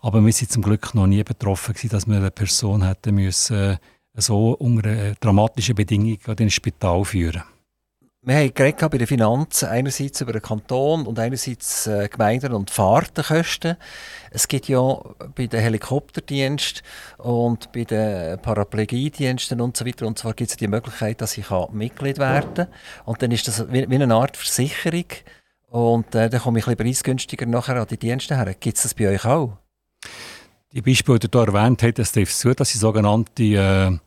Aber 0.00 0.24
wir 0.24 0.32
sind 0.32 0.50
zum 0.50 0.64
Glück 0.64 0.92
noch 0.92 1.06
nie 1.06 1.22
betroffen 1.22 1.74
gewesen, 1.74 1.90
dass 1.90 2.08
wir 2.08 2.16
eine 2.16 2.32
Person 2.32 2.84
hätte 2.84 3.12
müssen, 3.12 3.56
äh, 3.56 3.76
so 4.16 4.54
unter 4.54 5.14
dramatischen 5.20 5.76
Bedingungen 5.76 6.18
ins 6.36 6.54
Spital 6.54 7.04
führen 7.04 7.44
wir 8.22 8.34
haben 8.34 8.90
bei 8.90 8.98
den 8.98 9.06
Finanzen, 9.06 9.68
einerseits 9.68 10.20
über 10.20 10.32
den 10.32 10.42
Kanton 10.42 11.06
und 11.06 11.20
einerseits 11.20 11.86
äh, 11.86 12.08
Gemeinden 12.08 12.52
und 12.52 12.70
Fahrtenkosten. 12.70 13.76
Es 14.32 14.48
gibt 14.48 14.68
ja 14.68 15.00
bei 15.36 15.46
den 15.46 15.60
Helikopterdiensten 15.60 16.82
und 17.18 17.70
bei 17.70 17.84
den 17.84 18.40
Paraplegiediensten 18.40 19.60
und 19.60 19.76
so 19.76 19.86
weiter 19.86 20.06
und 20.06 20.18
zwar 20.18 20.34
gibt 20.34 20.50
es 20.50 20.56
die 20.56 20.66
Möglichkeit, 20.66 21.20
dass 21.20 21.38
ich 21.38 21.46
Mitglied 21.70 22.18
werden 22.18 22.54
kann. 22.54 22.68
Und 23.04 23.22
dann 23.22 23.30
ist 23.30 23.46
das 23.46 23.70
wie, 23.72 23.88
wie 23.88 23.94
eine 23.94 24.12
Art 24.12 24.36
Versicherung 24.36 25.06
und 25.70 26.12
äh, 26.16 26.28
dann 26.28 26.40
komme 26.40 26.58
ich 26.58 26.66
ein 26.66 26.76
bisschen 26.76 26.86
preisgünstiger 26.86 27.46
nachher 27.46 27.76
an 27.76 27.86
die 27.88 27.98
Dienste 27.98 28.36
her. 28.36 28.52
Gibt 28.58 28.78
es 28.78 28.82
das 28.82 28.94
bei 28.94 29.08
euch 29.08 29.24
auch? 29.24 29.58
Die 30.72 30.82
Beispiele, 30.82 31.20
die 31.20 31.30
du 31.30 31.38
erwähnt 31.38 31.84
hast, 31.84 31.98
das 31.98 32.12
trifft 32.12 32.36
zu, 32.36 32.52
dass 32.52 32.70
sie 32.70 32.78
sogenannte 32.78 33.42
äh 33.44 33.98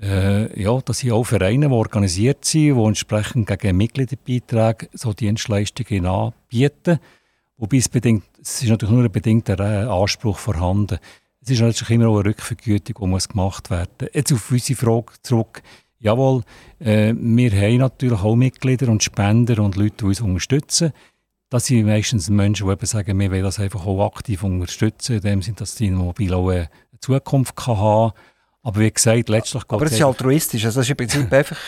äh, 0.00 0.60
ja, 0.60 0.80
dass 0.80 1.00
hier 1.00 1.14
auch 1.14 1.24
Vereine, 1.24 1.68
die 1.68 1.74
organisiert 1.74 2.44
sind, 2.44 2.76
die 2.76 2.82
entsprechend 2.82 3.46
gegen 3.48 3.76
Mitgliederbeiträge 3.76 4.88
so 4.92 5.12
Dienstleistungen 5.12 6.06
anbieten. 6.06 6.98
Wobei 7.56 7.78
es, 7.78 7.88
bedingt, 7.88 8.24
es 8.40 8.62
ist 8.62 8.68
natürlich 8.68 8.94
nur 8.94 9.04
ein 9.04 9.10
bedingter 9.10 9.58
äh, 9.58 9.86
Anspruch 9.86 10.38
vorhanden. 10.38 10.98
Es 11.40 11.50
ist 11.50 11.60
natürlich 11.60 11.90
immer 11.90 12.08
auch 12.08 12.20
eine 12.20 12.28
Rückvergütung, 12.28 12.96
die 13.00 13.06
muss 13.06 13.28
gemacht 13.28 13.70
werden 13.70 14.08
Jetzt 14.12 14.32
auf 14.32 14.50
unsere 14.50 14.78
Frage 14.78 15.12
zurück. 15.22 15.62
Jawohl, 15.98 16.42
äh, 16.78 17.12
wir 17.16 17.50
haben 17.50 17.78
natürlich 17.78 18.20
auch 18.20 18.36
Mitglieder 18.36 18.88
und 18.88 19.02
Spender 19.02 19.60
und 19.62 19.74
Leute, 19.74 19.96
die 20.00 20.04
uns 20.04 20.20
unterstützen. 20.20 20.92
Das 21.50 21.66
sind 21.66 21.86
meistens 21.86 22.30
Menschen, 22.30 22.66
die 22.66 22.72
eben 22.72 22.86
sagen, 22.86 23.18
wir 23.18 23.30
wollen 23.32 23.42
das 23.42 23.58
einfach 23.58 23.84
auch 23.84 24.06
aktiv 24.06 24.44
unterstützen, 24.44 25.16
in 25.16 25.22
dem 25.22 25.42
Sinne, 25.42 25.56
dass 25.56 25.74
die 25.74 25.90
Mobil 25.90 26.32
auch 26.34 26.50
eine 26.50 26.68
Zukunft 27.00 27.66
haben 27.66 28.12
kann. 28.12 28.20
Aber 28.62 28.80
wie 28.80 28.90
gesagt, 28.90 29.28
letztlich 29.28 29.62
geht 29.62 29.72
Aber 29.72 29.86
es 29.86 29.92
ist 29.92 30.02
altruistisch. 30.02 30.64
Also 30.64 30.80
es 30.80 30.86
ist 30.86 30.90
im 30.90 30.96
Prinzip 30.96 31.32
einfach 31.32 31.58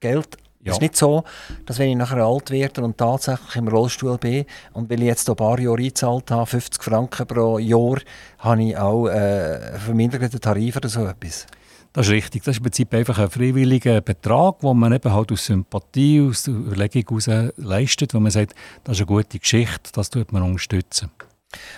Geld. 0.00 0.36
Ja. 0.64 0.70
Es 0.70 0.78
ist 0.78 0.80
nicht 0.80 0.96
so, 0.96 1.24
dass 1.66 1.78
wenn 1.78 1.90
ich 1.90 1.96
nachher 1.96 2.24
alt 2.24 2.50
werde 2.50 2.82
und 2.82 2.96
tatsächlich 2.96 3.56
im 3.56 3.68
Rollstuhl 3.68 4.16
bin 4.16 4.46
und 4.72 4.88
weil 4.88 5.00
ich 5.00 5.08
jetzt 5.08 5.28
ein 5.28 5.36
paar 5.36 5.58
Jahre 5.60 5.76
eingezahlt 5.76 6.30
habe, 6.30 6.46
50 6.46 6.82
Franken 6.82 7.26
pro 7.26 7.58
Jahr, 7.58 7.98
habe 8.38 8.62
ich 8.62 8.76
auch 8.76 9.08
äh, 9.08 9.78
verminderten 9.78 10.40
Tarif 10.40 10.76
oder 10.76 10.88
so 10.88 11.04
etwas. 11.06 11.46
Das 11.92 12.06
ist 12.06 12.12
richtig. 12.12 12.42
Das 12.42 12.54
ist 12.54 12.58
im 12.58 12.64
Prinzip 12.64 12.92
einfach 12.94 13.18
ein 13.18 13.30
freiwilliger 13.30 14.00
Betrag, 14.00 14.60
den 14.60 14.76
man 14.76 14.92
eben 14.94 15.12
halt 15.12 15.30
aus 15.30 15.44
Sympathie, 15.44 16.26
aus 16.28 16.48
Überlegung 16.48 17.20
heraus 17.20 17.52
leistet, 17.56 18.14
wo 18.14 18.20
man 18.20 18.32
sagt, 18.32 18.54
das 18.84 18.96
ist 18.96 19.00
eine 19.02 19.06
gute 19.06 19.38
Geschichte, 19.38 19.90
das 19.92 20.08
tut 20.10 20.32
man 20.32 20.42
unterstützen. 20.42 21.10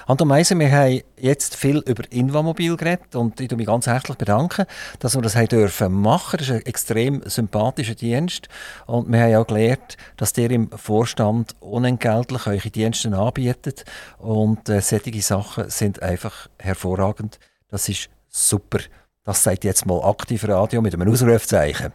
Anton 0.07 0.29
Meiser, 0.29 0.59
wir 0.59 0.70
haben 0.70 1.01
jetzt 1.18 1.57
viel 1.57 1.79
über 1.79 2.05
Invamobil 2.11 2.77
geredet 2.77 3.14
und 3.14 3.41
ich 3.41 3.49
bedanke 3.49 3.57
mich 3.57 3.66
ganz 3.66 3.87
herzlich 3.87 4.16
bedanken, 4.16 4.66
dass 5.01 5.14
wir 5.14 5.22
das 5.22 5.37
haben 5.37 5.49
dürfen 5.49 5.93
machen. 5.93 6.39
Das 6.39 6.49
ist 6.49 6.55
ein 6.55 6.66
extrem 6.66 7.22
sympathischer 7.24 7.95
Dienst 7.95 8.49
und 8.87 9.11
wir 9.11 9.20
haben 9.20 9.35
auch 9.37 9.47
gelernt, 9.47 9.97
dass 10.16 10.37
ihr 10.37 10.51
im 10.51 10.70
Vorstand 10.70 11.55
unentgeltlich 11.61 12.47
eure 12.47 12.70
Dienste 12.70 13.16
anbietet 13.16 13.85
und 14.18 14.68
äh, 14.68 14.81
solche 14.81 15.22
Sachen 15.22 15.70
sind 15.70 16.03
einfach 16.03 16.49
hervorragend. 16.59 17.39
Das 17.68 17.89
ist 17.89 18.09
super. 18.29 18.79
Das 19.24 19.43
sagt 19.43 19.64
jetzt 19.64 19.87
mal 19.87 20.05
aktiv 20.05 20.47
Radio 20.47 20.81
mit 20.81 20.95
einem 20.95 21.11
Ausrufzeichen. 21.11 21.93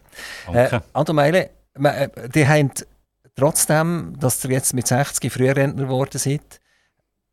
Äh, 0.52 0.80
Anton 0.92 1.16
Meile, 1.16 1.50
äh, 1.82 2.08
die 2.28 2.46
haben 2.46 2.70
trotzdem, 3.36 4.14
dass 4.18 4.44
ihr 4.44 4.50
jetzt 4.50 4.74
mit 4.74 4.86
60 4.86 5.32
Frührentner 5.32 5.84
geworden 5.84 6.18
seid, 6.18 6.60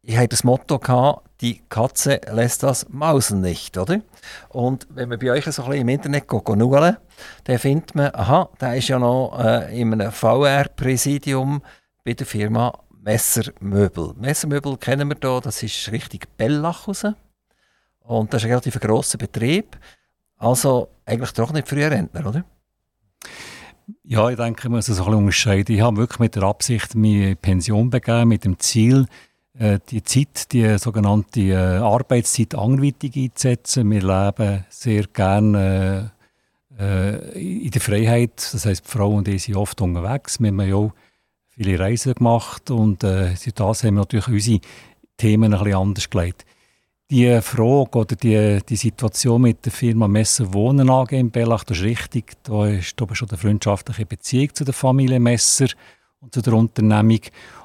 ich 0.02 0.18
hatte 0.18 0.30
das 0.30 0.44
Motto 0.44 0.80
gehabt, 0.80 1.30
die 1.42 1.62
Katze 1.70 2.20
lässt 2.32 2.64
das 2.64 2.88
Mausen 2.90 3.42
nicht, 3.42 3.78
oder? 3.78 4.02
Und 4.50 4.88
wenn 4.90 5.10
man 5.10 5.20
bei 5.20 5.32
euch 5.32 5.46
so 5.46 5.64
ein 5.64 5.70
bisschen 5.70 5.82
im 5.82 5.90
Internet 5.90 6.26
schauen, 6.30 6.98
dann 7.44 7.60
findet 7.60 7.96
man, 7.96 8.14
aha, 8.14 8.50
da 8.58 8.74
ist 8.74 8.88
ja 8.88 9.00
noch 9.00 9.40
äh, 9.40 9.80
in 9.80 9.94
einem 9.94 10.12
VR-Präsidium 10.12 11.62
bei 12.04 12.14
der 12.14 12.26
Firma 12.26 12.74
Messermöbel. 13.02 14.14
Messermöbel 14.18 14.78
kennen 14.78 15.10
wir 15.10 15.18
hier, 15.22 15.42
das 15.42 15.64
ist 15.64 15.92
richtig 15.92 16.28
Bellach. 16.38 16.88
Und 16.88 18.34
das 18.34 18.42
ist 18.42 18.46
ein 18.46 18.52
relativ 18.52 18.80
grosser 18.80 19.18
Betrieb. 19.18 19.78
Also 20.38 20.90
eigentlich 21.06 21.32
doch 21.34 21.52
nicht 21.52 21.68
früher 21.68 21.92
Rentner, 21.92 22.26
oder? 22.26 22.44
Ja, 24.04 24.30
ich 24.30 24.38
denke, 24.38 24.64
ich 24.64 24.70
muss 24.70 24.88
es 24.88 25.00
ein 25.00 25.06
bisschen 25.06 25.20
unterscheiden. 25.20 25.76
Ich 25.76 25.82
habe 25.82 25.98
wirklich 25.98 26.20
mit 26.20 26.36
der 26.36 26.44
Absicht 26.44 26.96
meine 26.96 27.36
Pension 27.36 27.90
begeben, 27.90 28.30
mit 28.30 28.46
dem 28.46 28.60
Ziel, 28.60 29.08
die 29.92 30.04
Zeit, 30.04 30.54
die 30.54 30.78
sogenannte 30.78 31.42
äh, 31.42 31.56
Arbeitszeit 31.56 32.56
anderweitig 32.56 33.16
einzusetzen. 33.18 33.92
Wir 33.92 34.02
leben 34.02 34.66
sehr 34.70 35.04
gerne 35.08 36.12
äh, 36.80 37.66
in 37.66 37.72
der 37.72 37.82
Freiheit. 37.82 38.38
Das 38.54 38.66
heißt, 38.66 38.86
die 38.86 38.90
Frau 38.90 39.16
und 39.16 39.28
ich 39.28 39.44
sind 39.44 39.58
oft 39.58 39.82
unterwegs. 39.82 40.40
Wir 40.40 40.48
haben 40.48 40.62
ja 40.62 40.76
auch 40.76 40.94
viele 41.50 41.78
Reisen 41.78 42.14
gemacht 42.14 42.72
und 42.72 43.04
äh, 43.04 43.34
das 43.54 43.84
haben 43.84 43.96
wir 43.96 44.00
natürlich 44.00 44.28
unsere 44.30 44.62
Themen 45.18 45.54
ein 45.54 45.60
bisschen 45.60 45.78
anders 45.78 46.10
gelegt. 46.10 46.46
Die 47.12 47.42
Frage 47.42 47.98
oder 47.98 48.16
die, 48.16 48.60
die 48.70 48.76
Situation 48.76 49.42
mit 49.42 49.66
der 49.66 49.72
Firma 49.72 50.08
Messer 50.08 50.54
Wohnen 50.54 50.90
AG 50.90 51.12
in 51.12 51.32
Bellach, 51.32 51.64
das 51.64 51.80
ist 51.80 51.84
richtig. 51.84 52.34
Da 52.44 52.68
ist 52.68 52.98
schon 52.98 53.10
eine 53.30 53.38
freundschaftliche 53.38 54.06
Beziehung 54.06 54.54
zu 54.54 54.64
der 54.64 54.76
Familie 54.76 55.20
Messer 55.20 55.68
und 56.22 56.34
zu 56.34 56.42
der 56.42 56.54
Unternehmung 56.54 57.22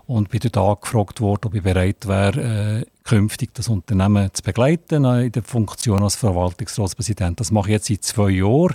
und 0.07 0.29
bin 0.29 0.41
dort 0.41 0.57
angefragt 0.57 1.21
worden, 1.21 1.47
ob 1.47 1.55
ich 1.55 1.63
bereit 1.63 2.07
wäre, 2.07 2.83
äh, 2.83 2.87
künftig 3.05 3.55
das 3.55 3.69
Unternehmen 3.69 4.31
zu 4.33 4.43
begleiten 4.43 5.05
äh, 5.05 5.27
in 5.27 5.33
der 5.33 5.43
Funktion 5.43 6.03
als 6.03 6.17
Verwaltungsratspräsident. 6.17 7.41
Das 7.41 7.51
mache 7.51 7.69
ich 7.69 7.73
jetzt 7.73 7.87
seit 7.87 8.05
zwei 8.05 8.31
Jahren. 8.31 8.75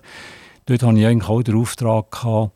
Dort 0.66 0.84
hatte 0.84 1.00
ich 1.00 1.06
eigentlich 1.06 1.30
auch 1.30 1.42
den 1.42 1.56
Auftrag, 1.56 2.12
gehabt, 2.12 2.52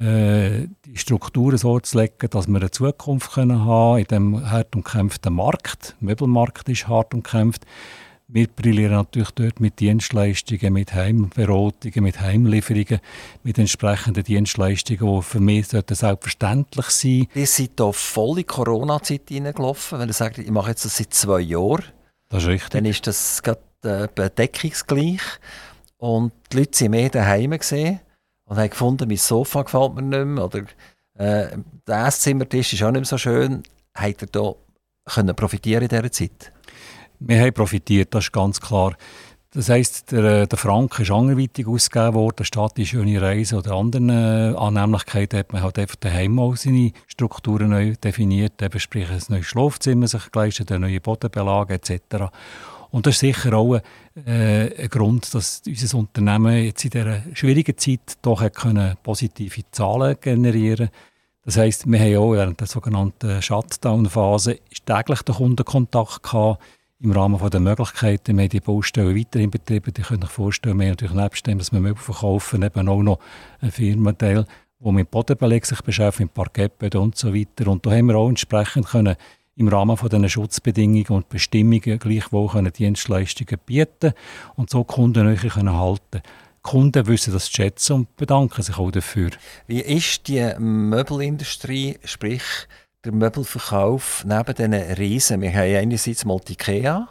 äh, 0.00 0.68
die 0.84 0.96
Strukturen 0.96 1.56
so 1.56 1.80
zu 1.80 1.98
legen, 1.98 2.28
dass 2.30 2.46
wir 2.46 2.56
eine 2.56 2.70
Zukunft 2.70 3.32
können 3.32 3.64
haben 3.64 3.98
in 3.98 4.04
diesem 4.04 4.50
hart 4.50 4.76
umkämpften 4.76 5.34
Markt. 5.34 5.96
Der 6.00 6.08
Möbelmarkt 6.08 6.68
ist 6.68 6.88
hart 6.88 7.14
umkämpft. 7.14 7.64
Wir 8.28 8.48
brillieren 8.48 8.94
natürlich 8.94 9.30
dort 9.30 9.60
mit 9.60 9.78
Dienstleistungen, 9.78 10.72
mit 10.72 10.92
Heimberatungen, 10.92 12.02
mit 12.02 12.20
Heimlieferungen, 12.20 12.98
mit 13.44 13.56
entsprechenden 13.56 14.24
Dienstleistungen, 14.24 15.18
die 15.18 15.22
für 15.22 15.38
mich 15.38 15.68
selbstverständlich 15.68 16.86
sein 16.86 17.28
Ihr 17.36 17.46
seid 17.46 17.70
hier 17.76 17.92
voll 17.92 18.40
in 18.40 18.46
Corona-Zeit 18.46 19.28
hineingelaufen. 19.28 20.00
Wenn 20.00 20.08
ihr 20.08 20.12
sagt, 20.12 20.38
ich 20.38 20.50
mache 20.50 20.70
jetzt 20.70 20.84
das 20.84 20.96
seit 20.96 21.14
zwei 21.14 21.38
Jahren, 21.38 21.84
das 22.28 22.42
ist 22.42 22.48
richtig. 22.48 22.70
dann 22.70 22.84
ist 22.84 23.06
das 23.06 23.42
gerade 23.44 23.60
äh, 23.84 24.08
bedeckungsgleich. 24.12 25.22
Und 25.98 26.32
die 26.52 26.58
Leute 26.58 26.80
waren 26.80 26.90
mehr 26.90 27.10
daheim 27.10 27.50
gesehen 27.52 28.00
und 28.44 28.56
haben 28.56 28.70
gefunden, 28.70 29.06
mein 29.06 29.18
Sofa 29.18 29.62
gefällt 29.62 29.94
mir 29.94 30.02
nicht 30.02 30.24
mehr 30.26 30.44
oder 30.44 30.64
äh, 31.14 31.56
der 31.86 32.06
Esszimmertisch 32.06 32.72
ist 32.72 32.82
auch 32.82 32.90
nicht 32.90 33.02
mehr 33.02 33.04
so 33.04 33.18
schön. 33.18 33.62
Habt 33.94 34.22
ihr 34.22 34.28
da 34.28 34.54
können 35.04 35.36
profitieren 35.36 35.82
in 35.82 35.88
dieser 35.88 36.10
Zeit? 36.10 36.52
Wir 37.18 37.40
haben 37.40 37.52
profitiert, 37.52 38.14
das 38.14 38.24
ist 38.24 38.32
ganz 38.32 38.60
klar. 38.60 38.96
Das 39.56 39.70
heisst, 39.70 40.12
der, 40.12 40.42
äh, 40.42 40.46
der 40.46 40.58
Franken 40.58 41.00
ist 41.00 41.10
anderweitig 41.10 41.66
ausgegeben 41.66 42.12
worden, 42.12 42.44
statt 42.44 42.72
die 42.76 42.84
schöne 42.84 43.22
Reise 43.22 43.56
oder 43.56 43.72
anderen 43.72 44.10
äh, 44.10 44.54
Annehmlichkeiten 44.54 45.38
hat 45.38 45.52
man 45.54 45.62
halt 45.62 45.78
einfach 45.78 45.96
daheim 45.96 46.38
auch 46.38 46.56
seine 46.56 46.92
Strukturen 47.06 47.70
neu 47.70 47.94
definiert, 47.94 48.60
eben 48.60 48.78
sprich 48.78 49.08
ein 49.08 49.22
neues 49.28 49.46
Schlafzimmer 49.46 50.08
sich 50.08 50.30
geleistet, 50.30 50.70
eine 50.70 50.80
neue 50.80 51.00
Bodenbelag 51.00 51.70
etc. 51.70 52.26
Und 52.90 53.06
das 53.06 53.14
ist 53.14 53.20
sicher 53.20 53.54
auch 53.54 53.76
äh, 54.26 54.82
ein 54.82 54.88
Grund, 54.90 55.32
dass 55.34 55.62
unser 55.66 55.98
Unternehmen 55.98 56.64
jetzt 56.64 56.84
in 56.84 56.90
dieser 56.90 57.22
schwierigen 57.32 57.78
Zeit 57.78 58.18
doch 58.20 58.46
können 58.52 58.96
positive 59.02 59.62
Zahlen 59.70 60.16
generieren 60.20 60.90
Das 61.46 61.56
heisst, 61.56 61.90
wir 61.90 61.98
haben 61.98 62.16
auch 62.16 62.32
während 62.32 62.60
der 62.60 62.66
sogenannten 62.66 63.40
Shutdown-Phase 63.40 64.58
täglich 64.84 65.22
den 65.22 65.34
Kundenkontakt 65.34 66.22
gehabt 66.22 66.62
im 67.00 67.12
Rahmen 67.12 67.50
der 67.50 67.60
Möglichkeiten. 67.60 68.36
Wir 68.36 68.44
haben 68.44 68.48
die 68.50 68.60
Baustellen 68.60 69.16
weiterhin 69.16 69.50
betrieben. 69.50 69.92
Ihr 69.96 70.04
könnt 70.04 70.24
euch 70.24 70.30
vorstellen, 70.30 70.80
wir 70.80 70.88
natürlich 70.88 71.14
nebst 71.14 71.46
dem, 71.46 71.58
dass 71.58 71.72
wir 71.72 71.80
Möbel 71.80 72.02
verkaufen, 72.02 72.62
eben 72.62 72.88
auch 72.88 73.02
noch 73.02 73.18
ein 73.60 73.70
Firmenteil, 73.70 74.46
der 74.78 74.92
mit 74.92 75.10
Bodenbeleg 75.10 75.66
sich 75.66 75.82
beschäftigt, 75.82 76.20
mit 76.20 76.34
Parkettböden 76.34 77.00
und 77.00 77.16
so 77.16 77.34
weiter. 77.34 77.70
Und 77.70 77.84
da 77.84 77.90
haben 77.90 78.06
wir 78.06 78.16
auch 78.16 78.28
entsprechend 78.28 78.86
können 78.86 79.16
im 79.56 79.68
Rahmen 79.68 79.96
von 79.96 80.08
diesen 80.08 80.28
Schutzbedingungen 80.28 81.06
und 81.08 81.28
Bestimmungen 81.28 81.98
gleichwohl 81.98 82.48
können 82.48 82.72
Dienstleistungen 82.72 83.58
bieten 83.64 84.12
und 84.54 84.70
so 84.70 84.84
Kunden 84.84 85.36
können 85.36 85.72
halten. 85.72 86.22
Die 86.22 86.70
Kunden 86.70 87.06
wissen 87.06 87.32
das 87.32 87.46
zu 87.46 87.52
schätzen 87.52 87.92
und 87.92 88.16
bedanken 88.16 88.62
sich 88.62 88.76
auch 88.76 88.90
dafür. 88.90 89.30
Wie 89.66 89.80
ist 89.80 90.28
die 90.28 90.52
Möbelindustrie, 90.58 91.98
sprich 92.04 92.42
der 93.06 93.14
Möbelverkauf 93.14 94.24
neben 94.24 94.54
diesen 94.54 94.74
Riesen? 94.74 95.40
Wir 95.40 95.52
haben 95.52 95.76
einerseits 95.76 96.24
mal 96.24 96.40
die 96.40 96.52
IKEA, 96.52 97.08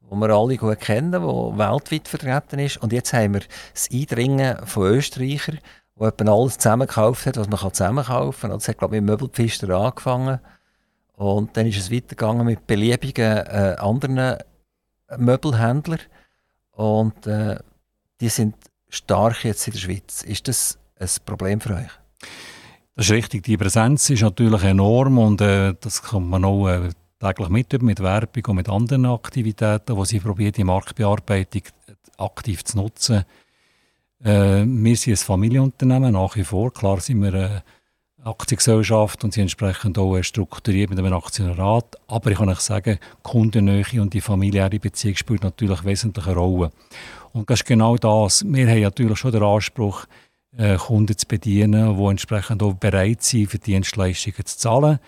wo 0.00 0.16
wir 0.16 0.30
alle 0.30 0.56
gut 0.56 0.80
kennen, 0.80 1.22
wo 1.22 1.56
weltweit 1.56 2.08
vertreten 2.08 2.58
ist. 2.58 2.76
Und 2.78 2.92
jetzt 2.92 3.12
haben 3.12 3.34
wir 3.34 3.42
das 3.72 3.88
Eindringen 3.90 4.66
von 4.66 4.88
Österreichern, 4.88 5.60
die 5.98 6.28
alles 6.28 6.58
zusammengekauft 6.58 7.26
hat, 7.26 7.36
was 7.36 7.48
man 7.48 7.58
zusammenkaufen 7.72 8.50
kann. 8.50 8.58
Das 8.58 8.68
hat, 8.68 8.78
glaube 8.78 8.96
ich, 8.96 9.02
mit 9.02 9.10
Möbelpfister 9.10 9.70
angefangen. 9.70 10.40
Und 11.14 11.56
dann 11.56 11.66
ist 11.66 11.78
es 11.78 11.90
weitergegangen 11.90 12.44
mit 12.44 12.66
beliebigen 12.66 13.36
äh, 13.46 13.76
anderen 13.78 14.38
Möbelhändlern. 15.16 16.00
Und 16.72 17.26
äh, 17.26 17.58
die 18.20 18.28
sind 18.28 18.56
stark 18.88 19.44
jetzt 19.44 19.66
in 19.68 19.74
der 19.74 19.80
Schweiz. 19.80 20.22
Ist 20.22 20.48
das 20.48 20.78
ein 20.98 21.08
Problem 21.24 21.60
für 21.60 21.74
euch? 21.74 21.90
Das 22.94 23.06
ist 23.06 23.12
richtig. 23.12 23.42
Die 23.44 23.56
Präsenz 23.56 24.10
ist 24.10 24.22
natürlich 24.22 24.62
enorm 24.64 25.18
und 25.18 25.40
äh, 25.40 25.74
das 25.80 26.02
kommt 26.02 26.28
man 26.28 26.44
auch 26.44 26.68
äh, 26.68 26.90
täglich 27.18 27.48
mit, 27.48 27.82
mit 27.82 28.00
Werbung 28.00 28.44
und 28.48 28.56
mit 28.56 28.68
anderen 28.68 29.06
Aktivitäten, 29.06 29.96
wo 29.96 30.04
sie 30.04 30.20
probiert, 30.20 30.58
die 30.58 30.64
Marktbearbeitung 30.64 31.62
aktiv 32.18 32.64
zu 32.64 32.76
nutzen. 32.76 33.24
Äh, 34.22 34.64
wir 34.66 34.96
sind 34.96 35.14
ein 35.14 35.16
Familienunternehmen 35.16 36.12
nach 36.12 36.36
wie 36.36 36.44
vor. 36.44 36.72
Klar 36.72 37.00
sind 37.00 37.22
wir 37.22 37.34
äh, 37.34 37.60
Aktiengesellschaft 38.24 39.24
und 39.24 39.32
sie 39.32 39.40
entsprechend 39.40 39.98
auch 39.98 40.20
strukturiert 40.22 40.90
mit 40.90 40.98
einem 40.98 41.14
Aktionärat. 41.14 41.96
Aber 42.08 42.30
ich 42.30 42.38
kann 42.38 42.50
euch 42.50 42.60
sagen, 42.60 42.98
die 43.00 43.22
Kundennähe 43.22 44.02
und 44.02 44.12
die 44.12 44.20
familiäre 44.20 44.78
Beziehung 44.78 45.16
spielt 45.16 45.42
natürlich 45.42 45.80
eine 45.80 45.88
wesentliche 45.88 46.34
Rolle. 46.34 46.70
Und 47.32 47.48
das 47.48 47.60
ist 47.60 47.66
genau 47.66 47.96
das. 47.96 48.44
Wir 48.44 48.68
haben 48.68 48.82
natürlich 48.82 49.18
schon 49.18 49.32
den 49.32 49.42
Anspruch, 49.42 50.04
äh, 50.56 50.76
Kunden 50.76 51.16
zu 51.16 51.26
bedienen, 51.26 51.96
die 51.96 52.04
entsprechend 52.04 52.62
auch 52.62 52.74
bereit 52.74 53.22
sind, 53.22 53.50
für 53.50 53.58
Dienstleistungen 53.58 54.44
zu 54.44 54.58
zahlen. 54.58 54.98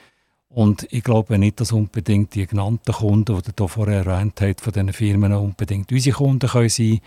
Und 0.49 0.87
ich 0.93 1.03
glaube 1.03 1.39
nicht, 1.39 1.61
dass 1.61 1.73
unbedingt 1.73 2.35
die 2.35 2.47
genannten 2.47 2.93
Kunden, 2.93 3.43
die 3.43 3.63
ihr 3.63 3.69
vorher 3.69 4.07
erwähnt 4.07 4.41
habt, 4.41 4.61
von 4.61 4.73
diesen 4.73 4.93
Firmen 4.93 5.33
unbedingt 5.33 5.91
unsere 5.91 6.17
Kunden 6.17 6.49
können 6.49 6.69
sein 6.69 6.87
können. 6.87 7.01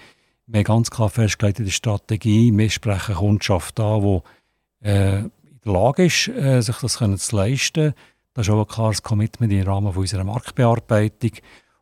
Wir 0.48 0.60
haben 0.60 0.64
ganz 0.66 0.92
klar 0.92 1.10
festgelegt 1.10 1.60
in 1.60 1.66
der 1.66 1.72
Strategie, 1.72 2.52
wir 2.56 2.70
sprechen 2.70 3.16
Kundschaft 3.16 3.80
an, 3.80 4.02
die 4.82 4.88
äh, 4.88 5.24
der 5.66 5.74
Lage 5.74 6.06
ist, 6.06 6.28
äh, 6.30 6.62
sich 6.62 6.78
das 6.78 7.00
können 7.00 7.18
zu 7.18 7.36
leisten. 7.36 7.94
Das 8.34 8.48
ist 8.48 8.54
auch 8.54 8.60
ein 8.60 8.68
klares 8.68 9.02
Commitment 9.02 9.52
im 9.52 9.64
Rahmen 9.64 9.96
unserer 9.96 10.24
Marktbearbeitung. 10.24 11.32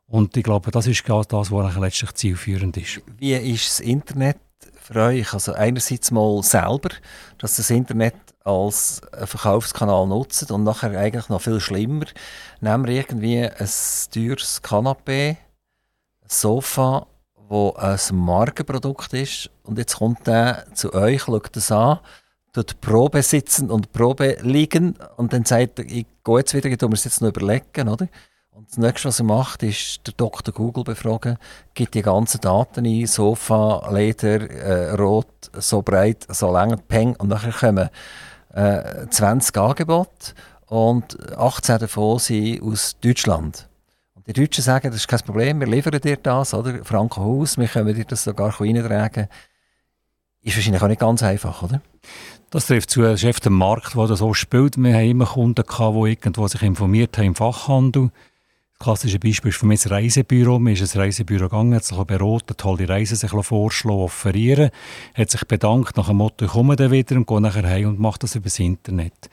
Und 0.08 0.38
ich 0.38 0.44
glaube, 0.44 0.72
das 0.72 0.88
ist 0.88 1.04
das, 1.08 1.52
was 1.52 1.78
letztlich 1.78 2.14
zielführend 2.14 2.78
ist. 2.78 3.02
Wie 3.18 3.34
ist 3.34 3.68
das 3.68 3.80
Internet 3.82 4.38
für 4.86 5.02
euch? 5.02 5.34
Also 5.34 5.54
einerseits 5.54 6.12
mal 6.12 6.42
selber, 6.44 6.90
dass 7.38 7.58
das 7.58 7.70
Internet 7.70 8.16
als 8.44 9.02
Verkaufskanal 9.12 10.08
nutzt 10.08 10.52
und 10.52 10.64
nachher 10.64 10.98
eigentlich 10.98 11.30
noch 11.30 11.42
viel 11.42 11.60
schlimmer. 11.60 12.06
Nehmen 12.62 12.86
wir 12.86 12.96
irgendwie 12.96 13.42
ein 13.42 13.70
teures 14.12 14.62
Kanapé, 14.64 15.30
ein 15.30 15.38
Sofa, 16.28 17.08
wo 17.48 17.74
ein 17.74 18.00
Markenprodukt 18.12 19.14
ist 19.14 19.50
und 19.64 19.78
jetzt 19.78 19.98
kommt 19.98 20.28
der 20.28 20.66
zu 20.74 20.94
euch, 20.94 21.24
schaut 21.24 21.56
das 21.56 21.72
an 21.72 22.00
dort 22.56 22.80
Probe 22.80 23.22
sitzen 23.22 23.70
und 23.70 23.92
Probe 23.92 24.38
liegen 24.42 24.96
und 25.18 25.34
dann 25.34 25.46
sagt 25.46 25.80
er, 25.80 25.86
ich 25.86 26.06
gehe 26.24 26.38
jetzt 26.38 26.54
wieder, 26.54 26.70
ich 26.70 26.82
muss 26.82 27.04
jetzt 27.04 27.22
noch 27.22 27.30
überlegen, 27.30 27.90
oder? 27.90 28.08
Und 28.56 28.70
das 28.70 28.78
nächste, 28.78 29.10
was 29.10 29.20
er 29.20 29.26
macht, 29.26 29.64
ist 29.64 30.08
der 30.08 30.14
Dr. 30.16 30.54
Google 30.54 30.86
befragen, 30.86 31.38
gibt 31.74 31.94
die 31.94 32.02
ganzen 32.02 32.40
Daten 32.40 32.86
ein, 32.86 33.06
Sofa, 33.06 33.92
Leder, 33.92 34.50
äh, 34.50 34.92
Rot, 34.92 35.28
so 35.58 35.82
breit, 35.82 36.26
so 36.30 36.50
lang, 36.54 36.82
Peng, 36.88 37.18
und 37.18 37.28
nachher 37.28 37.52
kommen 37.52 37.90
äh, 38.54 39.08
20 39.10 39.58
Angebote 39.58 40.34
und 40.68 41.38
18 41.38 41.80
davon 41.80 42.18
sind 42.20 42.64
aus 42.64 42.96
Deutschland. 43.02 43.68
Und 44.14 44.26
die 44.26 44.32
Deutschen 44.32 44.64
sagen, 44.64 44.88
das 44.88 45.02
ist 45.02 45.10
kein 45.10 45.20
Problem, 45.20 45.60
wir 45.60 45.68
liefern 45.68 46.00
dir 46.00 46.16
das, 46.16 46.54
oder? 46.54 46.86
Franco 46.86 47.22
Haus, 47.22 47.58
wir 47.58 47.68
können 47.68 47.94
dir 47.94 48.06
das 48.06 48.24
sogar 48.24 48.58
reintragen. 48.62 49.28
Ist 50.44 50.56
wahrscheinlich 50.56 50.82
auch 50.82 50.88
nicht 50.88 51.02
ganz 51.02 51.24
einfach, 51.24 51.62
oder? 51.62 51.82
Das 52.52 52.68
trifft 52.68 52.90
zu, 52.90 53.04
es 53.04 53.22
ist 53.22 53.46
ein 53.48 53.52
Markt, 53.52 53.96
der 53.96 54.08
das 54.08 54.20
so 54.20 54.34
spielt. 54.34 54.78
Wir 54.78 54.94
haben 54.94 55.10
immer 55.10 55.26
Kunden 55.26 55.62
die 55.68 56.10
irgendwo 56.10 56.48
sich 56.48 56.62
informiert 56.62 57.18
haben 57.18 57.26
im 57.26 57.36
Fachhandel. 57.36 58.12
Klassische 58.80 59.20
Beispiel 59.20 59.50
ist 59.50 59.58
für 59.58 59.66
mich 59.66 59.82
das 59.82 59.92
Reisebüro. 59.92 60.60
Man 60.60 60.74
ist 60.74 60.82
ins 60.82 60.96
Reisebüro 60.96 61.46
gegangen, 61.46 61.76
hat 61.76 61.86
sich 61.86 61.98
beraten, 61.98 62.58
tolle 62.58 62.88
Reisen 62.88 63.16
sich 63.16 63.32
vorschlagen, 63.32 64.00
offerieren, 64.00 64.70
hat 65.14 65.32
sich 65.32 65.46
bedankt 65.46 65.98
nach 65.98 66.08
dem 66.08 66.18
Motto, 66.18 66.46
ich 66.46 66.52
komme 66.52 66.76
dann 66.76 66.92
wieder 66.92 67.16
und 67.16 67.28
gehe 67.28 67.42
nachher 67.42 67.68
heim 67.68 67.88
und 67.88 68.00
macht 68.00 68.24
das 68.24 68.36
über 68.36 68.46
das 68.46 68.60
Internet. 68.60 69.30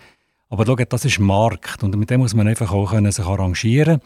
Aber 0.52 0.66
schau, 0.66 0.76
das 0.76 1.06
ist 1.06 1.18
Markt 1.18 1.82
und 1.82 1.96
mit 1.96 2.10
dem 2.10 2.20
muss 2.20 2.34
man 2.34 2.46
einfach 2.46 2.72
auch 2.72 2.90
können 2.90 3.10
sich 3.10 3.24
arrangieren 3.24 4.02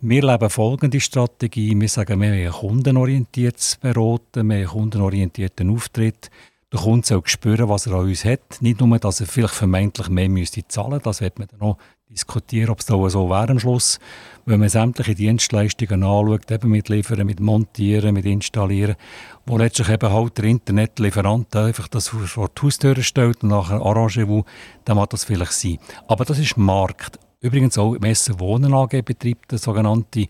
Wir 0.00 0.22
leben 0.22 0.48
folgende 0.48 0.98
Strategie. 1.00 1.78
Wir 1.78 1.88
sagen, 1.88 2.18
wir 2.18 2.28
haben 2.28 2.46
ein 2.46 2.50
kundenorientiertes 2.50 3.76
Beraten, 3.76 4.34
wir 4.34 4.40
haben 4.40 4.50
einen 4.52 4.66
kundenorientierten 4.68 5.68
Auftritt. 5.68 6.30
Der 6.72 6.80
Kunde 6.80 7.06
soll 7.06 7.20
spüren, 7.26 7.68
was 7.68 7.86
er 7.86 7.92
an 7.92 8.06
uns 8.06 8.24
hat. 8.24 8.62
Nicht 8.62 8.80
nur, 8.80 8.98
dass 8.98 9.20
er 9.20 9.26
vielleicht 9.26 9.52
vermeintlich 9.52 10.08
mehr 10.08 10.30
müsste 10.30 10.66
zahlen 10.66 10.92
müsste, 10.92 11.04
das 11.04 11.20
wird 11.20 11.38
man 11.38 11.48
dann 11.48 11.60
noch 11.60 11.76
diskutieren, 12.08 12.70
ob 12.70 12.80
es 12.80 12.86
da 12.86 13.10
so 13.10 13.28
wäre 13.28 13.50
am 13.50 13.58
Schluss. 13.58 13.98
Wenn 14.44 14.60
man 14.60 14.68
sämtliche 14.68 15.14
Dienstleistungen 15.14 16.02
anschaut, 16.02 16.50
eben 16.50 16.70
mit 16.70 16.88
Liefern, 16.88 17.24
mit 17.26 17.40
Montieren, 17.40 18.14
mit 18.14 18.24
Installieren, 18.24 18.96
wo 19.46 19.56
letztlich 19.56 19.88
eben 19.88 20.12
halt 20.12 20.38
der 20.38 20.44
Internetlieferant 20.44 21.54
einfach 21.54 21.88
das 21.88 22.08
vor 22.08 22.48
die 22.48 22.62
Haustür 22.62 23.00
stellt 23.02 23.42
und 23.42 23.50
nachher 23.50 23.80
Arrangement, 23.80 24.44
dann 24.84 24.96
mag 24.96 25.10
das 25.10 25.24
vielleicht 25.24 25.52
sein. 25.52 25.78
Aber 26.08 26.24
das 26.24 26.38
ist 26.38 26.56
Markt. 26.56 27.18
Übrigens 27.40 27.78
auch 27.78 27.98
Messe 27.98 28.38
Wohnen 28.40 28.74
AG 28.74 29.02
betreibt 29.04 29.52
eine 29.52 29.58
sogenannte 29.58 30.26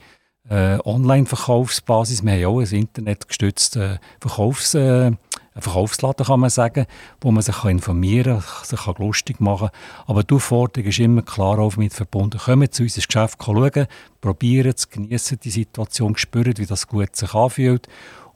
äh, 0.49 0.79
Online-Verkaufsbasis. 0.85 2.25
Wir 2.25 2.33
haben 2.33 2.45
auch 2.47 2.61
ein 2.61 2.67
internetgestütztes 2.67 3.77
äh, 3.77 3.99
Verkaufs- 4.21 4.75
äh, 4.75 5.13
ein 5.55 5.63
Verkaufsladen, 5.63 6.27
kann 6.27 6.41
man 6.41 6.51
sagen, 6.51 6.87
wo 7.21 7.31
man 7.31 7.43
sich 7.43 7.65
informieren 7.65 8.41
kann, 8.41 8.65
sich 8.65 8.99
lustig 8.99 9.41
machen 9.41 9.69
kann. 9.69 10.07
Aber 10.07 10.23
die 10.23 10.35
Aufforderung 10.35 10.89
ist 10.89 10.99
immer 10.99 11.23
klar 11.23 11.59
auf 11.59 11.77
mit 11.77 11.93
verbunden. 11.93 12.39
Kommen 12.39 12.71
zu 12.71 12.85
uns 12.85 12.97
ins 12.97 13.07
Geschäft 13.07 13.39
schauen, 13.45 13.87
probieren 14.21 14.73
es, 14.75 14.89
genießen 14.89 15.41
die 15.41 15.51
Situation, 15.51 16.17
spüren, 16.17 16.55
wie 16.57 16.67
das 16.67 16.87
gut 16.87 17.15
sich 17.17 17.35
anfühlt. 17.35 17.87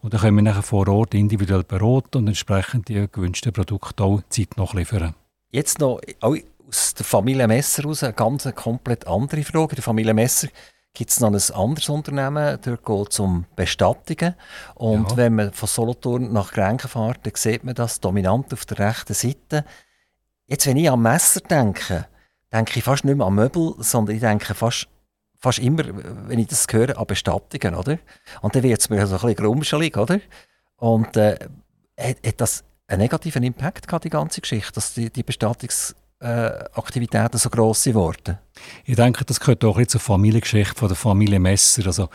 Und 0.02 0.12
dann 0.12 0.20
können 0.20 0.36
wir 0.36 0.42
nachher 0.42 0.62
vor 0.62 0.86
Ort 0.88 1.14
individuell 1.14 1.64
beraten 1.64 2.18
und 2.18 2.28
entsprechend 2.28 2.88
die 2.88 3.06
gewünschten 3.10 3.52
Produkte 3.52 4.04
auch 4.04 4.20
Zeit 4.28 4.56
noch 4.56 4.74
liefern. 4.74 5.14
Jetzt 5.50 5.80
noch 5.80 6.00
aus 6.20 6.94
der 6.94 7.04
Familie 7.04 7.48
Messer 7.48 7.82
heraus 7.82 8.02
eine 8.02 8.12
ganz 8.12 8.46
komplett 8.54 9.06
andere 9.06 9.42
Frage. 9.42 9.76
Die 9.76 9.82
Familie 9.82 10.14
Messer 10.14 10.48
gibt 10.96 11.10
es 11.10 11.20
noch 11.20 11.28
ein 11.30 11.54
anderes 11.54 11.88
Unternehmen, 11.90 12.58
dort 12.62 12.84
geht 12.84 13.12
es 13.12 13.20
um 13.20 13.44
Bestattungen. 13.54 14.34
Und 14.74 15.10
ja. 15.10 15.16
wenn 15.18 15.34
man 15.34 15.52
von 15.52 15.68
Solothurn 15.68 16.32
nach 16.32 16.52
Grenken 16.52 16.88
fährt, 16.88 17.18
dann 17.24 17.34
sieht 17.34 17.64
man 17.64 17.74
das 17.74 18.00
dominant 18.00 18.52
auf 18.54 18.64
der 18.64 18.78
rechten 18.78 19.12
Seite. 19.12 19.66
Jetzt, 20.46 20.66
wenn 20.66 20.78
ich 20.78 20.90
an 20.90 21.02
Messer 21.02 21.40
denke, 21.40 22.06
denke 22.50 22.78
ich 22.78 22.84
fast 22.84 23.04
nicht 23.04 23.16
mehr 23.16 23.26
an 23.26 23.34
Möbel, 23.34 23.74
sondern 23.78 24.16
ich 24.16 24.22
denke 24.22 24.54
fast, 24.54 24.88
fast 25.38 25.58
immer, 25.58 25.82
wenn 26.28 26.38
ich 26.38 26.48
das 26.48 26.66
höre, 26.70 26.98
an 26.98 27.06
Bestattungen, 27.06 27.74
oder? 27.74 27.98
Und 28.40 28.56
dann 28.56 28.62
wird 28.62 28.80
es 28.80 28.88
mir 28.88 29.06
so 29.06 29.16
ein 29.16 29.20
bisschen 29.20 29.36
grumschelig, 29.36 29.98
oder? 29.98 30.18
Und 30.76 31.14
äh, 31.18 31.38
hat, 31.98 32.16
hat, 32.26 32.40
das 32.40 32.64
einen 32.86 33.02
negativen 33.02 33.42
Impact 33.42 33.86
gehabt, 33.86 34.04
die 34.04 34.10
ganze 34.10 34.40
Geschichte, 34.40 34.72
dass 34.72 34.94
die, 34.94 35.10
die 35.10 35.22
Bestattungsaktivitäten 35.22 36.05
äh, 36.20 36.64
so 37.32 37.50
gross 37.50 37.84
geworden? 37.84 38.38
Ich 38.84 38.96
denke, 38.96 39.24
das 39.24 39.40
gehört 39.40 39.64
auch 39.64 39.84
zur 39.86 40.00
Familiengeschichte 40.00 40.74
von 40.74 40.88
der 40.88 40.96
Familie 40.96 41.38
Messer. 41.38 41.86
Also, 41.86 42.08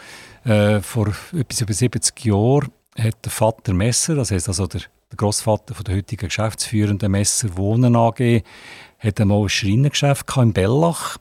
äh, 0.44 0.82
vor 0.82 1.08
etwas 1.34 1.62
über 1.62 1.74
70 1.74 2.26
Jahren 2.26 2.72
hat 2.98 3.24
der 3.24 3.32
Vater 3.32 3.74
Messer, 3.74 4.16
das 4.16 4.32
heißt 4.32 4.48
also 4.48 4.68
der, 4.68 4.82
der 5.12 5.18
Großvater 5.18 5.76
der 5.84 5.96
heutigen 5.96 6.28
geschäftsführenden 6.28 7.12
Messer 7.12 7.56
Wohnen 7.58 7.96
AG, 7.96 8.44
hat 9.00 9.20
einmal 9.20 9.44
ein 9.44 9.50
Schreinergeschäft 9.50 10.38
in 10.38 10.54
Bellach. 10.54 11.18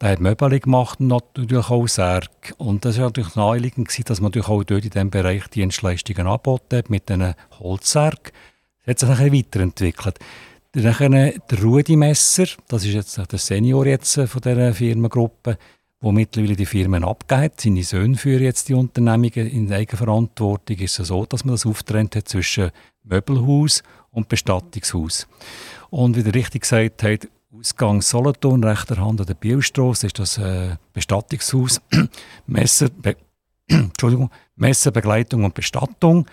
Der 0.00 0.10
hat 0.10 0.20
Möbel 0.20 0.58
gemacht 0.58 0.98
und 0.98 1.08
natürlich 1.08 1.70
auch 1.70 1.86
Särg. 1.86 2.54
Und 2.58 2.84
das 2.84 2.98
war 2.98 3.04
natürlich 3.04 3.36
naheliegend, 3.36 4.10
dass 4.10 4.20
man 4.20 4.30
natürlich 4.30 4.48
auch 4.48 4.64
dort 4.64 4.84
in 4.84 4.90
diesem 4.90 5.10
Bereich 5.10 5.46
Dienstleistungen 5.48 6.26
angeboten 6.26 6.78
hat 6.78 6.90
mit 6.90 7.08
diesen 7.08 7.34
Holzsärg. 7.60 8.32
Das 8.84 8.90
hat 8.90 8.98
sich 8.98 9.08
dann 9.08 9.32
weiterentwickelt. 9.32 10.18
Dann 10.74 11.32
der 11.50 11.62
Rudi 11.62 11.96
Messer, 11.96 12.46
das 12.66 12.84
ist 12.86 12.94
jetzt 12.94 13.30
der 13.30 13.38
Senior 13.38 13.84
jetzt 13.84 14.14
von 14.14 14.40
dieser 14.40 14.72
Firmengruppe, 14.72 15.58
wo 16.00 16.12
mittlerweile 16.12 16.56
die 16.56 16.64
Firmen 16.64 17.04
abgegeben 17.04 17.44
hat. 17.44 17.60
Seine 17.60 17.84
Söhne 17.84 18.16
führen 18.16 18.42
jetzt 18.42 18.70
die 18.70 18.74
Unternehmungen 18.74 19.48
in 19.48 19.70
Eigenverantwortung. 19.70 20.78
Ist 20.78 20.98
es 20.98 21.08
so, 21.08 21.26
dass 21.26 21.44
man 21.44 21.54
das 21.54 21.66
auftrennt 21.66 22.16
hat 22.16 22.26
zwischen 22.26 22.70
Möbelhaus 23.04 23.82
und 24.12 24.28
Bestattungshaus. 24.28 25.26
Und 25.90 26.16
wie 26.16 26.22
der 26.22 26.34
richtig 26.34 26.62
gesagt 26.62 27.02
hat, 27.02 27.28
Ausgang 27.54 28.00
Solothurn, 28.00 28.64
rechter 28.64 28.96
Hand 28.96 29.20
an 29.20 29.26
der 29.26 29.34
Bielstrasse, 29.34 30.06
ist 30.06 30.18
das 30.18 30.38
äh, 30.38 30.76
Bestattungshaus. 30.94 31.82
Messer, 32.46 32.88
Be 32.88 33.16
Messerbegleitung 34.56 35.44
und 35.44 35.52
Bestattung. 35.52 36.26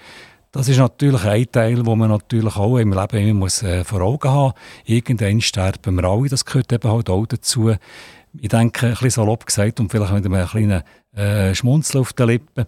Das 0.51 0.67
ist 0.67 0.77
natürlich 0.77 1.23
ein 1.25 1.51
Teil, 1.51 1.85
wo 1.85 1.95
man 1.95 2.09
natürlich 2.09 2.55
auch 2.55 2.77
im 2.77 2.91
Leben 2.91 3.17
immer 3.17 3.39
muss, 3.41 3.61
äh, 3.61 3.83
vor 3.83 4.01
Augen 4.01 4.29
haben 4.29 4.53
muss. 4.53 4.53
Irgendwann 4.85 5.41
sterben 5.41 5.95
wir 5.95 6.05
alle, 6.05 6.27
das 6.27 6.43
gehört 6.43 6.73
eben 6.73 6.91
halt 6.91 7.09
auch 7.09 7.27
dazu. 7.27 7.75
Ich 8.39 8.49
denke, 8.49 8.87
ein 8.87 8.91
bisschen 8.93 9.11
salopp 9.11 9.45
gesagt 9.45 9.79
und 9.79 9.91
vielleicht 9.91 10.11
mit 10.11 10.25
einem 10.25 10.47
kleinen 10.47 10.83
äh, 11.15 11.53
Schmunzel 11.53 12.01
auf 12.01 12.13
den 12.13 12.27
Lippen. 12.27 12.65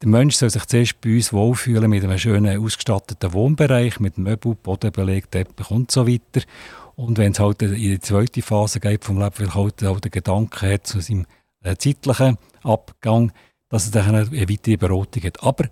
Der 0.00 0.08
Mensch 0.08 0.36
soll 0.36 0.50
sich 0.50 0.64
zuerst 0.66 1.00
bei 1.00 1.16
uns 1.16 1.32
wohlfühlen 1.32 1.90
mit 1.90 2.04
einem 2.04 2.18
schönen 2.18 2.64
ausgestatteten 2.64 3.32
Wohnbereich, 3.32 3.98
mit 3.98 4.18
Möbel, 4.18 4.54
Bodenbeleg, 4.54 5.28
Teppich 5.28 5.70
und 5.72 5.90
so 5.90 6.06
weiter. 6.06 6.46
Und 6.94 7.18
wenn 7.18 7.32
es 7.32 7.40
halt 7.40 7.62
in 7.62 7.74
die 7.74 8.00
zweite 8.00 8.42
Phase 8.42 8.78
geht 8.78 9.04
vom 9.04 9.18
Leben, 9.18 9.38
weil 9.38 9.54
halt 9.54 9.84
auch 9.84 9.98
der 9.98 10.10
Gedanke 10.10 10.72
hat 10.72 10.86
zu 10.86 11.00
seinem 11.00 11.26
äh, 11.64 11.74
zeitlichen 11.76 12.38
Abgang, 12.62 13.32
dass 13.68 13.86
es 13.86 13.90
dann 13.90 14.14
eine 14.14 14.30
weitere 14.30 14.76
Beratung 14.76 15.22
hat. 15.24 15.42
Aber 15.42 15.64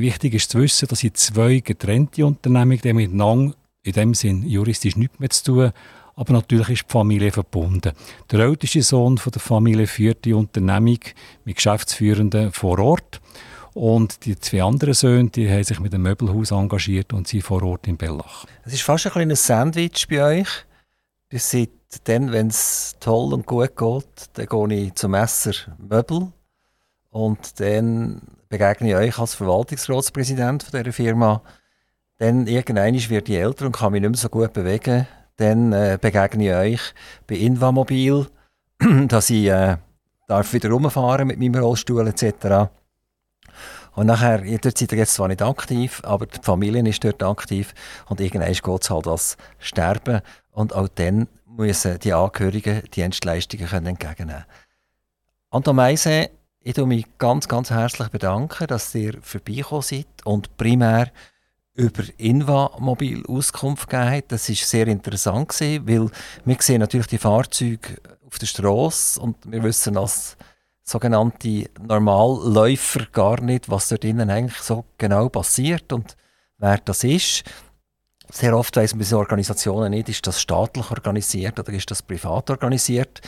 wichtig 0.00 0.34
ist 0.34 0.50
zu 0.50 0.60
wissen, 0.60 0.88
dass 0.88 1.00
sie 1.00 1.12
zwei 1.12 1.60
getrennte 1.60 2.24
Unternehmungen 2.26 2.80
die 2.80 2.92
miteinander 2.92 3.54
in 3.82 3.92
dem 3.92 4.14
Sinn 4.14 4.46
juristisch 4.46 4.96
nichts 4.96 5.18
mehr 5.18 5.30
zu 5.30 5.44
tun 5.44 5.72
aber 6.14 6.32
natürlich 6.34 6.68
ist 6.68 6.84
die 6.88 6.92
Familie 6.92 7.32
verbunden. 7.32 7.92
Der 8.30 8.40
älteste 8.40 8.82
Sohn 8.82 9.18
von 9.18 9.32
der 9.32 9.40
Familie 9.40 9.86
führt 9.86 10.24
die 10.24 10.34
Unternehmung 10.34 10.98
mit 11.44 11.56
Geschäftsführenden 11.56 12.52
vor 12.52 12.78
Ort. 12.78 13.20
Und 13.74 14.26
die 14.26 14.38
zwei 14.38 14.62
anderen 14.62 14.92
Söhne 14.92 15.30
die 15.30 15.50
haben 15.50 15.64
sich 15.64 15.80
mit 15.80 15.92
dem 15.94 16.02
Möbelhaus 16.02 16.50
engagiert 16.50 17.12
und 17.14 17.26
sind 17.26 17.42
vor 17.42 17.62
Ort 17.62 17.88
in 17.88 17.96
Bellach. 17.96 18.44
Es 18.64 18.74
ist 18.74 18.82
fast 18.82 19.06
ein 19.06 19.12
kleines 19.12 19.46
Sandwich 19.46 20.06
bei 20.08 20.40
euch. 20.40 20.48
Ihr 21.30 21.38
seid 21.38 21.70
dann, 22.04 22.32
wenn 22.32 22.48
es 22.48 22.94
toll 23.00 23.32
und 23.32 23.46
gut 23.46 23.74
geht, 23.76 24.04
dann 24.34 24.68
gehe 24.68 24.82
ich 24.82 24.94
zum 24.94 25.12
Messer 25.12 25.52
Möbel 25.78 26.30
und 27.10 27.58
dann 27.60 28.20
begegne 28.52 28.90
ich 28.90 28.96
euch 28.96 29.18
als 29.18 29.34
Verwaltungsratspräsident 29.34 30.62
von 30.62 30.78
dieser 30.78 30.92
Firma. 30.92 31.42
Dann 32.18 32.46
irgendwann 32.46 32.94
wird 32.94 33.28
ich 33.28 33.36
älter 33.36 33.66
und 33.66 33.76
kann 33.76 33.92
mich 33.92 34.02
nicht 34.02 34.10
mehr 34.10 34.18
so 34.18 34.28
gut 34.28 34.52
bewegen 34.52 35.08
dann 35.36 35.72
äh, 35.72 35.98
begegne 36.00 36.44
ich 36.44 36.54
euch 36.54 36.94
bei 37.26 37.36
Invamobil, 37.36 38.26
dass 39.08 39.30
ich 39.30 39.46
äh, 39.46 39.76
darf 40.28 40.52
wieder 40.52 40.70
rumfahren 40.70 41.26
mit 41.26 41.38
meinem 41.38 41.62
Rollstuhl 41.62 42.06
etc. 42.06 42.70
Und 43.94 44.06
nachher, 44.06 44.38
dort 44.38 44.78
seid 44.78 44.92
ihr 44.92 44.98
jetzt 44.98 45.14
zwar 45.14 45.28
nicht 45.28 45.42
aktiv, 45.42 46.00
aber 46.04 46.26
die 46.26 46.38
Familie 46.40 46.86
ist 46.88 47.04
dort 47.04 47.22
aktiv 47.22 47.74
und 48.08 48.20
irgendwann 48.20 48.52
geht 48.52 48.82
es 48.82 48.90
halt 48.90 49.06
als 49.06 49.36
Sterben 49.58 50.20
und 50.52 50.74
auch 50.74 50.88
dann 50.88 51.28
müssen 51.46 51.98
die 51.98 52.14
Angehörigen 52.14 52.82
die 52.84 52.90
Dienstleistungen 52.90 53.66
können 53.66 53.86
entgegennehmen 53.86 54.44
Anton 55.50 55.76
Meise, 55.76 56.30
ich 56.64 56.74
bedanke 56.74 56.86
mich 56.86 57.06
ganz, 57.18 57.48
ganz 57.48 57.70
herzlich, 57.70 58.08
bedanken, 58.08 58.66
dass 58.68 58.94
ihr 58.94 59.18
vorbeigekommen 59.20 59.82
seid 59.82 60.06
und 60.24 60.56
primär 60.56 61.10
über 61.74 62.04
Inva-Mobil 62.18 63.24
Auskunft 63.26 63.88
gegeben 63.88 64.10
hat. 64.10 64.32
Das 64.32 64.48
war 64.48 64.56
sehr 64.56 64.86
interessant, 64.86 65.58
weil 65.60 66.10
wir 66.44 66.56
sehen 66.60 66.80
natürlich 66.80 67.06
die 67.08 67.18
Fahrzeuge 67.18 67.96
auf 68.26 68.38
der 68.38 68.46
Straße 68.46 69.20
und 69.20 69.36
wir 69.50 69.62
wissen 69.62 69.96
als 69.96 70.36
sogenannte 70.82 71.70
Normalläufer 71.80 73.06
gar 73.12 73.40
nicht, 73.40 73.70
was 73.70 73.88
dort 73.88 74.04
innen 74.04 74.30
eigentlich 74.30 74.60
so 74.60 74.84
genau 74.98 75.28
passiert 75.28 75.92
und 75.92 76.16
wer 76.58 76.78
das 76.78 77.04
ist. 77.04 77.44
Sehr 78.30 78.56
oft 78.56 78.76
weiss 78.76 78.94
man 78.94 79.06
bei 79.08 79.16
Organisationen 79.16 79.90
nicht, 79.90 80.08
ist 80.08 80.26
das 80.26 80.40
staatlich 80.40 80.90
organisiert 80.90 81.58
oder 81.58 81.72
ist 81.72 81.90
das 81.90 82.02
privat 82.02 82.50
organisiert. 82.50 83.20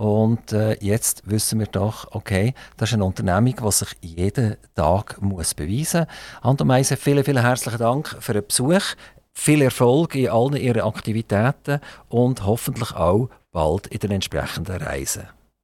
Und 0.00 0.54
äh, 0.54 0.78
jetzt 0.80 1.28
wissen 1.28 1.58
wir 1.58 1.66
doch, 1.66 2.08
okay, 2.12 2.54
das 2.78 2.88
ist 2.88 2.94
eine 2.94 3.04
Unternehmung, 3.04 3.54
die 3.54 3.70
sich 3.70 3.90
jeden 4.00 4.56
Tag 4.74 5.20
muss 5.20 5.52
beweisen 5.52 6.06
muss. 6.06 6.40
Anton 6.40 6.68
Meise, 6.68 6.96
vielen, 6.96 7.22
vielen 7.22 7.42
herzlichen 7.42 7.80
Dank 7.80 8.16
für 8.18 8.32
den 8.32 8.46
Besuch. 8.46 8.80
Viel 9.34 9.60
Erfolg 9.60 10.14
in 10.14 10.30
allen 10.30 10.56
Ihren 10.56 10.80
Aktivitäten 10.80 11.80
und 12.08 12.46
hoffentlich 12.46 12.92
auch 12.92 13.28
bald 13.52 13.88
in 13.88 13.98
den 13.98 14.12
entsprechenden 14.12 14.78
Reisen. 14.78 15.28